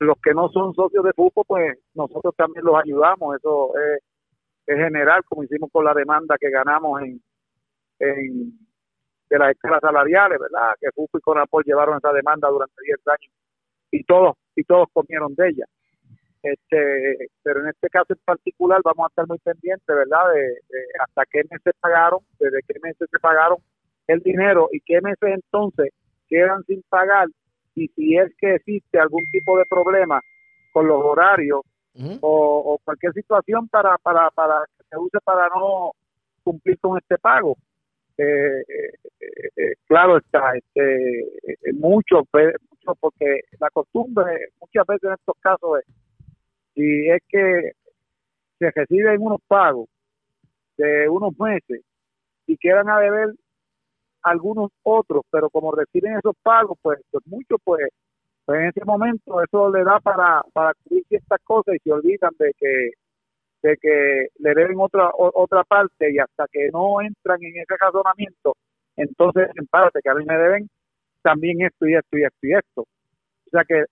[0.00, 3.36] Los que no son socios de FUPO, pues nosotros también los ayudamos.
[3.36, 4.02] Eso es,
[4.66, 7.20] general, como hicimos con la demanda que ganamos en,
[8.00, 8.66] en
[9.28, 10.74] de las escalas salariales, ¿verdad?
[10.80, 13.32] Que FUPO y CONAPOL llevaron esa demanda durante 10 años
[13.90, 15.64] y todos y todos comieron de ella.
[16.42, 20.32] Este, pero en este caso en particular vamos a estar muy pendientes, ¿verdad?
[20.32, 20.60] De,
[21.00, 23.58] hasta qué meses pagaron, desde qué meses se pagaron
[24.06, 25.92] el dinero y qué meses entonces
[26.28, 27.26] quedan sin pagar
[27.74, 30.20] y si es que existe algún tipo de problema
[30.72, 31.62] con los horarios
[32.20, 35.92] o, cualquier situación para, para, para que se use para no
[36.42, 37.56] cumplir con este pago.
[38.18, 38.92] Eh, eh,
[39.56, 41.30] eh, claro está, este,
[41.74, 45.96] mucho, mucho, porque la costumbre muchas veces en estos casos es
[46.76, 47.72] y es que
[48.58, 49.88] se reciben unos pagos
[50.76, 51.82] de unos meses
[52.46, 53.30] y quedan a deber
[54.22, 57.88] algunos otros, pero como reciben esos pagos, pues, pues muchos, pues,
[58.46, 62.32] pues, en ese momento eso le da para, para cubrir ciertas cosas y se olvidan
[62.38, 62.90] de que
[63.62, 68.54] de que le deben otra otra parte y hasta que no entran en ese razonamiento,
[68.96, 70.68] entonces en parte que a mí me deben
[71.22, 72.80] también esto y esto y esto y esto.
[72.82, 73.84] O sea que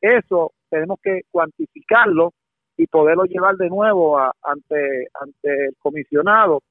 [0.00, 2.32] eso tenemos que cuantificarlo
[2.78, 6.62] y poderlo llevar de nuevo ante, ante el comisionado,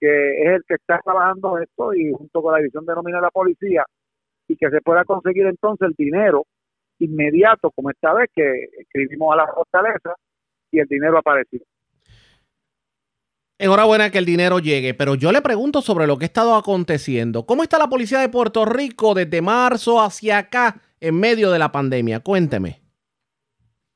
[0.00, 3.22] que es el que está trabajando esto y junto con la división de nómina de
[3.22, 3.84] la policía,
[4.46, 6.44] y que se pueda conseguir entonces el dinero
[6.98, 10.14] inmediato, como esta vez que escribimos a la fortaleza,
[10.70, 11.60] y el dinero apareció.
[13.60, 17.44] Enhorabuena que el dinero llegue, pero yo le pregunto sobre lo que ha estado aconteciendo.
[17.44, 21.72] ¿Cómo está la policía de Puerto Rico desde marzo hacia acá en medio de la
[21.72, 22.20] pandemia?
[22.20, 22.80] Cuénteme.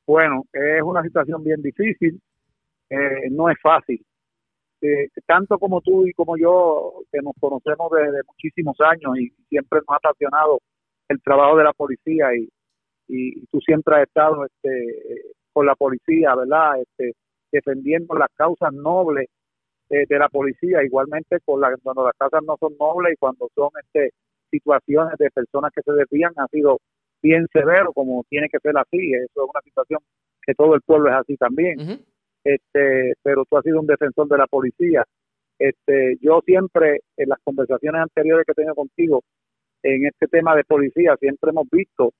[0.05, 2.19] Bueno, es una situación bien difícil,
[2.89, 4.05] eh, no es fácil.
[4.81, 9.79] Eh, tanto como tú y como yo, que nos conocemos desde muchísimos años y siempre
[9.79, 10.59] nos ha apasionado
[11.07, 12.49] el trabajo de la policía y,
[13.13, 16.81] y tú siempre has estado este, con la policía, ¿verdad?
[16.81, 17.13] Este,
[17.51, 19.27] defendiendo las causas nobles
[19.89, 23.47] eh, de la policía, igualmente con la, cuando las causas no son nobles y cuando
[23.53, 24.11] son este,
[24.49, 26.79] situaciones de personas que se desvían, ha sido
[27.21, 29.13] bien severo, como tiene que ser así.
[29.13, 29.99] Eso es una situación
[30.41, 31.77] que todo el pueblo es así también.
[32.43, 35.03] este Pero tú has sido un defensor de la policía.
[35.59, 39.21] este Yo siempre, en las conversaciones anteriores que he tenido contigo,
[39.83, 42.13] en este tema de policía, siempre hemos visto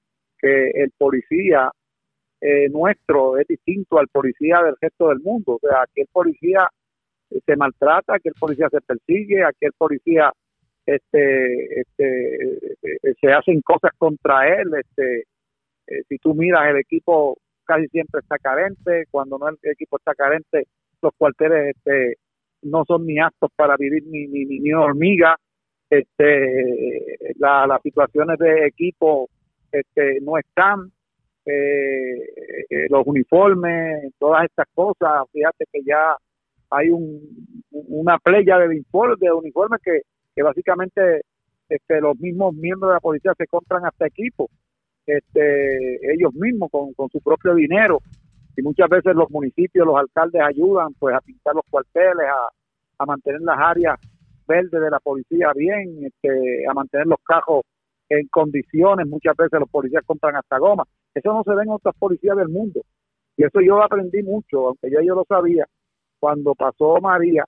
[0.43, 1.71] que el policía
[2.41, 5.53] eh, nuestro es distinto al policía del resto del mundo.
[5.53, 6.67] O sea, aquí el policía
[7.45, 10.29] se maltrata, aquí el policía se persigue, aquí el policía
[10.85, 14.71] este, este, eh, se hacen cosas contra él.
[14.77, 15.23] Este,
[15.87, 19.05] eh, si tú miras, el equipo casi siempre está carente.
[19.09, 20.67] Cuando no el equipo está carente,
[21.01, 22.17] los cuarteles este,
[22.63, 25.37] no son ni aptos para vivir ni, ni, ni, hormiga.
[25.89, 29.29] Este, la, las situaciones de equipo
[29.73, 30.91] este, no están.
[31.45, 36.15] Eh, los uniformes, todas estas cosas, fíjate que ya
[36.69, 37.19] hay un,
[37.71, 41.23] una playa de uniformes, que básicamente
[41.69, 44.47] este, los mismos miembros de la policía se compran hasta equipos,
[45.05, 47.99] este, ellos mismos con, su propio dinero
[48.55, 52.27] y muchas veces los municipios, los alcaldes ayudan pues a pintar los cuarteles,
[52.99, 53.99] a, mantener las áreas
[54.47, 57.63] verdes de la policía bien, este, a mantener los cajos
[58.09, 61.95] en condiciones, muchas veces los policías compran hasta goma, eso no se ve en otras
[61.97, 62.81] policías del mundo.
[63.37, 65.65] Y eso yo aprendí mucho, aunque ya yo lo sabía,
[66.19, 67.45] cuando pasó María,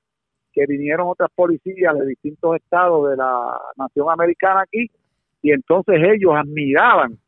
[0.52, 4.90] que vinieron otras policías de distintos estados de la nación americana aquí
[5.41, 7.19] y entonces ellos admiraban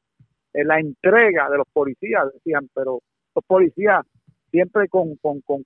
[0.53, 2.99] la entrega de los policías, decían, pero
[3.35, 4.05] los policías
[4.49, 5.63] siempre con, con, con,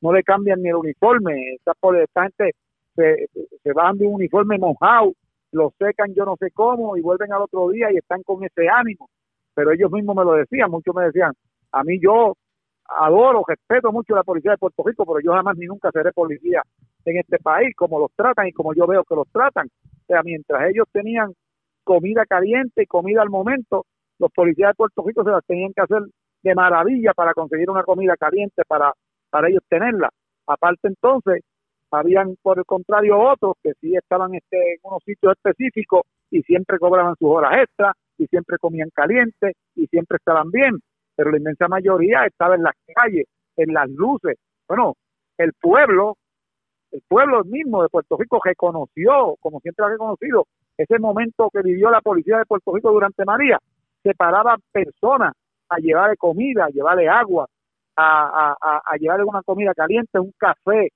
[0.00, 1.72] no le cambian ni el uniforme, esta,
[2.02, 2.54] esta gente
[2.94, 3.26] se,
[3.62, 5.12] se van de un uniforme mojado,
[5.52, 8.68] lo secan yo no sé cómo y vuelven al otro día y están con ese
[8.68, 9.08] ánimo,
[9.54, 11.32] pero ellos mismos me lo decían, muchos me decían,
[11.72, 12.34] a mí yo
[12.86, 16.12] adoro, respeto mucho a la policía de Puerto Rico, pero yo jamás ni nunca seré
[16.12, 16.62] policía
[17.04, 19.68] en este país, como los tratan y como yo veo que los tratan.
[19.84, 21.32] O sea, mientras ellos tenían
[21.84, 23.86] comida caliente y comida al momento,
[24.18, 26.02] los policías de Puerto Rico se las tenían que hacer
[26.42, 28.92] de maravilla para conseguir una comida caliente para,
[29.30, 30.10] para ellos tenerla.
[30.46, 31.42] Aparte entonces,
[31.90, 36.78] habían por el contrario otros que sí estaban este, en unos sitios específicos y siempre
[36.78, 40.78] cobraban sus horas extras y siempre comían caliente y siempre estaban bien,
[41.16, 43.26] pero la inmensa mayoría estaba en las calles,
[43.56, 44.36] en las luces.
[44.68, 44.94] Bueno,
[45.38, 46.16] el pueblo
[46.92, 50.46] el pueblo mismo de Puerto Rico reconoció, como siempre ha reconocido,
[50.76, 53.58] ese momento que vivió la policía de Puerto Rico durante María,
[54.02, 55.32] separaba personas
[55.68, 57.46] a llevarle comida, a llevarle agua,
[57.96, 60.88] a, a, a llevarle una comida caliente, un café.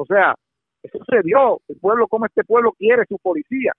[0.00, 0.34] O sea,
[0.82, 1.60] eso se dio.
[1.68, 3.72] El pueblo, como este pueblo quiere su policía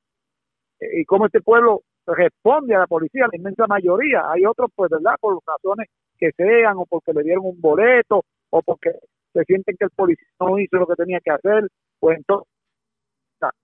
[0.79, 4.29] eh, y como este pueblo responde a la policía, la inmensa mayoría.
[4.29, 5.15] Hay otros, pues, ¿verdad?
[5.19, 5.89] Por razones
[6.19, 8.91] que sean o porque le dieron un boleto o porque
[9.33, 11.67] se sienten que el policía no hizo lo que tenía que hacer,
[11.99, 12.47] pues entonces,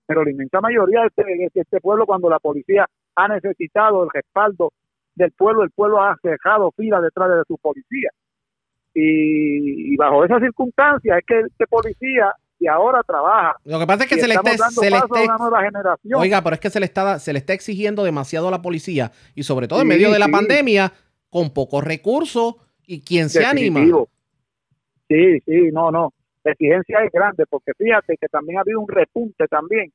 [0.06, 4.72] pero la inmensa mayoría de este, este, pueblo, cuando la policía ha necesitado el respaldo
[5.14, 8.10] del pueblo, el pueblo ha dejado fila detrás de su policía.
[8.94, 13.56] Y, bajo esas circunstancias es que este policía y ahora trabaja.
[13.64, 14.96] Lo que pasa es que se le, está, se le
[16.16, 19.12] Oiga, pero es que se le está se le está exigiendo demasiado a la policía
[19.34, 20.92] y sobre todo en medio de la pandemia
[21.30, 22.56] con pocos recursos
[22.86, 23.84] y quien se anima.
[25.08, 26.12] Sí, sí, no, no.
[26.44, 29.92] La exigencia es grande porque fíjate que también ha habido un repunte también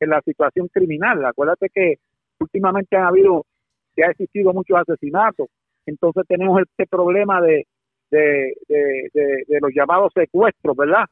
[0.00, 1.24] en la situación criminal.
[1.24, 1.98] Acuérdate que
[2.38, 3.46] últimamente han habido,
[3.94, 5.48] que ha existido muchos asesinatos.
[5.86, 7.66] Entonces tenemos este problema de,
[8.10, 11.04] de, de, los llamados secuestros, ¿verdad?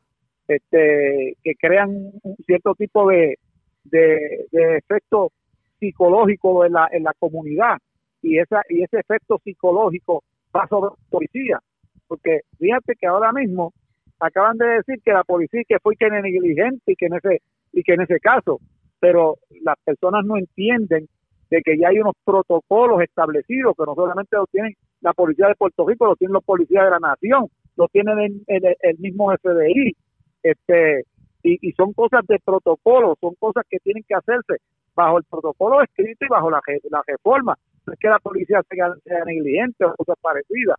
[0.57, 1.91] Este, que crean
[2.23, 3.39] un cierto tipo de,
[3.85, 4.47] de,
[4.77, 5.31] efecto
[5.79, 7.79] psicológico en la, en la comunidad.
[8.23, 10.23] Y esa y ese efecto psicológico
[10.55, 11.59] va sobre la policía.
[12.07, 13.73] Porque fíjate que ahora mismo
[14.21, 17.43] acaban de decir que la policía que fue que negligente y que en ese
[17.73, 18.61] y que en ese caso,
[19.01, 21.09] pero las personas no entienden
[21.51, 25.55] de que ya hay unos protocolos establecidos que no solamente lo tienen la policía de
[25.55, 29.95] Puerto Rico, lo tienen los policías de la nación, lo tienen en, el mismo FBI,
[30.43, 31.05] este
[31.43, 34.59] y, y, son cosas de protocolo, son cosas que tienen que hacerse
[34.95, 36.61] bajo el protocolo escrito y bajo la,
[36.91, 37.57] la reforma.
[37.85, 40.77] No es que la policía sea, sea negligente o cosas parecidas.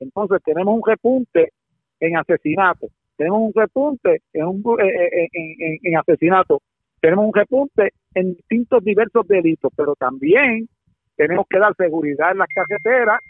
[0.00, 1.52] Entonces tenemos un repunte
[2.00, 6.60] en asesinato, tenemos un repunte en, un, eh, eh, en, en, en asesinato,
[7.00, 10.68] tenemos un repunte en distintos diversos delitos, pero también
[11.16, 13.20] tenemos que dar seguridad en las carreteras,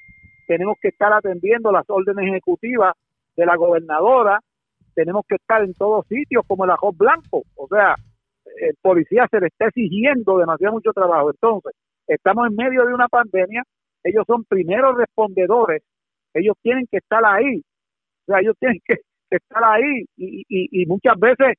[0.47, 2.95] tenemos que estar atendiendo las órdenes ejecutivas
[3.37, 4.41] de la gobernadora,
[4.94, 7.97] tenemos que estar en todos sitios como el ajos blanco, o sea,
[8.60, 11.31] el policía se le está exigiendo demasiado mucho trabajo.
[11.31, 11.73] Entonces,
[12.06, 13.62] estamos en medio de una pandemia,
[14.05, 15.82] ellos son primeros respondedores,
[16.35, 18.94] ellos tienen que estar ahí, o sea, ellos tienen que
[19.31, 20.05] estar ahí.
[20.16, 21.56] Y, y, y muchas veces,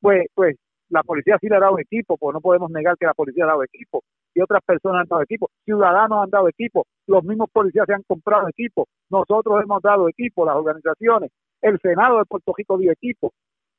[0.00, 0.56] pues, pues
[0.92, 3.48] la policía sí le ha dado equipo, pues no podemos negar que la policía ha
[3.48, 4.02] dado equipo,
[4.34, 8.02] y otras personas han dado equipo, ciudadanos han dado equipo, los mismos policías se han
[8.02, 11.30] comprado equipo, nosotros hemos dado equipo, las organizaciones,
[11.62, 13.32] el Senado de Puerto Rico dio equipo,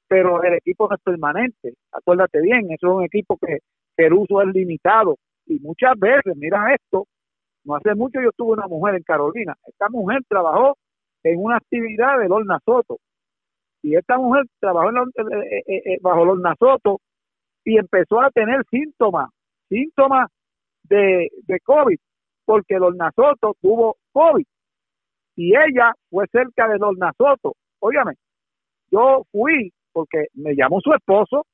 [0.08, 3.60] pero el equipo es permanente, acuérdate bien, eso es un equipo que,
[3.96, 7.06] que el uso es limitado, y muchas veces, mira esto,
[7.66, 10.78] no hace mucho yo tuve una mujer en Carolina, esta mujer trabajó
[11.24, 12.98] en una actividad de Lorna Soto,
[13.84, 17.02] y esta mujer trabajó en la, eh, eh, eh, bajo Lorna Soto
[17.66, 19.30] y empezó a tener síntomas,
[19.68, 20.30] síntomas
[20.84, 21.98] de, de COVID,
[22.46, 24.46] porque Lorna Soto tuvo COVID
[25.36, 27.56] y ella fue cerca de Lorna Soto.
[27.86, 28.14] Óigame,
[28.90, 31.46] yo fui porque me llamó su esposo,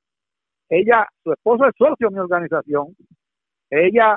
[0.69, 2.95] ella, su esposo es socio de mi organización,
[3.71, 4.15] ella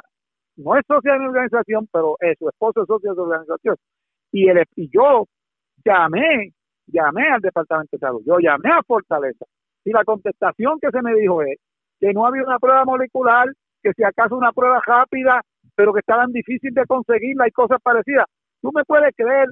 [0.57, 3.77] no es socia de mi organización, pero es, su esposo es socio de su organización.
[4.31, 5.25] Y, el, y yo
[5.87, 6.53] llamé,
[6.87, 9.47] llamé al Departamento de Salud, yo llamé a Fortaleza.
[9.83, 11.59] Y la contestación que se me dijo es
[11.99, 13.47] que no había una prueba molecular,
[13.83, 15.41] que si acaso una prueba rápida,
[15.75, 18.27] pero que está tan difícil de conseguirla y cosas parecidas.
[18.61, 19.49] Tú me puedes creer,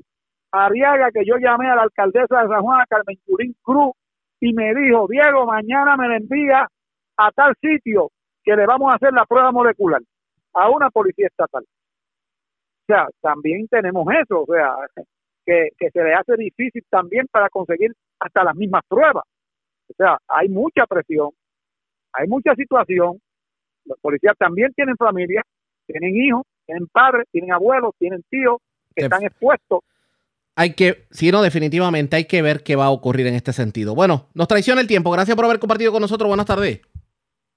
[0.52, 3.93] Ariaga, que yo llamé a la alcaldesa de San Juan, a Carmen Turín Cruz,
[4.40, 6.68] y me dijo, Diego, mañana me la envía
[7.16, 8.10] a tal sitio
[8.43, 10.01] que le vamos a hacer la prueba molecular
[10.55, 11.62] a una policía estatal.
[11.62, 14.74] O sea, también tenemos eso, o sea,
[15.44, 19.24] que, que se le hace difícil también para conseguir hasta las mismas pruebas.
[19.89, 21.31] O sea, hay mucha presión,
[22.12, 23.20] hay mucha situación.
[23.85, 25.43] Los policías también tienen familia,
[25.86, 28.59] tienen hijos, tienen padres, tienen abuelos, tienen tíos
[28.94, 29.81] que están expuestos
[30.61, 33.95] hay que, si no, definitivamente hay que ver qué va a ocurrir en este sentido.
[33.95, 35.11] Bueno, nos traiciona el tiempo.
[35.11, 36.28] Gracias por haber compartido con nosotros.
[36.28, 36.82] Buenas tardes.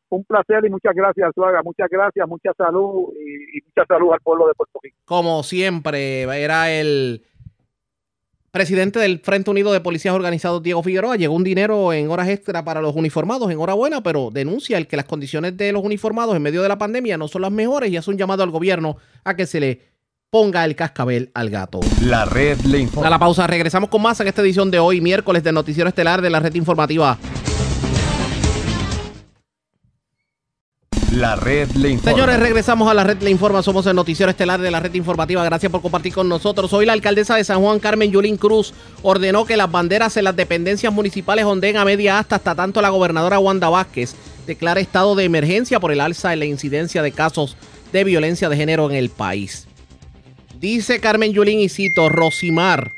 [0.07, 1.61] Un placer y muchas gracias, Suaga.
[1.63, 4.95] Muchas gracias, mucha salud y, y mucha salud al pueblo de Puerto Rico.
[5.03, 7.25] Como siempre, era el
[8.51, 11.17] presidente del Frente Unido de Policías Organizados, Diego Figueroa.
[11.17, 13.51] Llegó un dinero en horas extra para los uniformados.
[13.51, 17.17] Enhorabuena, pero denuncia el que las condiciones de los uniformados en medio de la pandemia
[17.17, 19.92] no son las mejores y hace un llamado al gobierno a que se le
[20.34, 21.80] ponga el cascabel al gato.
[22.01, 23.05] La red le informa.
[23.05, 26.23] A la pausa, regresamos con más en esta edición de hoy, miércoles, del Noticiero Estelar
[26.23, 27.19] de la Red Informativa.
[31.11, 32.11] La red le informa.
[32.11, 33.61] Señores, regresamos a la red le informa.
[33.61, 35.43] Somos el noticiero estelar de la red informativa.
[35.45, 36.73] Gracias por compartir con nosotros.
[36.73, 38.73] Hoy la alcaldesa de San Juan, Carmen Yulín Cruz,
[39.03, 42.89] ordenó que las banderas en las dependencias municipales ondeen a media asta hasta tanto la
[42.89, 44.15] gobernadora Wanda Vázquez
[44.47, 47.55] declara estado de emergencia por el alza en la incidencia de casos
[47.91, 49.68] de violencia de género en el país.
[50.64, 52.94] Dice Carmen Yulín y cito, Rosimar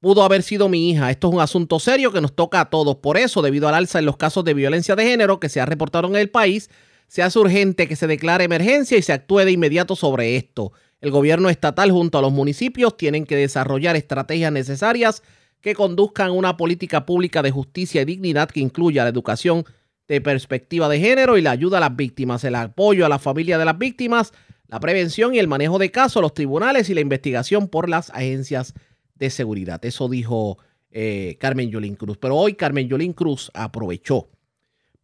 [0.00, 1.10] pudo haber sido mi hija.
[1.10, 2.96] Esto es un asunto serio que nos toca a todos.
[2.96, 5.66] Por eso, debido al alza en los casos de violencia de género que se ha
[5.66, 6.70] reportado en el país,
[7.08, 10.72] se hace urgente que se declare emergencia y se actúe de inmediato sobre esto.
[11.02, 15.22] El gobierno estatal junto a los municipios tienen que desarrollar estrategias necesarias
[15.60, 19.66] que conduzcan a una política pública de justicia y dignidad que incluya la educación
[20.08, 23.58] de perspectiva de género y la ayuda a las víctimas, el apoyo a la familia
[23.58, 24.32] de las víctimas,
[24.68, 28.74] la prevención y el manejo de casos, los tribunales y la investigación por las agencias
[29.14, 29.84] de seguridad.
[29.84, 30.58] Eso dijo
[30.90, 32.18] eh, Carmen Yolín Cruz.
[32.18, 34.28] Pero hoy Carmen Yolín Cruz aprovechó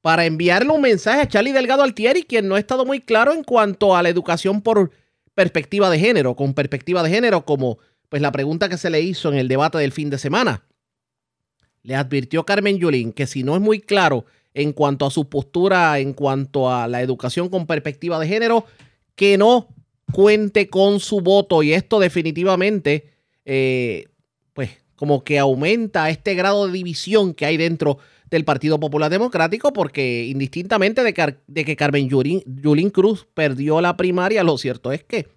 [0.01, 3.44] para enviarle un mensaje a Charlie Delgado Altieri, quien no ha estado muy claro en
[3.44, 4.90] cuanto a la educación por
[5.34, 7.78] perspectiva de género, con perspectiva de género, como
[8.09, 10.64] pues la pregunta que se le hizo en el debate del fin de semana.
[11.82, 15.98] Le advirtió Carmen Yolín que si no es muy claro en cuanto a su postura,
[15.98, 18.66] en cuanto a la educación con perspectiva de género,
[19.14, 19.68] que no
[20.12, 23.10] cuente con su voto y esto definitivamente,
[23.44, 24.06] eh,
[24.52, 27.98] pues como que aumenta este grado de división que hay dentro
[28.30, 31.12] del Partido Popular Democrático, porque indistintamente de,
[31.64, 35.28] que Carmen Yulín, Cruz perdió la primaria, lo cierto es que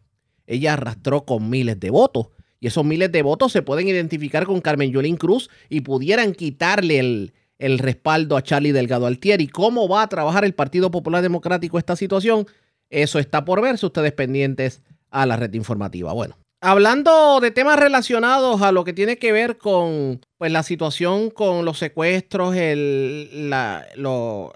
[0.48, 2.28] ella arrastró con miles de votos.
[2.62, 7.00] Y esos miles de votos se pueden identificar con Carmen Yulín Cruz y pudieran quitarle
[7.00, 9.48] el, el respaldo a Charlie Delgado Altieri.
[9.48, 12.48] ¿Cómo va a trabajar el Partido Popular Democrático esta situación?
[12.90, 16.14] Eso está por verse, ustedes pendientes a la red informativa.
[16.14, 21.30] Bueno, hablando de temas relacionados a lo que tiene que ver con pues, la situación
[21.30, 23.52] con los secuestros, el,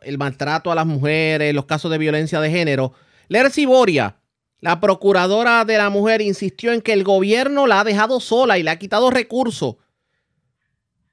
[0.02, 2.94] el maltrato a las mujeres, los casos de violencia de género,
[3.28, 4.18] Lercy Boria,
[4.60, 8.64] la procuradora de la mujer, insistió en que el gobierno la ha dejado sola y
[8.64, 9.76] le ha quitado recursos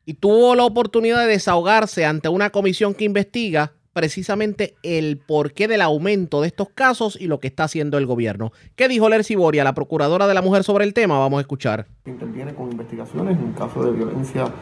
[0.06, 5.80] y tuvo la oportunidad de desahogarse ante una comisión que investiga precisamente el porqué del
[5.80, 8.52] aumento de estos casos y lo que está haciendo el gobierno.
[8.74, 11.18] ¿Qué dijo Lercy Boria, la procuradora de la mujer, sobre el tema?
[11.18, 11.86] Vamos a escuchar.
[12.04, 14.52] Interviene con investigaciones en caso de violencia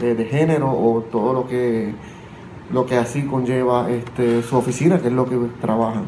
[0.00, 1.94] eh, de género o todo lo que,
[2.72, 6.06] lo que así conlleva este, su oficina, que es lo que trabajan.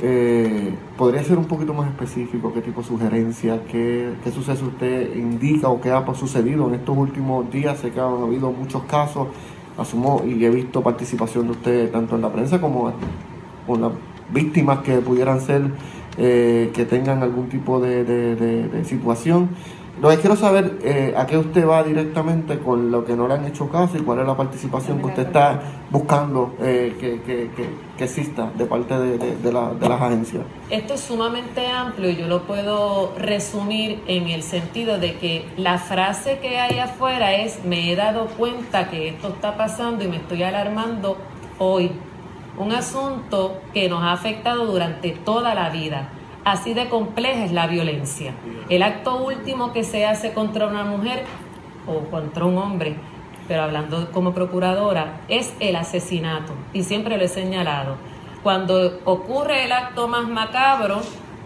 [0.00, 5.14] Eh, ¿Podría ser un poquito más específico qué tipo de sugerencia, qué, qué suceso usted
[5.14, 7.78] indica o qué ha sucedido en estos últimos días?
[7.80, 9.28] Sé que han habido muchos casos
[9.78, 12.92] asumo y he visto participación de usted tanto en la prensa como
[13.66, 13.92] con las
[14.32, 15.70] víctimas que pudieran ser
[16.18, 19.50] eh, que tengan algún tipo de, de, situación.
[20.00, 23.34] Lo que quiero saber eh, a qué usted va directamente con lo que no le
[23.34, 25.58] han hecho caso y cuál es la participación que usted está
[25.90, 30.44] buscando eh, que, que, que, exista de parte de, de las agencias.
[30.68, 35.78] Esto es sumamente amplio y yo lo puedo resumir en el sentido de que la
[35.78, 40.16] frase que hay afuera es me he dado cuenta que esto está pasando y me
[40.16, 41.16] estoy alarmando
[41.58, 41.90] hoy.
[42.58, 46.10] Un asunto que nos ha afectado durante toda la vida
[46.46, 48.32] Así de compleja es la violencia.
[48.68, 51.24] El acto último que se hace contra una mujer
[51.88, 52.94] o contra un hombre,
[53.48, 56.52] pero hablando como procuradora, es el asesinato.
[56.72, 57.96] Y siempre lo he señalado.
[58.44, 61.00] Cuando ocurre el acto más macabro,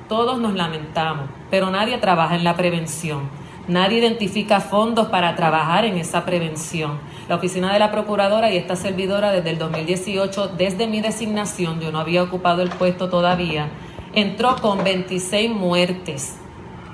[0.06, 3.22] todos nos lamentamos, pero nadie trabaja en la prevención.
[3.68, 6.98] Nadie identifica fondos para trabajar en esa prevención.
[7.27, 11.90] La oficina de la Procuradora y esta servidora desde el 2018, desde mi designación, yo
[11.90, 13.68] no había ocupado el puesto todavía,
[14.14, 16.36] entró con 26 muertes.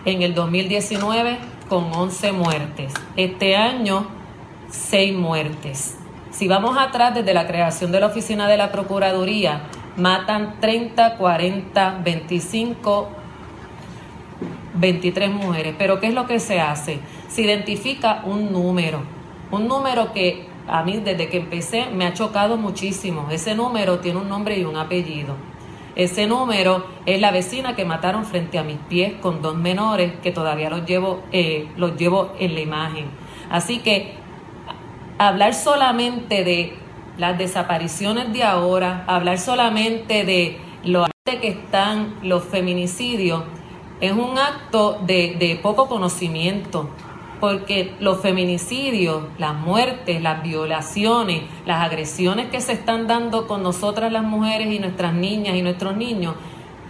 [0.05, 1.39] En el 2019
[1.69, 2.93] con 11 muertes.
[3.17, 4.07] Este año
[4.71, 5.97] 6 muertes.
[6.31, 9.63] Si vamos atrás desde la creación de la oficina de la Procuraduría,
[9.97, 13.09] matan 30, 40, 25,
[14.75, 15.75] 23 mujeres.
[15.79, 17.01] Pero ¿qué es lo que se hace?
[17.29, 19.01] Se identifica un número,
[19.51, 23.29] un número que a mí desde que empecé me ha chocado muchísimo.
[23.31, 25.37] Ese número tiene un nombre y un apellido.
[25.97, 30.31] Ese número es la vecina que mataron frente a mis pies con dos menores que
[30.31, 33.07] todavía los llevo, eh, los llevo en la imagen.
[33.51, 34.13] Así que
[35.17, 36.75] hablar solamente de
[37.17, 43.45] las desapariciones de ahora, hablar solamente de lo que están los feminicidios,
[44.03, 46.91] es un acto de, de poco conocimiento
[47.41, 54.11] porque los feminicidios, las muertes, las violaciones, las agresiones que se están dando con nosotras
[54.13, 56.35] las mujeres y nuestras niñas y nuestros niños,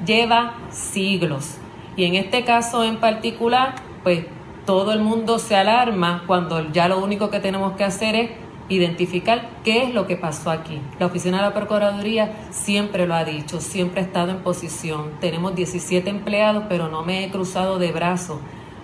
[0.05, 1.57] lleva siglos.
[1.97, 4.27] Y en este caso en particular, pues
[4.67, 8.31] todo el mundo se alarma cuando ya lo único que tenemos que hacer es
[8.69, 10.81] identificar qué es lo que pasó aquí.
[10.99, 15.13] La Oficina de la Procuraduría siempre lo ha dicho, siempre ha estado en posición.
[15.21, 18.39] Tenemos 17 empleados, pero no me he cruzado de brazos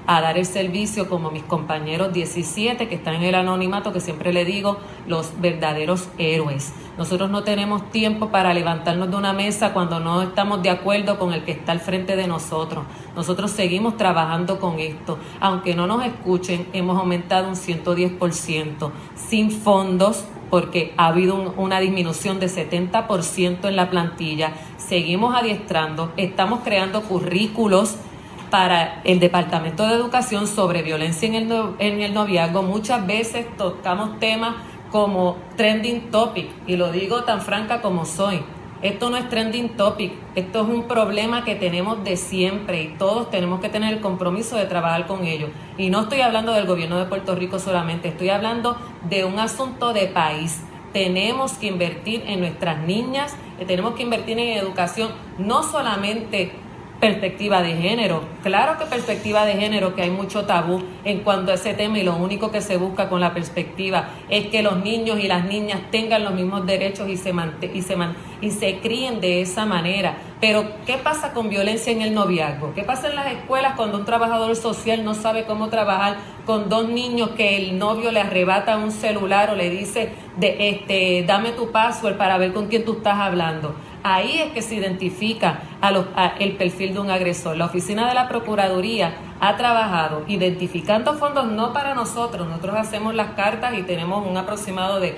[0.06, 4.32] a dar el servicio como mis compañeros 17 que están en el anonimato, que siempre
[4.32, 6.72] le digo, los verdaderos héroes.
[6.98, 11.32] Nosotros no tenemos tiempo para levantarnos de una mesa cuando no estamos de acuerdo con
[11.32, 12.84] el que está al frente de nosotros.
[13.16, 15.18] Nosotros seguimos trabajando con esto.
[15.40, 22.38] Aunque no nos escuchen, hemos aumentado un 110%, sin fondos, porque ha habido una disminución
[22.38, 24.52] de 70% en la plantilla.
[24.76, 27.96] Seguimos adiestrando, estamos creando currículos
[28.52, 34.18] para el Departamento de Educación sobre violencia en el, en el noviazgo, muchas veces tocamos
[34.18, 34.56] temas
[34.90, 38.42] como trending topic, y lo digo tan franca como soy.
[38.82, 43.30] Esto no es trending topic, esto es un problema que tenemos de siempre y todos
[43.30, 45.48] tenemos que tener el compromiso de trabajar con ello.
[45.78, 48.76] Y no estoy hablando del gobierno de Puerto Rico solamente, estoy hablando
[49.08, 50.60] de un asunto de país.
[50.92, 53.34] Tenemos que invertir en nuestras niñas,
[53.66, 55.08] tenemos que invertir en educación,
[55.38, 56.52] no solamente
[57.02, 58.22] perspectiva de género.
[58.44, 62.04] Claro que perspectiva de género, que hay mucho tabú en cuanto a ese tema y
[62.04, 65.80] lo único que se busca con la perspectiva es que los niños y las niñas
[65.90, 67.34] tengan los mismos derechos y se,
[67.74, 67.96] y se,
[68.40, 70.14] y se críen de esa manera.
[70.40, 72.72] Pero, ¿qué pasa con violencia en el noviazgo?
[72.72, 76.88] ¿Qué pasa en las escuelas cuando un trabajador social no sabe cómo trabajar con dos
[76.88, 81.72] niños que el novio le arrebata un celular o le dice, de, este, dame tu
[81.72, 83.74] password para ver con quién tú estás hablando?
[84.04, 85.60] Ahí es que se identifica
[86.40, 87.56] el perfil de un agresor.
[87.56, 92.48] La oficina de la Procuraduría ha trabajado identificando fondos no para nosotros.
[92.48, 95.16] Nosotros hacemos las cartas y tenemos un aproximado de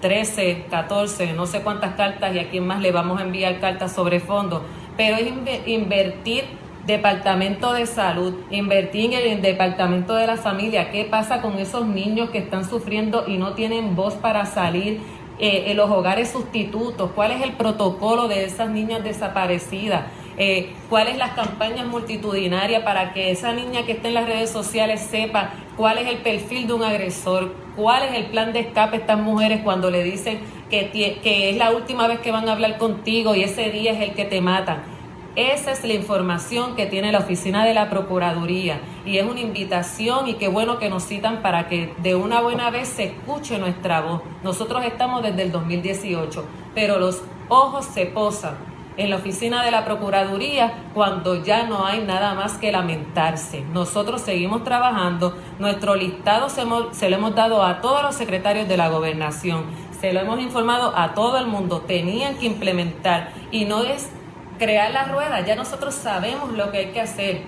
[0.00, 3.92] 13, 14, no sé cuántas cartas y a quién más le vamos a enviar cartas
[3.92, 4.62] sobre fondos.
[4.96, 5.30] Pero es
[5.66, 6.44] invertir
[6.86, 10.90] Departamento de Salud, invertir en el Departamento de la Familia.
[10.90, 15.00] ¿Qué pasa con esos niños que están sufriendo y no tienen voz para salir
[15.38, 20.04] eh, en los hogares sustitutos, cuál es el protocolo de esas niñas desaparecidas.
[20.36, 25.00] Eh, ¿Cuáles las campañas multitudinarias para que esa niña que está en las redes sociales
[25.00, 27.54] sepa cuál es el perfil de un agresor?
[27.76, 30.40] ¿Cuál es el plan de escape a estas mujeres cuando le dicen
[30.70, 34.14] que es la última vez que van a hablar contigo y ese día es el
[34.14, 34.93] que te matan?
[35.36, 40.28] Esa es la información que tiene la oficina de la Procuraduría y es una invitación
[40.28, 44.00] y qué bueno que nos citan para que de una buena vez se escuche nuestra
[44.00, 44.22] voz.
[44.44, 48.54] Nosotros estamos desde el 2018, pero los ojos se posan
[48.96, 53.64] en la oficina de la Procuraduría cuando ya no hay nada más que lamentarse.
[53.72, 56.62] Nosotros seguimos trabajando, nuestro listado se,
[56.92, 59.64] se lo hemos dado a todos los secretarios de la gobernación,
[60.00, 64.10] se lo hemos informado a todo el mundo, tenían que implementar y no es
[64.58, 65.40] crear la rueda.
[65.40, 67.42] Ya nosotros sabemos lo que hay que hacer.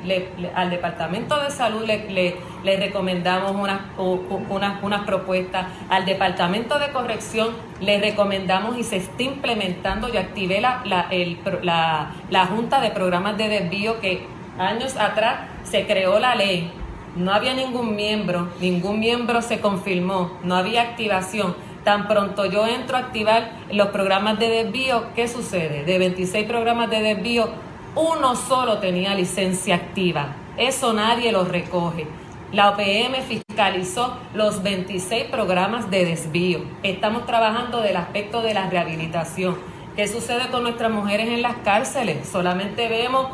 [0.54, 5.66] al Departamento de Salud le, le, recomendamos unas, unas, unas propuestas.
[5.88, 7.48] Al Departamento de Corrección
[7.80, 10.08] le recomendamos y se está implementando.
[10.08, 14.26] Yo activé la, la, el, la, la Junta de Programas de Desvío que
[14.58, 16.70] años atrás se creó la ley.
[17.16, 21.56] No había ningún miembro, ningún miembro se confirmó, no había activación
[21.86, 25.84] Tan pronto yo entro a activar los programas de desvío, ¿qué sucede?
[25.84, 27.48] De 26 programas de desvío,
[27.94, 30.34] uno solo tenía licencia activa.
[30.56, 32.08] Eso nadie lo recoge.
[32.50, 36.64] La OPM fiscalizó los 26 programas de desvío.
[36.82, 39.56] Estamos trabajando del aspecto de la rehabilitación.
[39.94, 42.28] ¿Qué sucede con nuestras mujeres en las cárceles?
[42.28, 43.28] Solamente vemos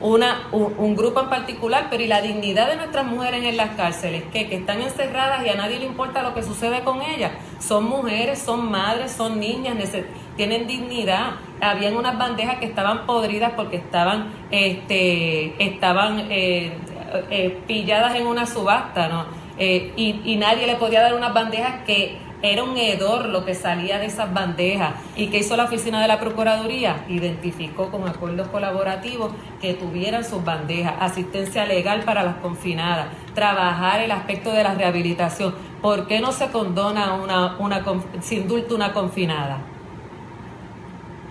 [0.00, 4.24] una, un, grupo en particular, pero y la dignidad de nuestras mujeres en las cárceles,
[4.32, 7.32] que, que están encerradas y a nadie le importa lo que sucede con ellas.
[7.58, 9.76] Son mujeres, son madres, son niñas,
[10.36, 11.32] tienen dignidad.
[11.60, 16.72] Habían unas bandejas que estaban podridas porque estaban, este, estaban eh,
[17.30, 19.26] eh, pilladas en una subasta, ¿no?
[19.58, 23.54] Eh, y, y nadie le podía dar unas bandejas que era un hedor lo que
[23.54, 24.94] salía de esas bandejas.
[25.16, 27.04] ¿Y qué hizo la oficina de la Procuraduría?
[27.08, 34.10] Identificó con acuerdos colaborativos que tuvieran sus bandejas, asistencia legal para las confinadas, trabajar el
[34.10, 35.54] aspecto de la rehabilitación.
[35.82, 37.84] ¿Por qué no se condona una, una
[38.70, 39.58] una confinada?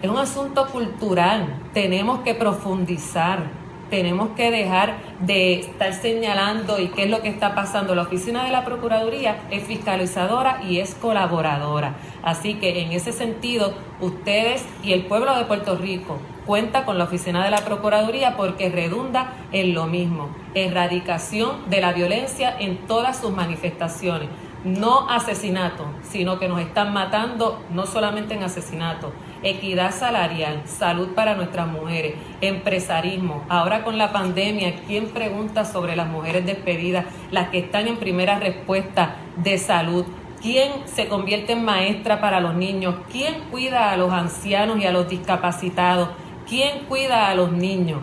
[0.01, 3.58] Es un asunto cultural, tenemos que profundizar
[3.89, 7.95] tenemos que dejar de estar señalando y qué es lo que está pasando.
[7.95, 11.95] La oficina de la Procuraduría es fiscalizadora y es colaboradora.
[12.23, 17.03] Así que en ese sentido, ustedes y el pueblo de Puerto Rico cuenta con la
[17.03, 23.19] oficina de la Procuraduría porque redunda en lo mismo, erradicación de la violencia en todas
[23.19, 24.29] sus manifestaciones.
[24.63, 29.13] No asesinato, sino que nos están matando no solamente en asesinato,
[29.43, 33.43] equidad salarial, salud para nuestras mujeres, empresarismo.
[33.49, 38.39] Ahora con la pandemia, ¿quién pregunta sobre las mujeres despedidas, las que están en primera
[38.39, 40.05] respuesta de salud?
[40.41, 42.95] ¿Quién se convierte en maestra para los niños?
[43.11, 46.09] ¿Quién cuida a los ancianos y a los discapacitados?
[46.47, 47.99] ¿Quién cuida a los niños?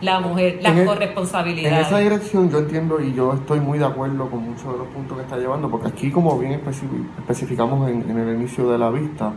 [0.00, 1.78] La mujer, las corresponsabilidades.
[1.78, 4.86] En esa dirección yo entiendo y yo estoy muy de acuerdo con muchos de los
[4.88, 9.32] puntos que está llevando, porque aquí como bien especificamos en el inicio de la vista,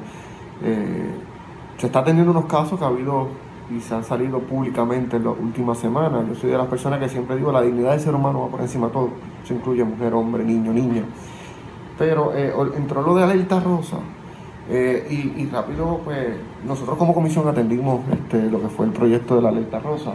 [0.64, 1.10] eh,
[1.78, 3.30] se está teniendo unos casos que ha habido
[3.76, 6.28] y se han salido públicamente en las últimas semanas.
[6.28, 8.62] Yo soy de las personas que siempre digo, la dignidad del ser humano va por
[8.62, 9.10] encima de todo.
[9.44, 11.04] Eso incluye mujer, hombre, niño, niña.
[11.98, 13.98] Pero eh, entró lo de alerta rosa
[14.70, 16.36] eh, y, rápido, pues
[16.66, 20.14] nosotros como comisión atendimos este, lo que fue el proyecto de la alerta rosa.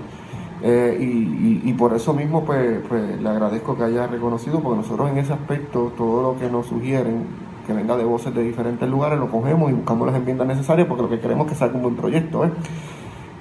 [0.63, 5.33] y, por eso mismo, pues, pues le agradezco que haya reconocido, porque nosotros en ese
[5.33, 9.71] aspecto, todo lo que nos sugieren, que venga de voces de diferentes lugares, lo cogemos
[9.71, 12.45] y buscamos las enmiendas necesarias porque lo que queremos es que salga un buen proyecto.
[12.45, 12.51] ¿eh?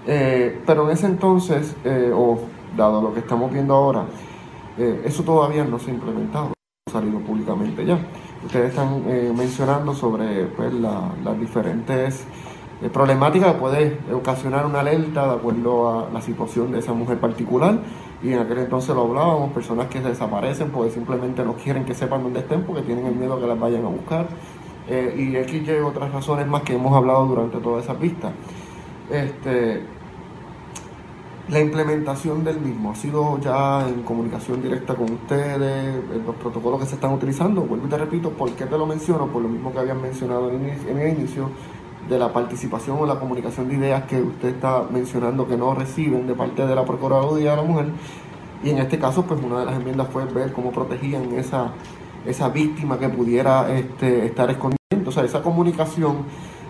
[0.07, 2.39] Eh, pero en ese entonces, eh, o
[2.76, 4.06] dado lo que estamos viendo ahora,
[4.77, 6.52] eso todavía no se ha implementado,
[6.88, 7.97] ha salido públicamente ya.
[8.45, 12.26] Ustedes están mencionando sobre pues, las diferentes
[12.91, 17.80] problemáticas que puede ocasionar una alerta de acuerdo a la situación de esa mujer particular
[18.23, 22.23] y en aquel entonces lo hablábamos, personas que desaparecen porque simplemente no quieren que sepan
[22.23, 24.27] dónde estén porque tienen el miedo que las vayan a buscar.
[24.87, 28.31] Eh, y aquí y otras razones más que hemos hablado durante todas esas vistas.
[29.11, 29.83] Este,
[31.49, 36.85] la implementación del mismo ha sido ya en comunicación directa con ustedes, los protocolos que
[36.87, 37.61] se están utilizando.
[37.61, 39.27] Vuelvo y te repito, ¿por qué te lo menciono?
[39.27, 40.65] Por lo mismo que habían mencionado en
[40.97, 41.49] el inicio,
[42.10, 46.27] de la participación o la comunicación de ideas que usted está mencionando que no reciben
[46.27, 47.88] de parte de la Procuraduría de la Mujer.
[48.64, 51.72] Y en este caso, pues una de las enmiendas fue ver cómo protegían esa,
[52.26, 54.77] esa víctima que pudiera este, estar escondida.
[55.06, 56.26] O sea, esa comunicación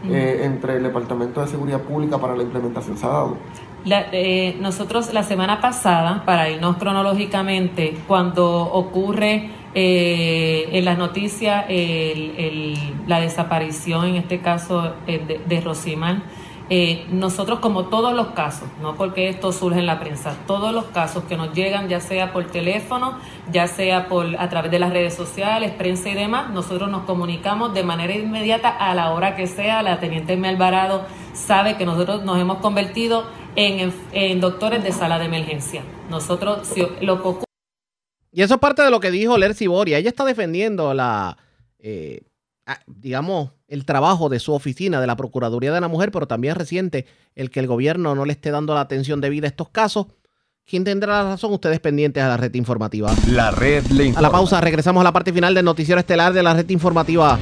[0.09, 3.37] eh, entre el Departamento de Seguridad Pública para la implementación se ha dado.
[3.85, 11.65] Eh, nosotros la semana pasada, para irnos cronológicamente, cuando ocurre eh, en las noticias
[13.07, 15.61] la desaparición, en este caso de, de
[16.69, 20.85] Eh, nosotros como todos los casos, no porque esto surge en la prensa, todos los
[20.85, 23.19] casos que nos llegan, ya sea por teléfono,
[23.51, 27.73] ya sea por a través de las redes sociales, prensa y demás, nosotros nos comunicamos
[27.75, 29.83] de manera inmediata a la hora que sea.
[29.83, 33.25] La teniente Alvarado sabe que nosotros nos hemos convertido
[33.55, 35.83] en, doctores de sala de emergencia.
[36.09, 37.44] Nosotros, lo que
[38.35, 39.97] y eso es parte de lo que dijo Lercy Boria.
[39.97, 41.37] Ella está defendiendo la,
[41.79, 42.19] eh,
[42.85, 47.05] digamos, el trabajo de su oficina, de la Procuraduría de la Mujer, pero también reciente
[47.33, 50.07] el que el gobierno no le esté dando la atención debida a estos casos.
[50.65, 51.53] ¿Quién tendrá la razón?
[51.53, 53.15] Ustedes pendientes a la red informativa.
[53.29, 56.43] La red le A la pausa, regresamos a la parte final del noticiero estelar de
[56.43, 57.39] la red informativa.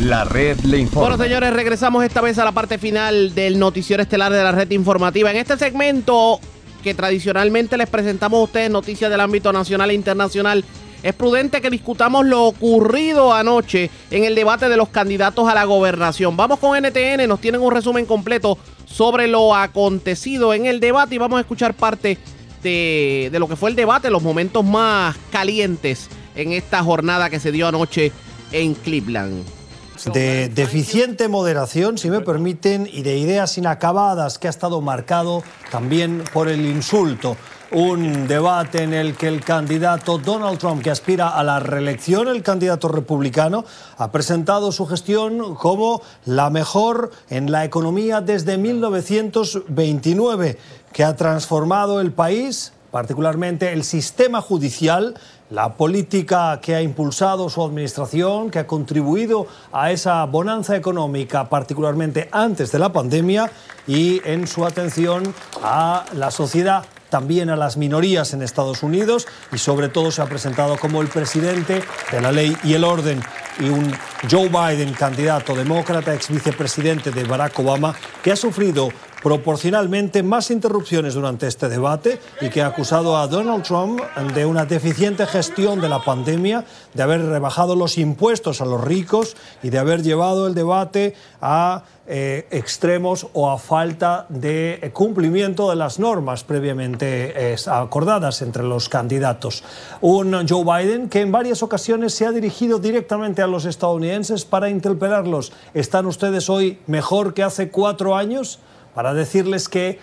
[0.00, 1.08] La red le informa.
[1.08, 4.70] Bueno, señores, regresamos esta vez a la parte final del noticiero estelar de la red
[4.70, 5.32] informativa.
[5.32, 6.38] En este segmento
[6.80, 10.64] que tradicionalmente les presentamos a ustedes noticias del ámbito nacional e internacional,
[11.02, 15.64] es prudente que discutamos lo ocurrido anoche en el debate de los candidatos a la
[15.64, 16.36] gobernación.
[16.36, 21.18] Vamos con NTN, nos tienen un resumen completo sobre lo acontecido en el debate y
[21.18, 22.18] vamos a escuchar parte
[22.62, 27.40] de, de lo que fue el debate, los momentos más calientes en esta jornada que
[27.40, 28.12] se dio anoche
[28.52, 29.59] en Cleveland
[30.06, 36.24] de deficiente moderación, si me permiten, y de ideas inacabadas que ha estado marcado también
[36.32, 37.36] por el insulto.
[37.72, 42.42] Un debate en el que el candidato Donald Trump, que aspira a la reelección, el
[42.42, 43.64] candidato republicano,
[43.96, 50.58] ha presentado su gestión como la mejor en la economía desde 1929,
[50.92, 55.14] que ha transformado el país, particularmente el sistema judicial,
[55.50, 62.28] la política que ha impulsado su administración, que ha contribuido a esa bonanza económica, particularmente
[62.32, 63.50] antes de la pandemia,
[63.86, 69.58] y en su atención a la sociedad también a las minorías en Estados Unidos y
[69.58, 71.82] sobre todo se ha presentado como el presidente
[72.12, 73.20] de la ley y el orden
[73.58, 73.92] y un
[74.30, 78.90] Joe Biden, candidato demócrata, ex vicepresidente de Barack Obama, que ha sufrido
[79.22, 84.00] proporcionalmente más interrupciones durante este debate y que ha acusado a Donald Trump
[84.34, 86.64] de una deficiente gestión de la pandemia,
[86.94, 91.84] de haber rebajado los impuestos a los ricos y de haber llevado el debate a
[92.12, 98.88] eh, extremos o a falta de cumplimiento de las normas previamente eh, acordadas entre los
[98.88, 99.62] candidatos.
[100.00, 104.70] Un Joe Biden que en varias ocasiones se ha dirigido directamente a los estadounidenses para
[104.70, 105.52] interpelarlos.
[105.72, 108.58] ¿Están ustedes hoy mejor que hace cuatro años?
[109.00, 109.98] Para decirles que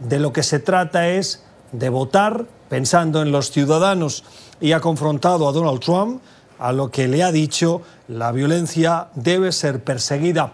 [0.00, 4.24] de lo que se trata es de votar pensando en los ciudadanos
[4.60, 6.20] y ha confrontado a Donald Trump
[6.58, 10.50] a lo que le ha dicho la violencia debe ser perseguida.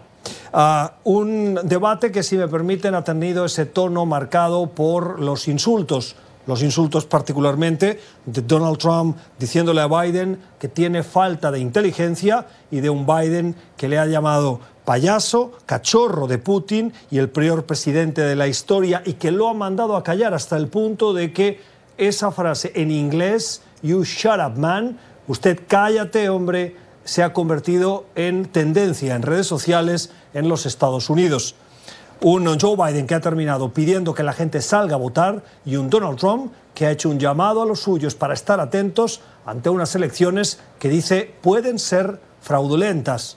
[0.53, 6.15] Uh, un debate que, si me permiten, ha tenido ese tono marcado por los insultos,
[6.45, 12.79] los insultos particularmente de Donald Trump diciéndole a Biden que tiene falta de inteligencia y
[12.79, 18.21] de un Biden que le ha llamado payaso, cachorro de Putin y el peor presidente
[18.21, 21.59] de la historia y que lo ha mandado a callar hasta el punto de que
[21.97, 24.97] esa frase en inglés, you shut up man,
[25.27, 31.55] usted cállate hombre, se ha convertido en tendencia en redes sociales en los Estados Unidos.
[32.21, 35.89] Un Joe Biden que ha terminado pidiendo que la gente salga a votar y un
[35.89, 39.93] Donald Trump que ha hecho un llamado a los suyos para estar atentos ante unas
[39.95, 43.35] elecciones que dice pueden ser fraudulentas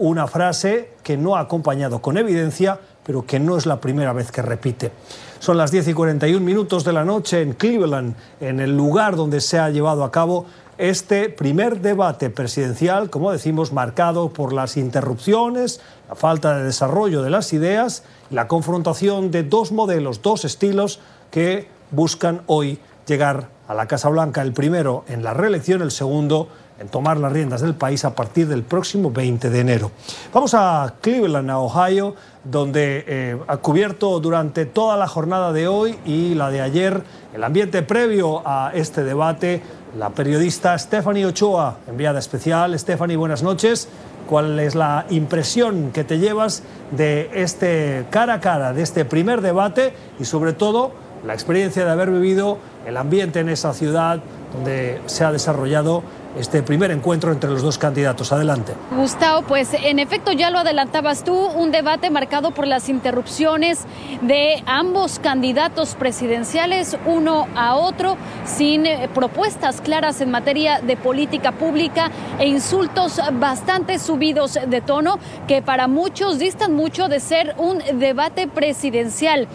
[0.00, 4.32] una frase que no ha acompañado con evidencia, pero que no es la primera vez
[4.32, 4.90] que repite.
[5.38, 9.40] Son las 10 y 41 minutos de la noche en Cleveland, en el lugar donde
[9.40, 10.46] se ha llevado a cabo
[10.78, 17.28] este primer debate presidencial, como decimos, marcado por las interrupciones, la falta de desarrollo de
[17.28, 21.00] las ideas y la confrontación de dos modelos, dos estilos
[21.30, 26.48] que buscan hoy llegar a la Casa Blanca, el primero en la reelección, el segundo
[26.80, 29.90] en tomar las riendas del país a partir del próximo 20 de enero.
[30.32, 35.98] Vamos a Cleveland, a Ohio, donde eh, ha cubierto durante toda la jornada de hoy
[36.06, 37.02] y la de ayer
[37.34, 39.62] el ambiente previo a este debate
[39.98, 42.78] la periodista Stephanie Ochoa, enviada especial.
[42.78, 43.88] Stephanie, buenas noches.
[44.28, 46.62] ¿Cuál es la impresión que te llevas
[46.92, 50.92] de este cara a cara, de este primer debate y sobre todo
[51.26, 54.20] la experiencia de haber vivido el ambiente en esa ciudad
[54.54, 56.02] donde se ha desarrollado
[56.36, 58.32] este primer encuentro entre los dos candidatos.
[58.32, 58.74] Adelante.
[58.96, 63.86] Gustavo, pues en efecto ya lo adelantabas tú, un debate marcado por las interrupciones
[64.22, 71.52] de ambos candidatos presidenciales, uno a otro, sin eh, propuestas claras en materia de política
[71.52, 77.82] pública e insultos bastante subidos de tono que para muchos distan mucho de ser un
[77.98, 79.48] debate presidencial.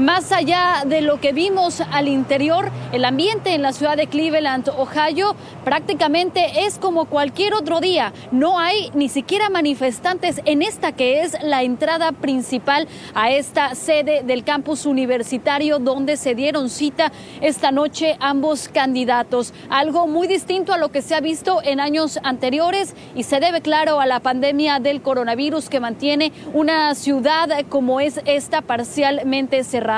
[0.00, 4.70] Más allá de lo que vimos al interior, el ambiente en la ciudad de Cleveland,
[4.70, 8.14] Ohio, prácticamente es como cualquier otro día.
[8.32, 14.22] No hay ni siquiera manifestantes en esta que es la entrada principal a esta sede
[14.22, 17.12] del campus universitario donde se dieron cita
[17.42, 19.52] esta noche ambos candidatos.
[19.68, 23.60] Algo muy distinto a lo que se ha visto en años anteriores y se debe,
[23.60, 29.89] claro, a la pandemia del coronavirus que mantiene una ciudad como es esta parcialmente cerrada.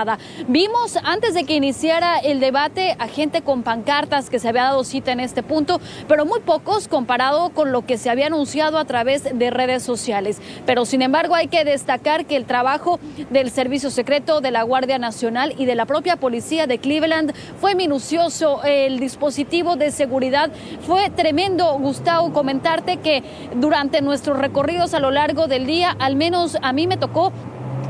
[0.48, 4.84] Vimos antes de que iniciara el debate a gente con pancartas que se había dado
[4.84, 8.86] cita en este punto, pero muy pocos comparado con lo que se había anunciado a
[8.86, 10.40] través de redes sociales.
[10.64, 14.98] Pero sin embargo hay que destacar que el trabajo del Servicio Secreto, de la Guardia
[14.98, 18.62] Nacional y de la propia Policía de Cleveland fue minucioso.
[18.64, 20.50] El dispositivo de seguridad
[20.86, 21.78] fue tremendo.
[21.78, 23.22] Gustavo, comentarte que
[23.56, 27.30] durante nuestros recorridos a lo largo del día, al menos a mí me tocó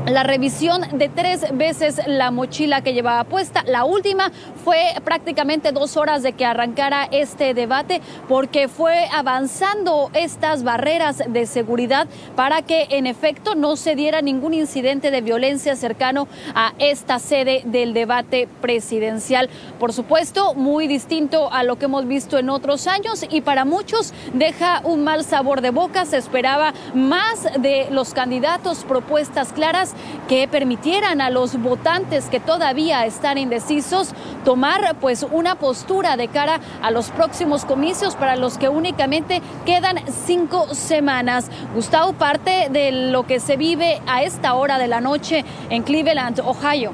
[0.07, 3.63] la revisión de tres veces la mochila que llevaba puesta.
[3.65, 4.31] La última
[4.63, 11.45] fue prácticamente dos horas de que arrancara este debate porque fue avanzando estas barreras de
[11.45, 17.19] seguridad para que en efecto no se diera ningún incidente de violencia cercano a esta
[17.19, 19.49] sede del debate presidencial.
[19.79, 24.13] Por supuesto, muy distinto a lo que hemos visto en otros años y para muchos
[24.33, 26.05] deja un mal sabor de boca.
[26.05, 29.92] Se esperaba más de los candidatos, propuestas claras
[30.27, 34.13] que permitieran a los votantes que todavía están indecisos
[34.45, 39.99] tomar pues una postura de cara a los próximos comicios para los que únicamente quedan
[40.25, 41.49] cinco semanas.
[41.73, 46.39] Gustavo, parte de lo que se vive a esta hora de la noche en Cleveland,
[46.39, 46.91] Ohio.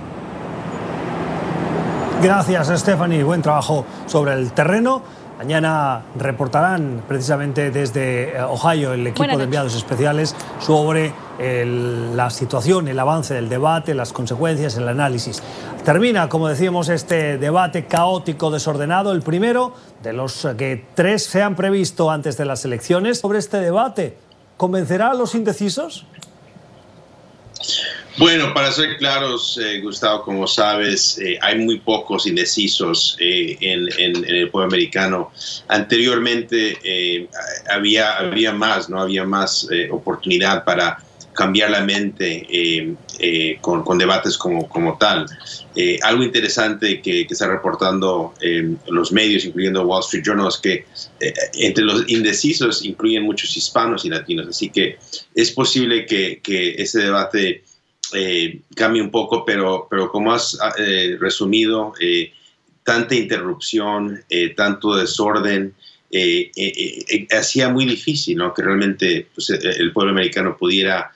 [2.22, 3.24] Gracias, Stephanie.
[3.24, 5.02] Buen trabajo sobre el terreno.
[5.40, 12.90] Mañana reportarán precisamente desde eh, Ohio el equipo de enviados especiales sobre el- la situación,
[12.90, 15.41] el avance del debate, las consecuencias, el análisis.
[15.86, 21.56] Termina, como decíamos, este debate caótico, desordenado, el primero de los que tres se han
[21.56, 23.20] previsto antes de las elecciones.
[23.20, 24.18] Sobre este debate,
[24.57, 26.06] ¿convencerá a los indecisos?
[28.18, 33.88] Bueno, para ser claros, eh, Gustavo, como sabes, eh, hay muy pocos indecisos eh, en,
[34.26, 35.31] el pueblo americano.
[35.68, 37.27] Anteriormente eh,
[37.69, 39.02] había, había más, ¿no?
[39.02, 41.02] Había más oportunidad para
[41.34, 42.98] cambiar la mente
[43.61, 45.26] con, debates como, como tal.
[46.02, 48.34] Algo interesante que, está reportando
[48.88, 50.86] los medios, incluyendo Wall Street Journal, es que
[51.53, 54.48] entre los indecisos incluyen muchos hispanos y latinos.
[54.49, 54.98] Así que
[55.34, 57.64] es posible que ese debate
[58.14, 62.31] eh, cambie un poco, pero, pero como has eh, resumido, eh,
[62.84, 65.76] tanta interrupción, eh, tanto desorden,
[66.11, 68.52] eh, eh, hacía muy difícil ¿no?
[68.52, 71.11] que realmente pues, el pueblo americano pudiera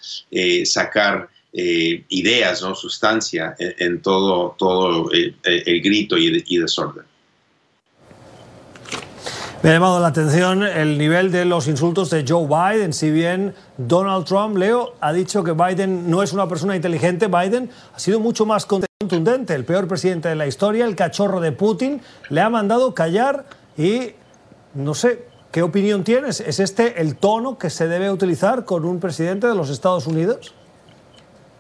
[0.65, 2.75] sacar ideas, ¿no?
[2.75, 7.05] sustancia en, en todo, todo eh, el grito y, y desorden.
[9.63, 12.91] Me ha llamado la atención el nivel de los insultos de Joe Biden.
[12.91, 17.69] Si bien Donald Trump, Leo, ha dicho que Biden no es una persona inteligente, Biden
[17.93, 19.53] ha sido mucho más contundente.
[19.53, 23.45] El peor presidente de la historia, el cachorro de Putin, le ha mandado callar
[23.77, 24.11] y
[24.73, 26.39] no sé, ¿qué opinión tienes?
[26.39, 30.53] ¿Es este el tono que se debe utilizar con un presidente de los Estados Unidos?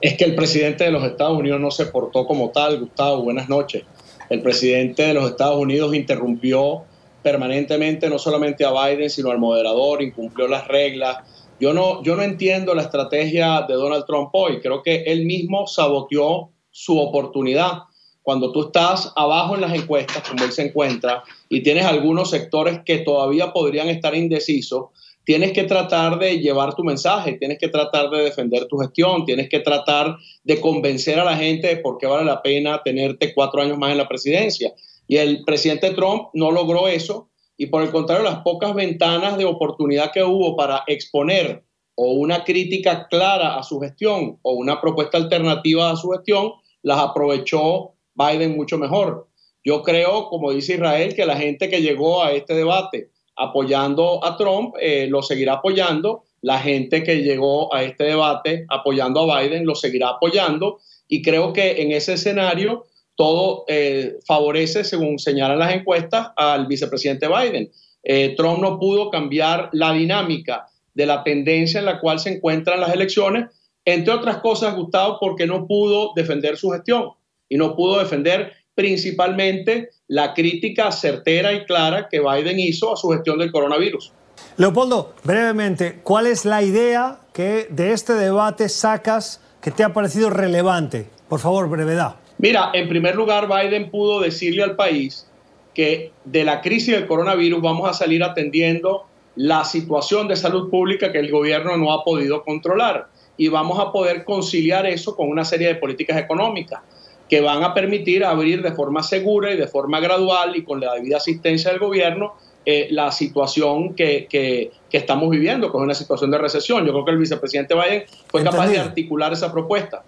[0.03, 3.47] es que el presidente de los Estados Unidos no se portó como tal, Gustavo, buenas
[3.47, 3.83] noches.
[4.29, 6.83] El presidente de los Estados Unidos interrumpió
[7.21, 11.19] permanentemente no solamente a Biden, sino al moderador, incumplió las reglas.
[11.63, 14.59] Yo no, yo no entiendo la estrategia de Donald Trump hoy.
[14.59, 17.83] Creo que él mismo saboteó su oportunidad.
[18.21, 22.81] Cuando tú estás abajo en las encuestas, como él se encuentra, y tienes algunos sectores
[22.85, 24.87] que todavía podrían estar indecisos,
[25.23, 29.47] tienes que tratar de llevar tu mensaje, tienes que tratar de defender tu gestión, tienes
[29.47, 33.61] que tratar de convencer a la gente de por qué vale la pena tenerte cuatro
[33.61, 34.73] años más en la presidencia.
[35.07, 39.45] Y el presidente Trump no logró eso y por el contrario, las pocas ventanas de
[39.45, 41.63] oportunidad que hubo para exponer
[41.95, 46.99] o una crítica clara a su gestión o una propuesta alternativa a su gestión, las
[46.99, 49.27] aprovechó Biden mucho mejor.
[49.63, 54.35] Yo creo, como dice Israel, que la gente que llegó a este debate apoyando a
[54.37, 56.23] Trump eh, lo seguirá apoyando.
[56.41, 60.79] La gente que llegó a este debate apoyando a Biden lo seguirá apoyando.
[61.07, 62.85] Y creo que en ese escenario
[63.15, 67.71] todo eh, favorece, según señalan las encuestas, al vicepresidente Biden.
[68.03, 72.79] Eh, Trump no pudo cambiar la dinámica de la tendencia en la cual se encuentran
[72.79, 73.49] las elecciones,
[73.85, 77.09] entre otras cosas, Gustavo, porque no pudo defender su gestión
[77.49, 83.09] y no pudo defender principalmente la crítica certera y clara que Biden hizo a su
[83.09, 84.11] gestión del coronavirus.
[84.57, 90.29] Leopoldo, brevemente, ¿cuál es la idea que de este debate sacas que te ha parecido
[90.29, 91.07] relevante?
[91.27, 92.15] Por favor, brevedad.
[92.43, 95.25] Mira, en primer lugar, Biden pudo decirle al país
[95.73, 99.05] que de la crisis del coronavirus vamos a salir atendiendo
[99.37, 103.07] la situación de salud pública que el gobierno no ha podido controlar
[103.37, 106.81] y vamos a poder conciliar eso con una serie de políticas económicas
[107.29, 110.95] que van a permitir abrir de forma segura y de forma gradual y con la
[110.95, 112.33] debida asistencia del gobierno
[112.65, 116.85] eh, la situación que, que, que, estamos viviendo, que es una situación de recesión.
[116.85, 118.51] Yo creo que el vicepresidente Biden fue Entendido.
[118.51, 120.03] capaz de articular esa propuesta.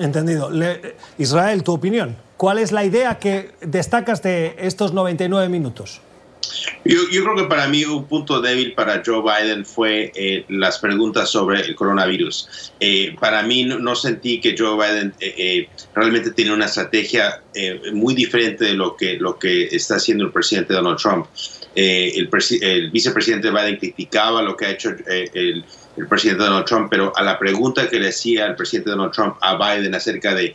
[0.00, 0.50] Entendido.
[0.50, 2.16] Le- Israel, tu opinión.
[2.36, 6.00] ¿Cuál es la idea que destacas de estos 99 minutos?
[6.84, 10.78] Yo, yo creo que para mí un punto débil para Joe Biden fue eh, las
[10.78, 12.72] preguntas sobre el coronavirus.
[12.80, 17.42] Eh, para mí no, no sentí que Joe Biden eh, eh, realmente tiene una estrategia
[17.54, 21.26] eh, muy diferente de lo que, lo que está haciendo el presidente Donald Trump.
[21.76, 22.28] Eh, el,
[22.62, 25.64] el vicepresidente Biden criticaba lo que ha hecho el,
[25.96, 29.36] el presidente Donald Trump, pero a la pregunta que le hacía el presidente Donald Trump
[29.40, 30.54] a Biden acerca de,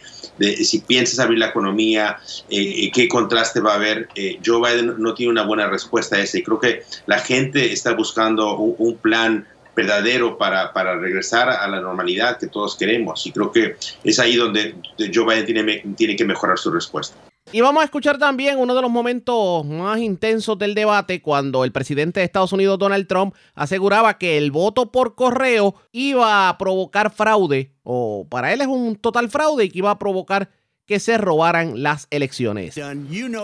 [0.63, 2.17] si piensas abrir la economía,
[2.49, 6.19] eh, qué contraste va a haber, eh, Joe Biden no tiene una buena respuesta a
[6.19, 6.37] esa.
[6.37, 9.45] Y creo que la gente está buscando un, un plan
[9.75, 13.25] verdadero para, para regresar a la normalidad que todos queremos.
[13.27, 14.75] Y creo que es ahí donde
[15.13, 17.17] Joe Biden tiene, tiene que mejorar su respuesta.
[17.51, 21.71] Y vamos a escuchar también uno de los momentos más intensos del debate cuando el
[21.71, 27.11] presidente de Estados Unidos, Donald Trump, aseguraba que el voto por correo iba a provocar
[27.11, 30.49] fraude, o para él es un total fraude y que iba a provocar
[30.85, 32.75] que se robaran las elecciones.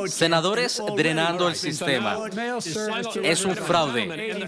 [0.08, 2.18] Senadores drenando el sistema.
[3.24, 4.48] Es un fraude.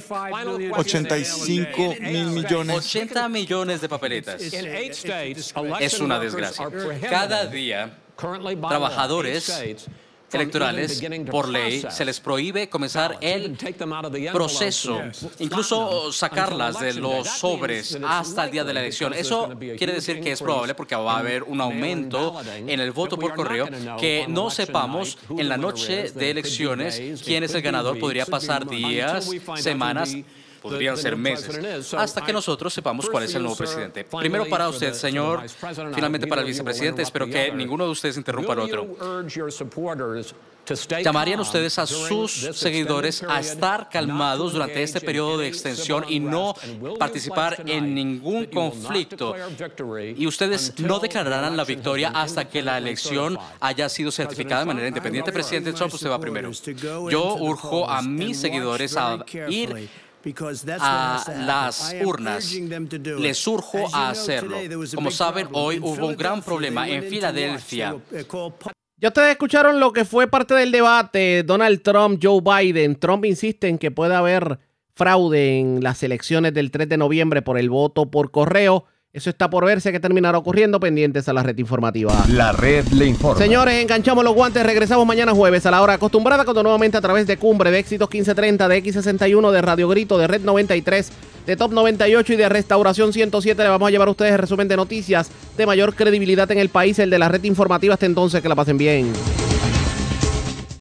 [0.72, 2.78] 85 mil millones.
[2.78, 4.42] 80 millones de papeletas.
[4.42, 6.70] Es una desgracia.
[7.10, 9.52] Cada día, trabajadores
[10.34, 13.58] electorales, por ley, se les prohíbe comenzar el
[14.32, 15.02] proceso,
[15.40, 19.14] incluso sacarlas de los sobres hasta el día de la elección.
[19.14, 23.18] Eso quiere decir que es probable porque va a haber un aumento en el voto
[23.18, 23.68] por correo,
[24.00, 28.00] que no sepamos en la noche de elecciones quién es el ganador.
[28.00, 30.16] Podría pasar días, semanas
[30.64, 34.06] podrían ser meses, hasta que nosotros sepamos cuál es el nuevo presidente.
[34.06, 35.44] Primero para usted, señor,
[35.94, 38.96] finalmente para el vicepresidente, espero que ninguno de ustedes interrumpa al otro.
[41.04, 46.56] ¿Llamarían ustedes a sus seguidores a estar calmados durante este periodo de extensión y no
[46.98, 49.36] participar en ningún conflicto?
[50.16, 54.88] Y ustedes no declararán la victoria hasta que la elección haya sido certificada de manera
[54.88, 55.34] independiente.
[55.34, 56.52] Presidente Trump, usted va primero.
[57.10, 59.90] Yo urjo a mis seguidores a ir
[60.80, 62.54] a las urnas.
[63.20, 64.58] Les urjo a hacerlo.
[64.96, 67.96] Como saben, hoy hubo un gran problema en Filadelfia.
[68.98, 72.96] Ya ustedes escucharon lo que fue parte del debate, Donald Trump, Joe Biden.
[72.96, 74.60] Trump insiste en que puede haber
[74.94, 78.86] fraude en las elecciones del 3 de noviembre por el voto por correo.
[79.16, 82.26] Eso está por verse que terminará ocurriendo pendientes a la red informativa.
[82.30, 83.38] La red le informa.
[83.40, 84.66] Señores, enganchamos los guantes.
[84.66, 88.10] Regresamos mañana jueves a la hora acostumbrada, cuando nuevamente a través de Cumbre, de Éxitos
[88.10, 91.12] 1530, de X61, de Radio Grito, de Red 93,
[91.46, 93.62] de Top 98 y de Restauración 107.
[93.62, 96.70] Le vamos a llevar a ustedes el resumen de noticias de mayor credibilidad en el
[96.70, 97.94] país, el de la red informativa.
[97.94, 99.14] Hasta entonces, que la pasen bien.